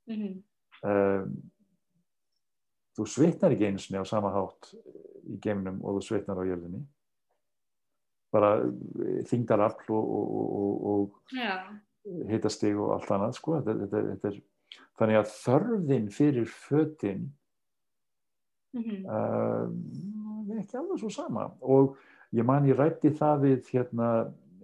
Mm 0.07 0.15
-hmm. 0.15 0.36
um, 0.84 1.41
þú 2.97 3.05
svitnar 3.05 3.51
ekki 3.51 3.65
einu 3.65 3.80
sinni 3.80 4.01
á 4.01 4.05
sama 4.05 4.30
hátt 4.30 4.73
í 5.25 5.39
geimnum 5.41 5.82
og 5.84 5.97
þú 5.97 6.01
svitnar 6.01 6.38
á 6.38 6.49
jörðinni 6.49 6.86
bara 8.32 8.49
þingdarafl 9.30 9.93
og, 9.93 10.09
og, 10.17 10.27
og, 10.59 10.86
og 10.91 11.21
Já. 11.34 11.80
hitastig 12.30 12.77
og 12.77 12.93
allt 12.93 13.11
annað 13.11 13.36
sko. 13.38 13.57
þetta, 13.57 13.75
þetta, 13.84 14.03
þetta 14.09 14.32
er, 14.32 14.41
þannig 14.99 15.19
að 15.19 15.35
þörfin 15.39 16.09
fyrir 16.13 16.49
fötin 16.49 17.29
Mm 18.69 18.83
-hmm. 18.83 19.05
um, 19.09 20.51
er 20.51 20.59
ekki 20.61 20.77
alveg 20.77 20.99
svo 20.99 21.09
sama. 21.09 21.49
Og 21.61 21.97
ég 22.31 22.45
man 22.45 22.65
ég 22.65 22.77
rætti 22.77 23.09
það 23.09 23.41
við 23.41 23.71
hérna 23.73 24.09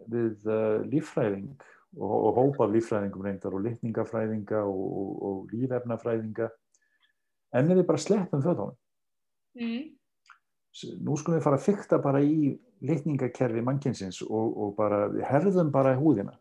við 0.05 0.45
uh, 0.45 0.85
líffræðing 0.85 1.55
og, 1.97 2.25
og 2.25 2.35
hópa 2.35 2.63
af 2.65 2.71
líffræðingum 2.71 3.23
reyndar 3.25 3.53
og 3.53 3.63
litningafræðinga 3.65 4.61
og, 4.61 5.23
og 5.23 5.49
lífefnafræðinga. 5.51 6.49
En 7.53 7.71
ef 7.71 7.77
við 7.77 7.85
bara 7.85 7.97
sleppum 7.97 8.41
fötunum. 8.41 8.77
Mm 9.55 9.95
nú 10.99 11.15
skulum 11.15 11.39
við 11.39 11.45
fara 11.45 11.55
að 11.59 11.67
fykta 11.69 11.99
bara 12.03 12.21
í 12.23 12.55
litningakerfi 12.85 13.61
mannkynsins 13.63 14.21
og, 14.25 14.57
og 14.59 14.73
bara 14.75 15.07
herðum 15.23 15.71
bara 15.71 15.95
húðina 15.95 16.35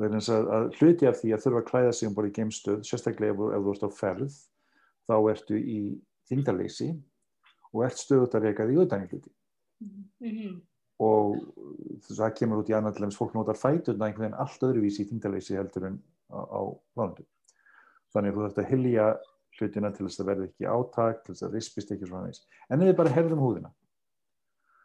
vegna 0.00 0.20
þess 0.20 0.32
að, 0.32 0.48
að 0.56 0.66
hluti 0.78 1.08
af 1.08 1.18
því 1.20 1.32
að 1.34 1.44
þurfa 1.44 1.60
að 1.60 1.68
klæða 1.68 1.92
sig 1.96 2.08
um 2.08 2.16
bara 2.16 2.30
í 2.30 2.34
geimstöð, 2.36 2.82
sérstaklega 2.88 3.34
ef, 3.34 3.42
ef 3.52 3.64
þú 3.64 3.74
ert 3.74 3.86
á 3.86 3.90
ferð 3.98 4.36
þá 5.08 5.14
ertu 5.32 5.58
í 5.58 5.78
þingdarleysi 6.30 6.90
og 7.72 7.84
ert 7.86 8.00
stöðut 8.00 8.36
að 8.36 8.46
reyka 8.48 8.68
því 8.68 8.78
í 8.78 9.08
hluti 9.10 9.32
-hmm. 10.30 10.54
og 11.02 11.36
það 12.08 12.34
kemur 12.38 12.62
út 12.62 12.70
í 12.70 12.76
annar 12.76 12.94
til 12.94 13.04
þess 13.04 13.20
fólk 13.20 13.34
notar 13.34 13.58
fæturna 13.58 14.06
einhvern 14.06 14.26
veginn 14.28 14.40
allt 14.40 14.62
öðruvísi 14.62 15.04
í 15.04 15.10
þingdarleysi 15.10 15.58
heldur 15.58 15.86
en 15.90 16.00
á, 16.30 16.40
á 16.40 16.60
plánundu 16.94 17.26
þannig 18.12 18.30
að 18.30 18.34
þú 18.36 18.42
þarfst 18.42 18.58
að 18.58 18.70
hilja 18.70 19.06
hlutina 19.58 19.92
til 19.92 20.06
þess 20.06 20.20
að 20.20 20.26
verða 20.30 20.48
ekki 20.48 20.64
átak 20.66 21.24
til 21.24 21.34
þess 21.34 21.46
að 21.46 21.54
rispist 21.58 21.92
ekki 21.92 22.06
svona 22.06 22.26
veist 22.28 22.48
en 22.68 22.80
við 22.80 22.96
bara 22.96 23.16
herðum 23.16 23.44
húðina 23.44 23.72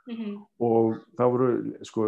Mm 0.07 0.15
-hmm. 0.15 0.35
og 0.59 0.99
það 1.17 1.31
voru 1.31 1.47
sko 1.83 2.03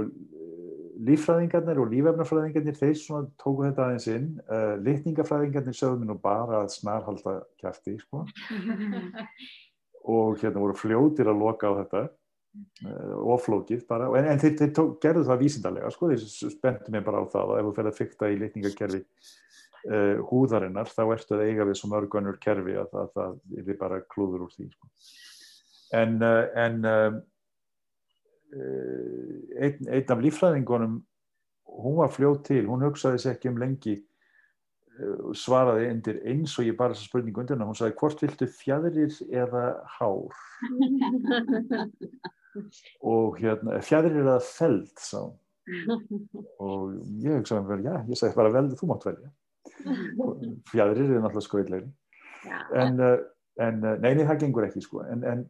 líffræðingarnir 1.07 1.79
og 1.79 1.89
lífefnafræðingarnir 1.93 2.77
þeir 2.77 2.95
svona 2.99 3.29
tóku 3.39 3.65
þetta 3.65 3.85
aðeins 3.85 4.07
inn. 4.11 4.29
Uh, 4.49 4.75
litningafræðingarnir 4.85 5.77
sögðu 5.77 6.01
mér 6.01 6.11
nú 6.11 6.19
bara 6.23 6.63
að 6.63 6.71
snarhalda 6.75 7.35
kjæfti 7.61 7.97
sko. 8.03 8.25
Og 10.09 10.39
hérna 10.41 10.63
voru 10.63 10.77
fljótir 10.79 11.29
að 11.29 11.43
loka 11.43 11.69
á 11.71 11.73
þetta. 11.81 12.05
Uh, 12.83 13.15
oflókið 13.35 13.83
bara. 13.89 14.09
En, 14.19 14.31
en 14.33 14.41
þeir, 14.41 14.55
þeir 14.63 14.71
tók, 14.75 14.95
gerðu 15.03 15.27
það 15.27 15.43
vísindarlega 15.43 15.91
sko. 15.93 16.11
Þeir 16.11 16.55
spenntu 16.55 16.95
mig 16.95 17.05
bara 17.05 17.21
á 17.21 17.25
það 17.31 17.53
og 17.53 17.59
ef 17.59 17.69
þú 17.69 17.75
fer 17.77 17.91
að 17.91 17.99
fykta 17.99 18.31
í 18.31 18.39
litningakerfi 18.41 19.03
uh, 19.87 20.19
húðarinnar 20.29 20.91
þá 20.91 21.03
ertu 21.13 21.37
að 21.37 21.45
eiga 21.47 21.67
við 21.69 21.79
svo 21.79 21.91
mörg 21.93 22.19
önnur 22.19 22.39
kerfi 22.43 22.77
að, 22.79 22.95
að 23.03 23.11
það 23.15 23.59
er 23.63 23.79
bara 23.79 24.03
klúður 24.11 24.47
úr 24.47 24.55
því 24.55 24.69
sko. 24.73 24.89
en 25.99 26.19
en 26.21 26.85
eh, 26.85 27.19
einn, 28.49 29.89
einn 29.89 30.13
af 30.15 30.23
líffræðingunum 30.23 30.99
hún 31.79 31.97
var 31.99 32.13
fljót 32.13 32.45
til, 32.49 32.65
hún 32.67 32.83
hugsaði 32.87 33.21
sér 33.21 33.35
ekki 33.35 33.51
um 33.51 33.59
lengi 33.61 33.95
eh, 33.99 35.27
svaraði 35.37 35.89
undir 35.93 36.21
eins 36.27 36.55
og 36.59 36.67
ég 36.67 36.77
bara 36.79 36.95
þessa 36.95 37.09
spurningu 37.09 37.43
undir 37.43 37.61
hún 37.61 37.77
sagði 37.77 37.97
hvort 38.01 38.23
viltu 38.25 38.49
fjæðrir 38.59 39.13
eða 39.29 39.65
hár? 39.99 40.33
Og 43.05 43.37
hérna, 43.37 43.77
fjæðrir 43.85 44.23
eða 44.23 44.39
feld 44.43 44.89
sá 44.97 45.29
og 46.57 46.95
ég 47.21 47.35
hugsaði 47.37 47.67
mér, 47.67 47.83
já, 47.85 47.95
ég 48.09 48.17
sagði 48.17 48.37
bara 48.39 48.53
vel, 48.55 48.69
þú 48.73 48.87
mátt 48.89 49.03
velja. 49.05 49.27
Fjæðrir 50.71 51.03
eru 51.05 51.19
náttúrulega 51.21 51.45
skoðlegri 51.45 51.89
Já. 52.39 52.57
en, 52.81 52.97
uh, 53.03 53.19
en 53.61 53.83
uh, 53.83 53.93
nei, 54.01 54.15
nei, 54.17 54.23
það 54.25 54.39
gengur 54.41 54.65
ekki 54.65 54.81
sko. 54.83 55.03
en, 55.05 55.23
en 55.27 55.43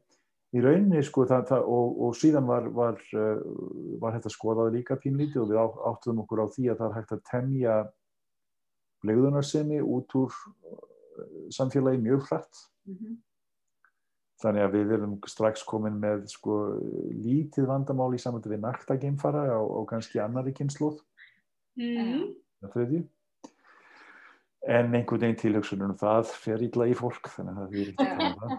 í 0.55 0.63
rauninni 0.63 1.03
sko, 1.05 1.25
það, 1.29 1.45
það, 1.51 1.69
og, 1.75 2.01
og 2.05 2.17
síðan 2.17 2.49
var, 2.49 2.67
var, 2.73 2.99
uh, 3.13 3.39
var 4.01 4.17
þetta 4.17 4.33
skoðað 4.33 4.73
líka 4.79 4.97
pínlítið 5.01 5.43
og 5.43 5.49
við 5.51 5.61
á, 5.61 5.67
áttuðum 5.91 6.23
okkur 6.25 6.43
á 6.43 6.47
því 6.55 6.67
að 6.71 6.81
það 6.81 6.89
er 6.89 6.97
hægt 6.97 7.15
að 7.15 7.25
temja 7.29 7.79
blegðunarsemi 9.03 9.81
út 9.85 10.17
úr 10.19 10.33
uh, 10.33 10.77
samfélagi 11.53 12.01
mjög 12.03 12.25
hrætt 12.29 12.63
þannig 14.39 14.63
að 14.63 14.75
við 14.77 14.91
erum 14.95 15.15
strax 15.27 15.63
komin 15.67 15.97
með 15.99 16.25
sko, 16.31 16.57
lítið 17.11 17.67
vandamál 17.69 18.13
í 18.15 18.21
samvættu 18.21 18.53
við 18.53 18.63
nakta 18.63 18.95
geimfara 18.99 19.45
og, 19.59 19.71
og 19.81 19.89
kannski 19.91 20.21
annari 20.23 20.55
kynnslóð 20.55 21.01
Mm 21.79 22.29
þriðju. 22.67 23.05
En 24.67 24.91
einhvern 24.91 25.21
veginn 25.23 25.39
tilhugsunum 25.39 25.95
það 25.99 26.33
fer 26.43 26.63
illa 26.65 26.89
í 26.89 26.95
fólk 26.97 27.29
þannig 27.31 27.53
að 27.53 27.61
það 27.61 27.77
er 27.79 27.91
ekki 27.93 28.07
að 28.07 28.17
tala 28.19 28.57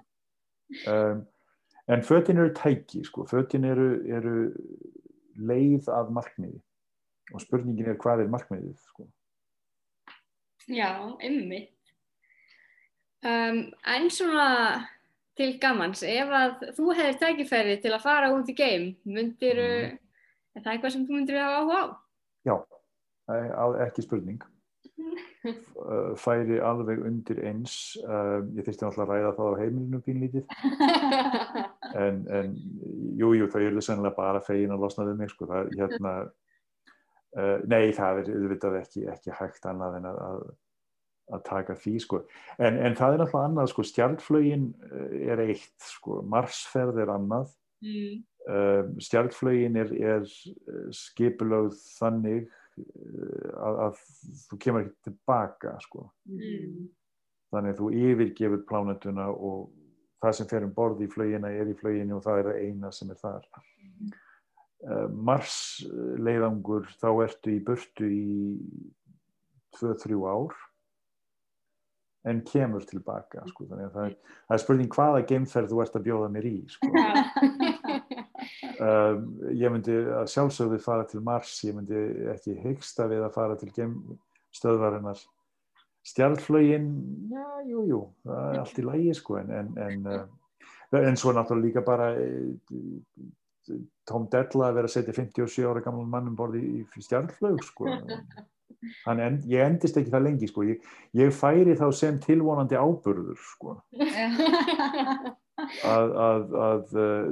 um, 0.95 1.21
en 1.91 2.03
fötin 2.07 2.39
eru 2.39 2.53
tæki 2.55 3.03
sko. 3.05 3.25
fötin 3.27 3.65
eru, 3.67 3.89
eru 4.17 4.35
leið 5.41 5.89
að 5.91 6.13
markmiði 6.15 6.61
og 7.35 7.41
spurningin 7.43 7.89
er 7.93 7.99
hvað 8.01 8.25
er 8.25 8.31
markmiðið 8.33 8.77
sko. 8.91 9.07
Já, 10.71 10.91
einmitt. 11.23 11.75
Um, 13.27 13.73
en 13.87 14.07
svona 14.11 14.47
til 15.37 15.55
gamans, 15.61 16.03
ef 16.07 16.31
að 16.37 16.63
þú 16.77 16.93
hefðir 16.97 17.19
tækifæri 17.21 17.77
til 17.83 17.93
að 17.97 18.03
fara 18.05 18.31
út 18.35 18.49
í 18.49 18.55
geim, 18.57 18.97
myndir, 19.05 19.57
Mhm. 19.61 19.99
er 20.57 20.63
það 20.63 20.73
eitthvað 20.75 20.93
sem 20.93 21.07
þú 21.07 21.13
myndir 21.19 21.39
hafa 21.41 21.59
áhuga 21.61 21.81
á? 21.81 21.85
já, 22.47 22.57
ekki 23.87 24.03
spurning 24.03 24.41
Uh, 25.41 26.13
færi 26.21 26.59
alveg 26.61 26.99
undir 27.01 27.39
eins 27.49 27.97
uh, 28.05 28.45
ég 28.53 28.67
þurfti 28.67 28.85
náttúrulega 28.85 29.07
að 29.07 29.13
ræða 29.15 29.31
það 29.39 29.49
á 29.49 29.61
heimilinu 29.61 30.01
pínlítið 30.05 30.45
en, 31.99 32.23
en 32.31 32.55
jú, 33.19 33.33
jú, 33.39 33.49
það 33.51 33.67
eru 33.69 33.85
sennilega 33.85 34.17
bara 34.17 34.43
fegin 34.45 34.75
að 34.75 34.85
losna 34.85 35.07
við 35.09 35.21
mig 35.21 35.33
sko, 35.33 35.49
það, 35.51 35.71
hérna, 35.79 36.15
uh, 37.37 37.57
nei, 37.71 37.93
það 37.97 38.23
er 38.23 38.33
auðvitað 38.35 38.81
ekki, 38.83 39.05
ekki 39.15 39.37
hægt 39.39 39.69
annað 39.71 39.99
en 40.01 40.11
að, 40.11 40.21
að, 41.31 41.43
taka 41.47 41.77
því 41.79 41.97
sko. 42.05 42.23
en, 42.59 42.79
en 42.79 42.99
það 42.99 43.17
er 43.17 43.25
náttúrulega 43.25 43.51
annað, 43.51 43.73
sko, 43.75 43.87
stjartflögin 43.91 44.71
er 45.31 45.45
eitt, 45.47 45.75
sko, 45.97 46.21
marsferð 46.31 47.03
er 47.05 47.13
annað 47.17 47.53
mm. 47.87 48.23
uh, 48.51 48.95
stjartflögin 49.03 49.83
er, 49.83 49.93
er 50.15 50.31
skipulögð 50.97 51.79
þannig 51.99 52.49
að, 52.81 53.77
að 53.85 54.01
þú 54.47 54.59
kemur 54.63 54.87
ekki 54.87 55.11
tilbaka 55.11 55.75
sko. 55.85 56.07
Mm. 56.31 56.89
þannig 57.51 57.75
að 57.75 57.81
þú 57.81 57.89
yfirgefur 57.99 58.63
plánetuna 58.69 59.27
og 59.35 59.69
það 60.21 60.37
sem 60.37 60.49
fer 60.51 60.67
um 60.67 60.73
borð 60.77 61.05
í 61.05 61.11
flögina 61.11 61.53
er 61.53 61.71
í 61.71 61.77
flöginu 61.79 62.19
og 62.19 62.25
það 62.27 62.41
er 62.41 62.51
það 62.51 62.65
eina 62.65 62.93
sem 62.95 63.13
er 63.13 63.21
þar 63.21 63.47
uh, 63.51 65.07
Mars 65.31 65.61
leiðangur 66.21 66.91
þá 67.01 67.11
ertu 67.27 67.55
í 67.55 67.63
burtu 67.65 68.11
í 68.11 68.27
2-3 69.79 70.21
ár 70.27 70.59
en 72.29 72.43
kemur 72.45 72.85
tilbaka 72.85 73.47
sko. 73.49 73.65
þannig 73.71 73.89
að 73.89 73.95
það 73.95 74.09
er, 74.11 74.17
það 74.45 74.57
er 74.57 74.63
spurning 74.65 74.95
hvaða 74.97 75.27
geimferð 75.31 75.71
þú 75.73 75.83
ert 75.85 75.95
að 75.97 76.07
bjóða 76.09 76.33
mér 76.35 76.49
í 76.51 76.57
sko. 76.69 76.91
um, 78.85 79.23
ég 79.63 79.73
myndi 79.73 79.97
að 80.19 80.33
sjálfsögðu 80.35 80.81
fara 80.85 81.09
til 81.09 81.23
Mars 81.25 81.55
ég 81.65 81.77
myndi 81.77 82.03
ekki 82.35 82.59
hyggsta 82.61 83.09
við 83.11 83.25
að 83.25 83.37
fara 83.39 83.57
til 83.61 83.71
geimstöðvarinnar 83.79 85.25
stjartflögin 86.07 86.91
já, 87.31 87.47
jú, 87.69 87.87
jú 87.89 88.03
það 88.25 88.45
er 88.53 88.61
allt 88.63 88.79
í 88.81 88.87
lægi 88.87 89.17
sko 89.19 89.41
en, 89.41 89.51
en, 89.53 89.73
en 89.85 90.07
uh, 90.09 90.23
en 90.99 91.17
svo 91.17 91.33
náttúrulega 91.33 91.67
líka 91.67 91.83
bara 91.87 92.15
eh, 92.19 92.55
Tom 94.09 94.27
Della 94.33 94.71
að 94.71 94.79
vera 94.79 94.89
að 94.89 94.95
setja 94.95 95.15
57 95.15 95.67
ára 95.69 95.83
gamlan 95.85 96.11
mannum 96.11 96.39
borði 96.39 96.63
í, 96.81 97.03
stjarnflög 97.05 97.61
sko. 97.63 97.87
Þannig 99.05 99.27
en 99.27 99.37
ég 99.51 99.67
endist 99.67 99.99
ekki 100.01 100.11
það 100.11 100.25
lengi 100.25 100.49
sko. 100.49 100.65
ég, 100.65 100.87
ég 101.21 101.35
færi 101.37 101.77
þá 101.79 101.87
sem 101.95 102.19
tilvonandi 102.23 102.79
áburður 102.81 103.39
sko. 103.53 103.77
að, 105.85 106.15
að, 106.25 106.55
að 106.65 106.99
eh, 107.05 107.27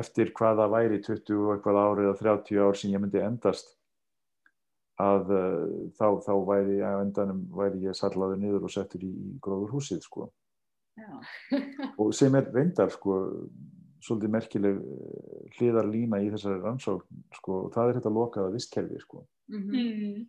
eftir 0.00 0.32
hvaða 0.34 0.70
væri 0.72 1.02
20 1.04 1.42
og 1.42 1.54
eitthvað 1.54 1.82
árið 1.84 2.08
eða 2.08 2.20
30 2.24 2.62
ár 2.64 2.80
sem 2.80 2.94
ég 2.94 3.02
myndi 3.02 3.22
endast 3.22 3.76
að 5.02 5.32
uh, 5.36 5.64
þá, 5.98 6.06
þá 6.24 6.32
væri 6.48 6.76
að 6.84 7.02
endanum 7.04 7.42
væri 7.56 7.82
ég 7.84 7.96
sallaður 7.98 8.38
niður 8.40 8.68
og 8.68 8.72
settur 8.72 9.04
í, 9.04 9.10
í 9.12 9.32
gróður 9.44 9.74
húsið 9.76 10.00
sko. 10.06 10.30
og 12.00 12.14
sem 12.16 12.34
er 12.38 12.46
reyndar 12.54 12.88
sko, 12.94 13.18
svolítið 14.00 14.32
merkileg 14.32 14.78
eh, 14.80 15.42
hliðar 15.58 15.90
lína 15.90 16.22
í 16.24 16.30
þessari 16.32 16.62
rannsókn 16.62 17.20
sko, 17.36 17.58
og 17.66 17.74
það 17.74 17.90
er 17.90 17.98
þetta 17.98 18.14
lokaða 18.16 18.54
vistkerfi 18.54 19.02
sko. 19.02 19.26
Mhm. 19.52 19.76
Mm. 19.76 20.24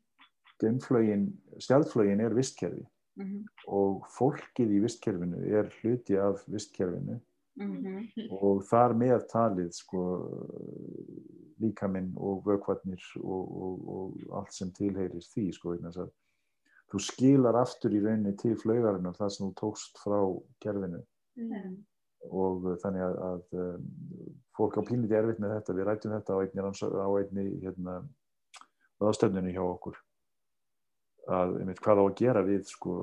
Geimflögin, 0.57 1.28
stjálflögin 1.61 2.24
er 2.26 2.36
vistkerfi 2.36 2.84
Mhm. 3.18 3.45
og 3.74 4.05
fólkið 4.13 4.76
í 4.78 4.80
vistkerfinu 4.84 5.39
er 5.57 5.72
hluti 5.80 6.18
af 6.22 6.43
vistkerfinu 6.53 7.15
Mhm. 7.58 8.28
og 8.38 8.64
þar 8.70 8.93
með 8.93 9.28
talið 9.32 9.72
sko 9.74 10.01
líkaminn 11.58 12.12
og 12.16 12.43
vökvarnir 12.45 13.01
og, 13.24 13.43
og, 13.64 13.88
og 13.97 14.39
allt 14.39 14.53
sem 14.53 14.72
tilheyrir 14.72 15.26
því 15.34 15.47
sko 15.55 15.74
þú 16.88 16.99
skilar 17.03 17.58
aftur 17.60 17.91
í 17.91 17.99
rauninni 18.03 18.36
til 18.38 18.55
flaugarinnar 18.55 19.18
það 19.18 19.32
sem 19.34 19.47
þú 19.47 19.53
tókst 19.62 19.97
frá 20.03 20.20
kerfinu 20.64 21.03
Mm. 21.38 21.84
og 22.34 22.64
uh, 22.66 22.76
þannig 22.82 23.03
að, 23.05 23.18
að 23.22 23.60
um, 23.62 23.84
fólk 24.58 24.80
á 24.82 24.88
pínliti 24.88 25.14
erfitt 25.14 25.41
með 25.43 25.51
þetta, 25.53 25.76
við 25.78 25.86
rættum 25.86 26.14
þetta 26.16 26.34
á 26.34 26.38
einni, 26.41 26.64
á 26.66 27.10
einni 27.20 27.43
hérna, 27.62 27.97
ráðstöfnunni 28.97 29.53
hjá 29.53 29.62
okkur 29.62 29.99
að 31.28 31.57
einmitt, 31.59 31.80
hvað 31.84 31.99
á 31.99 32.03
að 32.07 32.15
gera 32.21 32.41
við 32.47 32.63
sko, 32.69 32.93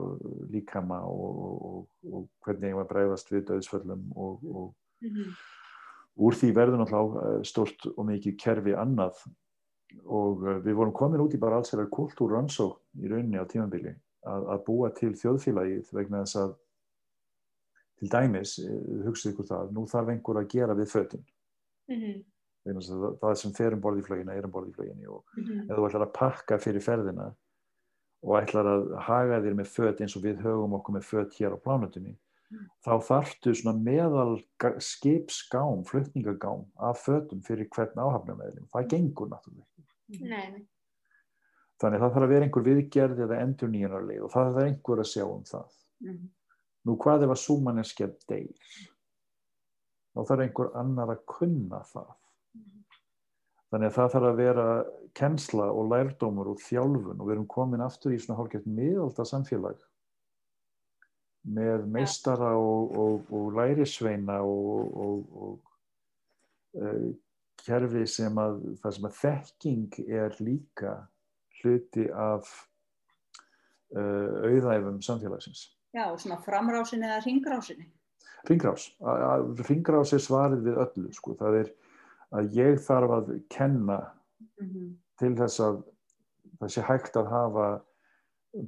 líkama 0.52 1.00
og, 1.04 1.40
og, 1.68 1.88
og 2.12 2.28
hvernig 2.46 2.70
ég 2.72 2.78
var 2.78 2.88
bregðast 2.88 3.32
við 3.32 3.44
döðsföllum 3.50 4.06
og, 4.16 4.44
og 4.44 4.74
Mhm. 5.04 5.34
úr 6.16 6.32
því 6.38 6.48
verður 6.54 6.78
náttúrulega 6.80 7.44
stort 7.44 7.82
og 7.90 8.04
mikið 8.08 8.36
kerfi 8.40 8.72
annað 8.78 9.18
og 10.06 10.42
uh, 10.46 10.60
við 10.64 10.74
vorum 10.78 10.92
komin 10.96 11.20
út 11.20 11.34
í 11.34 11.40
bara 11.42 11.58
alls 11.58 11.70
þeirra 11.74 11.90
kultúrrannsók 11.92 12.78
í 13.02 13.10
rauninni 13.10 13.36
á 13.36 13.44
tímabili 13.50 13.92
að, 14.24 14.46
að 14.54 14.62
búa 14.64 14.90
til 14.96 15.12
þjóðfélagið 15.12 15.90
vegna 15.92 16.22
þess 16.24 16.36
að 16.40 16.54
til 18.00 18.08
dæmis, 18.10 18.56
eh, 18.64 19.04
hugsið 19.06 19.32
ykkur 19.34 19.46
það, 19.50 19.68
nú 19.76 19.84
þarf 19.90 20.08
einhver 20.14 20.40
að 20.40 20.48
gera 20.54 20.74
við 20.74 20.88
vegna 22.64 22.80
þess 22.80 22.90
að 22.94 23.02
það, 23.04 23.18
það 23.20 23.34
sem 23.42 23.52
fer 23.52 23.74
um 23.76 23.80
borð 23.84 23.98
í 24.00 24.06
flöginni 24.08 24.34
er 24.38 24.44
um 24.48 24.50
borð 24.54 24.70
í 24.70 24.74
flöginni 24.78 25.06
og 25.10 25.24
Mhm. 25.36 25.66
ef 25.70 25.76
þú 25.76 25.88
ætlar 25.90 26.06
að 26.08 26.14
pakka 26.16 26.58
fyrir 26.58 26.80
ferðina 26.80 27.28
og 28.24 28.38
ætlar 28.40 28.68
að 28.68 28.84
haga 29.06 29.40
þér 29.44 29.56
með 29.58 29.72
föt 29.72 30.00
eins 30.00 30.16
og 30.16 30.24
við 30.24 30.40
högum 30.44 30.76
okkur 30.78 30.96
með 30.96 31.08
föt 31.10 31.36
hér 31.38 31.56
á 31.56 31.58
plánutunni 31.60 32.14
þá 32.84 32.92
þarftu 33.02 33.54
svona 33.56 33.80
meðal 33.80 34.36
skipsgám, 34.82 35.82
flutningagám 35.88 36.64
af 36.76 37.02
fötum 37.04 37.42
fyrir 37.44 37.68
hvern 37.74 37.98
áhafnameðlum 37.98 38.68
það 38.72 38.88
gengur 38.92 39.30
náttúrulega 39.30 39.66
ekki. 39.82 40.24
Nei, 40.28 40.46
nei. 40.52 40.64
þannig 41.80 41.98
að 41.98 42.04
það 42.04 42.14
þarf 42.16 42.26
að 42.26 42.34
vera 42.34 42.48
einhver 42.48 42.66
viðgerð 42.68 43.22
eða 43.26 43.40
endur 43.44 43.72
nýjanarleið 43.72 44.26
og 44.26 44.34
það 44.34 44.50
þarf 44.50 44.68
einhver 44.68 45.04
að 45.04 45.10
sjá 45.12 45.24
um 45.26 45.46
það. 45.48 45.78
Mhm. 46.04 46.26
nú 46.84 46.98
hvað 47.00 47.22
ef 47.24 47.30
að 47.32 47.40
súmanneskja 47.40 48.10
deyr? 48.28 48.74
Þá 50.14 50.20
þarf 50.28 50.42
einhver 50.44 50.70
annar 50.78 51.14
að 51.14 51.24
kunna 51.26 51.80
það 51.90 52.12
þannig 53.74 53.90
að 53.90 53.96
það 53.96 54.12
þarf 54.12 54.28
að 54.28 54.38
vera 54.38 54.66
kennsla 55.18 55.66
og 55.74 55.88
lærdómur 55.90 56.52
og 56.52 56.60
þjálfun 56.62 57.18
og 57.18 57.26
við 57.26 57.34
erum 57.34 57.48
komin 57.50 57.82
aftur 57.82 58.14
í 58.14 58.20
svona 58.22 58.38
hálfgett 58.38 58.68
miðalda 58.70 59.26
samfélag 59.26 59.80
með 61.58 61.88
meistara 61.90 62.52
og, 62.54 62.94
og, 63.02 63.32
og 63.34 63.58
lærisveina 63.58 64.38
og, 64.46 64.94
og, 65.04 65.40
og 65.42 66.78
uh, 66.78 67.10
kerfi 67.64 68.06
sem 68.08 68.38
að 68.38 68.62
það 68.84 68.96
sem 68.96 69.10
að 69.10 69.18
þekking 69.18 69.98
er 70.22 70.38
líka 70.38 70.94
hluti 71.58 72.06
af 72.14 72.46
uh, 73.98 74.46
auðæfum 74.46 75.02
samfélagsins 75.02 75.66
Já, 75.94 76.08
og 76.10 76.18
svona 76.18 76.40
framrásinni 76.42 77.06
eða 77.06 77.20
ringrásinni. 77.22 77.84
Ringrás. 78.48 78.88
Ringrás 79.68 80.10
er 80.16 80.22
svarið 80.24 80.64
við 80.66 80.80
öllu. 80.82 81.10
Sko. 81.14 81.36
Það 81.38 81.58
er 81.60 81.68
að 82.34 82.54
ég 82.58 82.78
þarf 82.82 83.18
að 83.18 83.32
kenna 83.52 84.00
Mhm. 84.60 84.94
til 85.18 85.34
þess 85.34 85.60
að 85.60 85.82
það 86.60 86.70
sé 86.74 86.82
hægt 86.86 87.16
að 87.18 87.30
hafa 87.30 87.66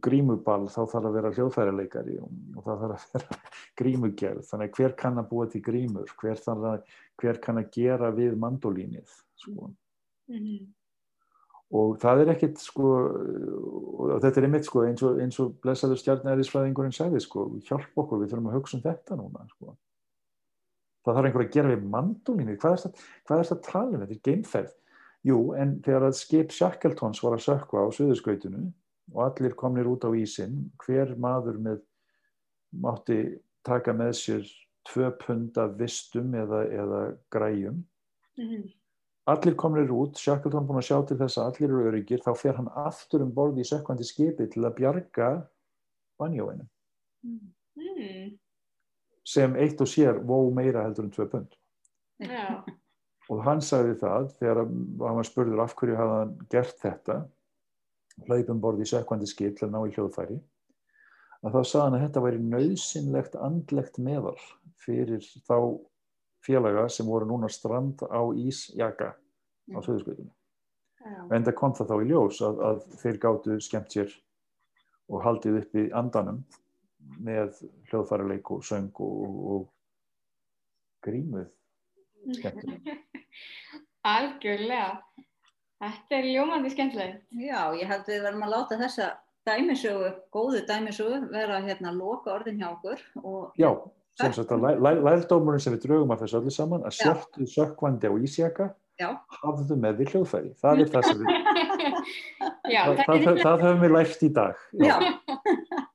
grímuball 0.02 0.66
þá 0.66 0.80
þarf 0.90 1.06
að 1.06 1.14
vera 1.14 1.30
hljóðfærileikari 1.36 2.16
og, 2.22 2.30
það 2.64 2.80
þarf 2.80 2.94
að 2.96 3.12
vera 3.12 3.36
grímugerð. 3.80 4.46
Þannig 4.50 4.72
hver 4.74 4.96
kann 4.98 5.20
að 5.20 5.28
búa 5.30 5.46
til 5.50 5.62
grímur, 5.62 6.10
hver, 6.18 6.40
að, 6.50 6.82
hver 7.22 7.38
kann 7.42 7.60
að 7.62 7.70
gera 7.76 8.10
við 8.10 8.34
mandolínið. 8.42 9.14
Sko. 9.36 9.70
Mhm. 10.28 10.66
Og 11.76 11.96
það 11.98 12.20
er 12.22 12.28
ekkit 12.34 12.60
sko, 12.62 12.90
og 13.98 14.20
þetta 14.22 14.38
er 14.38 14.44
einmitt 14.46 14.66
sko, 14.68 14.84
eins 14.86 15.02
og, 15.02 15.18
eins 15.22 15.38
og 15.42 15.56
blessaður 15.62 15.98
stjarnæðisfræðingurinn 15.98 16.94
sagði 16.94 17.22
sko, 17.24 17.48
hjálp 17.66 17.90
okkur, 17.98 18.20
við 18.22 18.30
þurfum 18.30 18.50
að 18.52 18.58
hugsa 18.58 18.76
um 18.78 18.84
þetta 18.84 19.18
núna. 19.18 19.46
Sko. 19.50 19.74
Það 21.07 21.14
þarf 21.20 21.28
einhver 21.28 21.44
að 21.46 21.52
gera 21.54 21.70
við 21.70 21.84
mandolínu, 21.92 22.57
hvað 22.59 22.72
er 22.76 22.82
þetta 23.22 23.54
að 23.54 23.61
tala 23.70 23.94
um, 23.94 24.00
þetta 24.02 24.16
er 24.16 24.24
geimferð. 24.26 24.72
Jú, 25.26 25.38
en 25.59 25.76
þegar 25.86 26.07
að 26.09 26.16
skip 26.18 26.50
Shackletons 26.54 27.22
var 27.22 27.36
að 27.36 27.44
sökva 27.46 27.84
á 27.86 27.86
suðurskautinu 27.94 28.64
og 29.14 29.20
allir 29.22 29.54
komnir 29.59 29.86
út 29.90 30.02
á 30.07 30.11
ísinn, 30.18 30.64
hver 30.82 31.14
maður 31.18 31.61
með 31.62 31.80
mátti 32.82 33.20
taka 33.66 33.94
með 33.94 34.12
sér 34.18 34.48
tvö 34.86 35.12
pund 35.22 35.59
af 35.59 35.76
vistum 35.78 36.34
eða, 36.34 36.64
eða 36.70 37.00
græjum 37.34 37.84
Mhm. 38.38 38.66
allir 39.26 39.54
komnir 39.57 39.88
út, 39.90 40.18
Shackleton 40.18 40.66
búin 40.66 40.78
að 40.82 40.88
sjá 40.90 41.07
til 41.09 41.16
þess 41.16 41.38
að 41.38 41.46
allir 41.48 41.70
eru 41.70 41.86
öryggir, 41.90 42.20
þá 42.22 42.36
fer 42.36 42.52
hann 42.59 42.68
aftur 42.68 43.22
um 43.22 43.32
borði 43.32 43.64
í 43.64 43.70
sökkvandi 43.70 44.04
skipi 44.07 44.46
til 44.52 44.62
að 44.62 44.76
bjarga 44.76 45.48
banjóinu, 46.20 46.66
Mm. 47.24 48.38
Sem 49.26 49.56
eitt 49.58 49.80
og 49.82 49.90
sér 49.90 50.20
vó 50.26 50.38
meira 50.54 50.84
heldur 50.86 51.08
en 51.08 51.14
tvö 51.14 51.26
pund. 51.30 51.56
Já. 52.22 52.62
Og 53.32 53.40
hann 53.42 53.62
sagði 53.64 53.96
það, 53.98 54.28
þegar 54.38 54.60
hann 54.62 55.18
var 55.18 55.26
spurður 55.26 55.62
af 55.64 55.74
hverju 55.78 55.96
hafði 55.98 56.18
hann 56.20 56.36
gert 56.52 56.76
þetta, 56.82 57.16
hlaupum 58.28 58.60
borði 58.62 58.86
í 58.86 58.90
sökkvandi 58.92 59.28
skip 59.28 59.58
til 59.58 59.66
að 59.66 59.74
ná 59.74 59.80
í 59.82 59.94
hljóðfæri, 59.96 60.38
að 61.42 61.56
þá 61.56 61.60
sagði 61.60 61.82
hann 61.82 61.98
að 61.98 62.04
þetta 62.06 62.24
væri 62.26 62.44
nöðsynlegt 62.54 63.38
andlegt 63.48 63.98
meðal 64.06 64.38
fyrir 64.84 65.26
þá 65.48 65.58
félaga 66.46 66.86
sem 66.92 67.08
voru 67.10 67.26
núna 67.26 67.50
strand 67.50 68.04
á 68.06 68.22
ísjaka 68.30 69.10
á 69.74 69.78
söðurskautinu. 69.82 70.30
Já. 71.02 71.18
En 71.34 71.46
það 71.46 71.58
kom 71.58 71.74
það 71.74 71.90
þá 71.90 71.96
í 71.98 72.06
ljós 72.12 72.38
að, 72.46 72.62
að 72.68 72.78
þeir 73.02 73.18
gáttu 73.26 73.58
skemmt 73.62 73.94
sér 73.94 74.14
og 75.10 75.22
haldið 75.26 75.60
upp 75.60 75.76
í 75.78 75.84
andanum 75.94 76.40
með 77.26 77.59
hljóðfæraleik 77.90 78.50
og 78.57 78.64
söng 78.66 78.90
og, 79.02 79.20
og, 79.26 79.36
og 79.57 81.07
grímuð. 81.07 81.48
Algjörlega. 84.07 85.00
Þetta 85.82 86.16
er 86.16 86.26
ljómandi 86.32 86.70
skemmtilegt. 86.72 87.22
Já, 87.36 87.61
ég 87.76 87.88
held 87.90 88.07
við 88.09 88.22
verðum 88.24 88.44
að 88.46 88.52
láta 88.54 88.78
þessa 88.80 89.09
dæmisögu, 89.46 90.09
góðu 90.34 90.62
dæmisögu, 90.66 91.18
vera 91.34 91.59
hérna 91.62 91.92
loka 91.94 92.32
orðin 92.32 92.59
hjá 92.62 92.70
okkur 92.72 93.02
og 93.22 93.59
Já, 93.61 93.68
sem 94.18 94.32
sagt 94.34 94.50
að 94.57 94.64
læ- 94.64 94.80
læ- 94.80 95.02
lærdómurinn 95.04 95.61
sem 95.62 95.74
við 95.76 95.84
drögum 95.84 96.14
af 96.14 96.22
þessu 96.24 96.40
öllu 96.40 96.54
saman, 96.54 96.86
að 96.88 96.96
sértu 96.96 97.46
sökkvandi 97.52 98.09
á 98.11 98.14
ísjaka, 98.26 98.70
hafðu 99.42 99.76
með 99.82 100.00
því 100.00 100.07
hljóðfæri. 100.14 100.50
Það 100.64 100.80
er 100.80 100.90
það 100.96 101.07
sem 101.11 101.20
við, 101.20 101.28
Já, 102.74 102.80
það, 102.88 103.04
það, 103.04 103.28
er 103.36 103.42
það 103.44 103.62
höfum 103.66 103.84
við 103.84 103.94
lært 103.98 104.22
í 104.26 104.30
dag. 104.40 104.64
Já, 104.80 104.96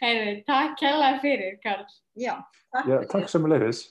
Heyrðu, 0.00 0.34
takk 0.48 0.78
kærlega 0.80 1.20
fyrir, 1.24 1.58
Karl. 1.64 1.86
já, 2.16 2.34
takk 2.74 2.90
Já, 2.90 2.98
takk 3.10 3.28
sem 3.32 3.50
leiðis. 3.50 3.86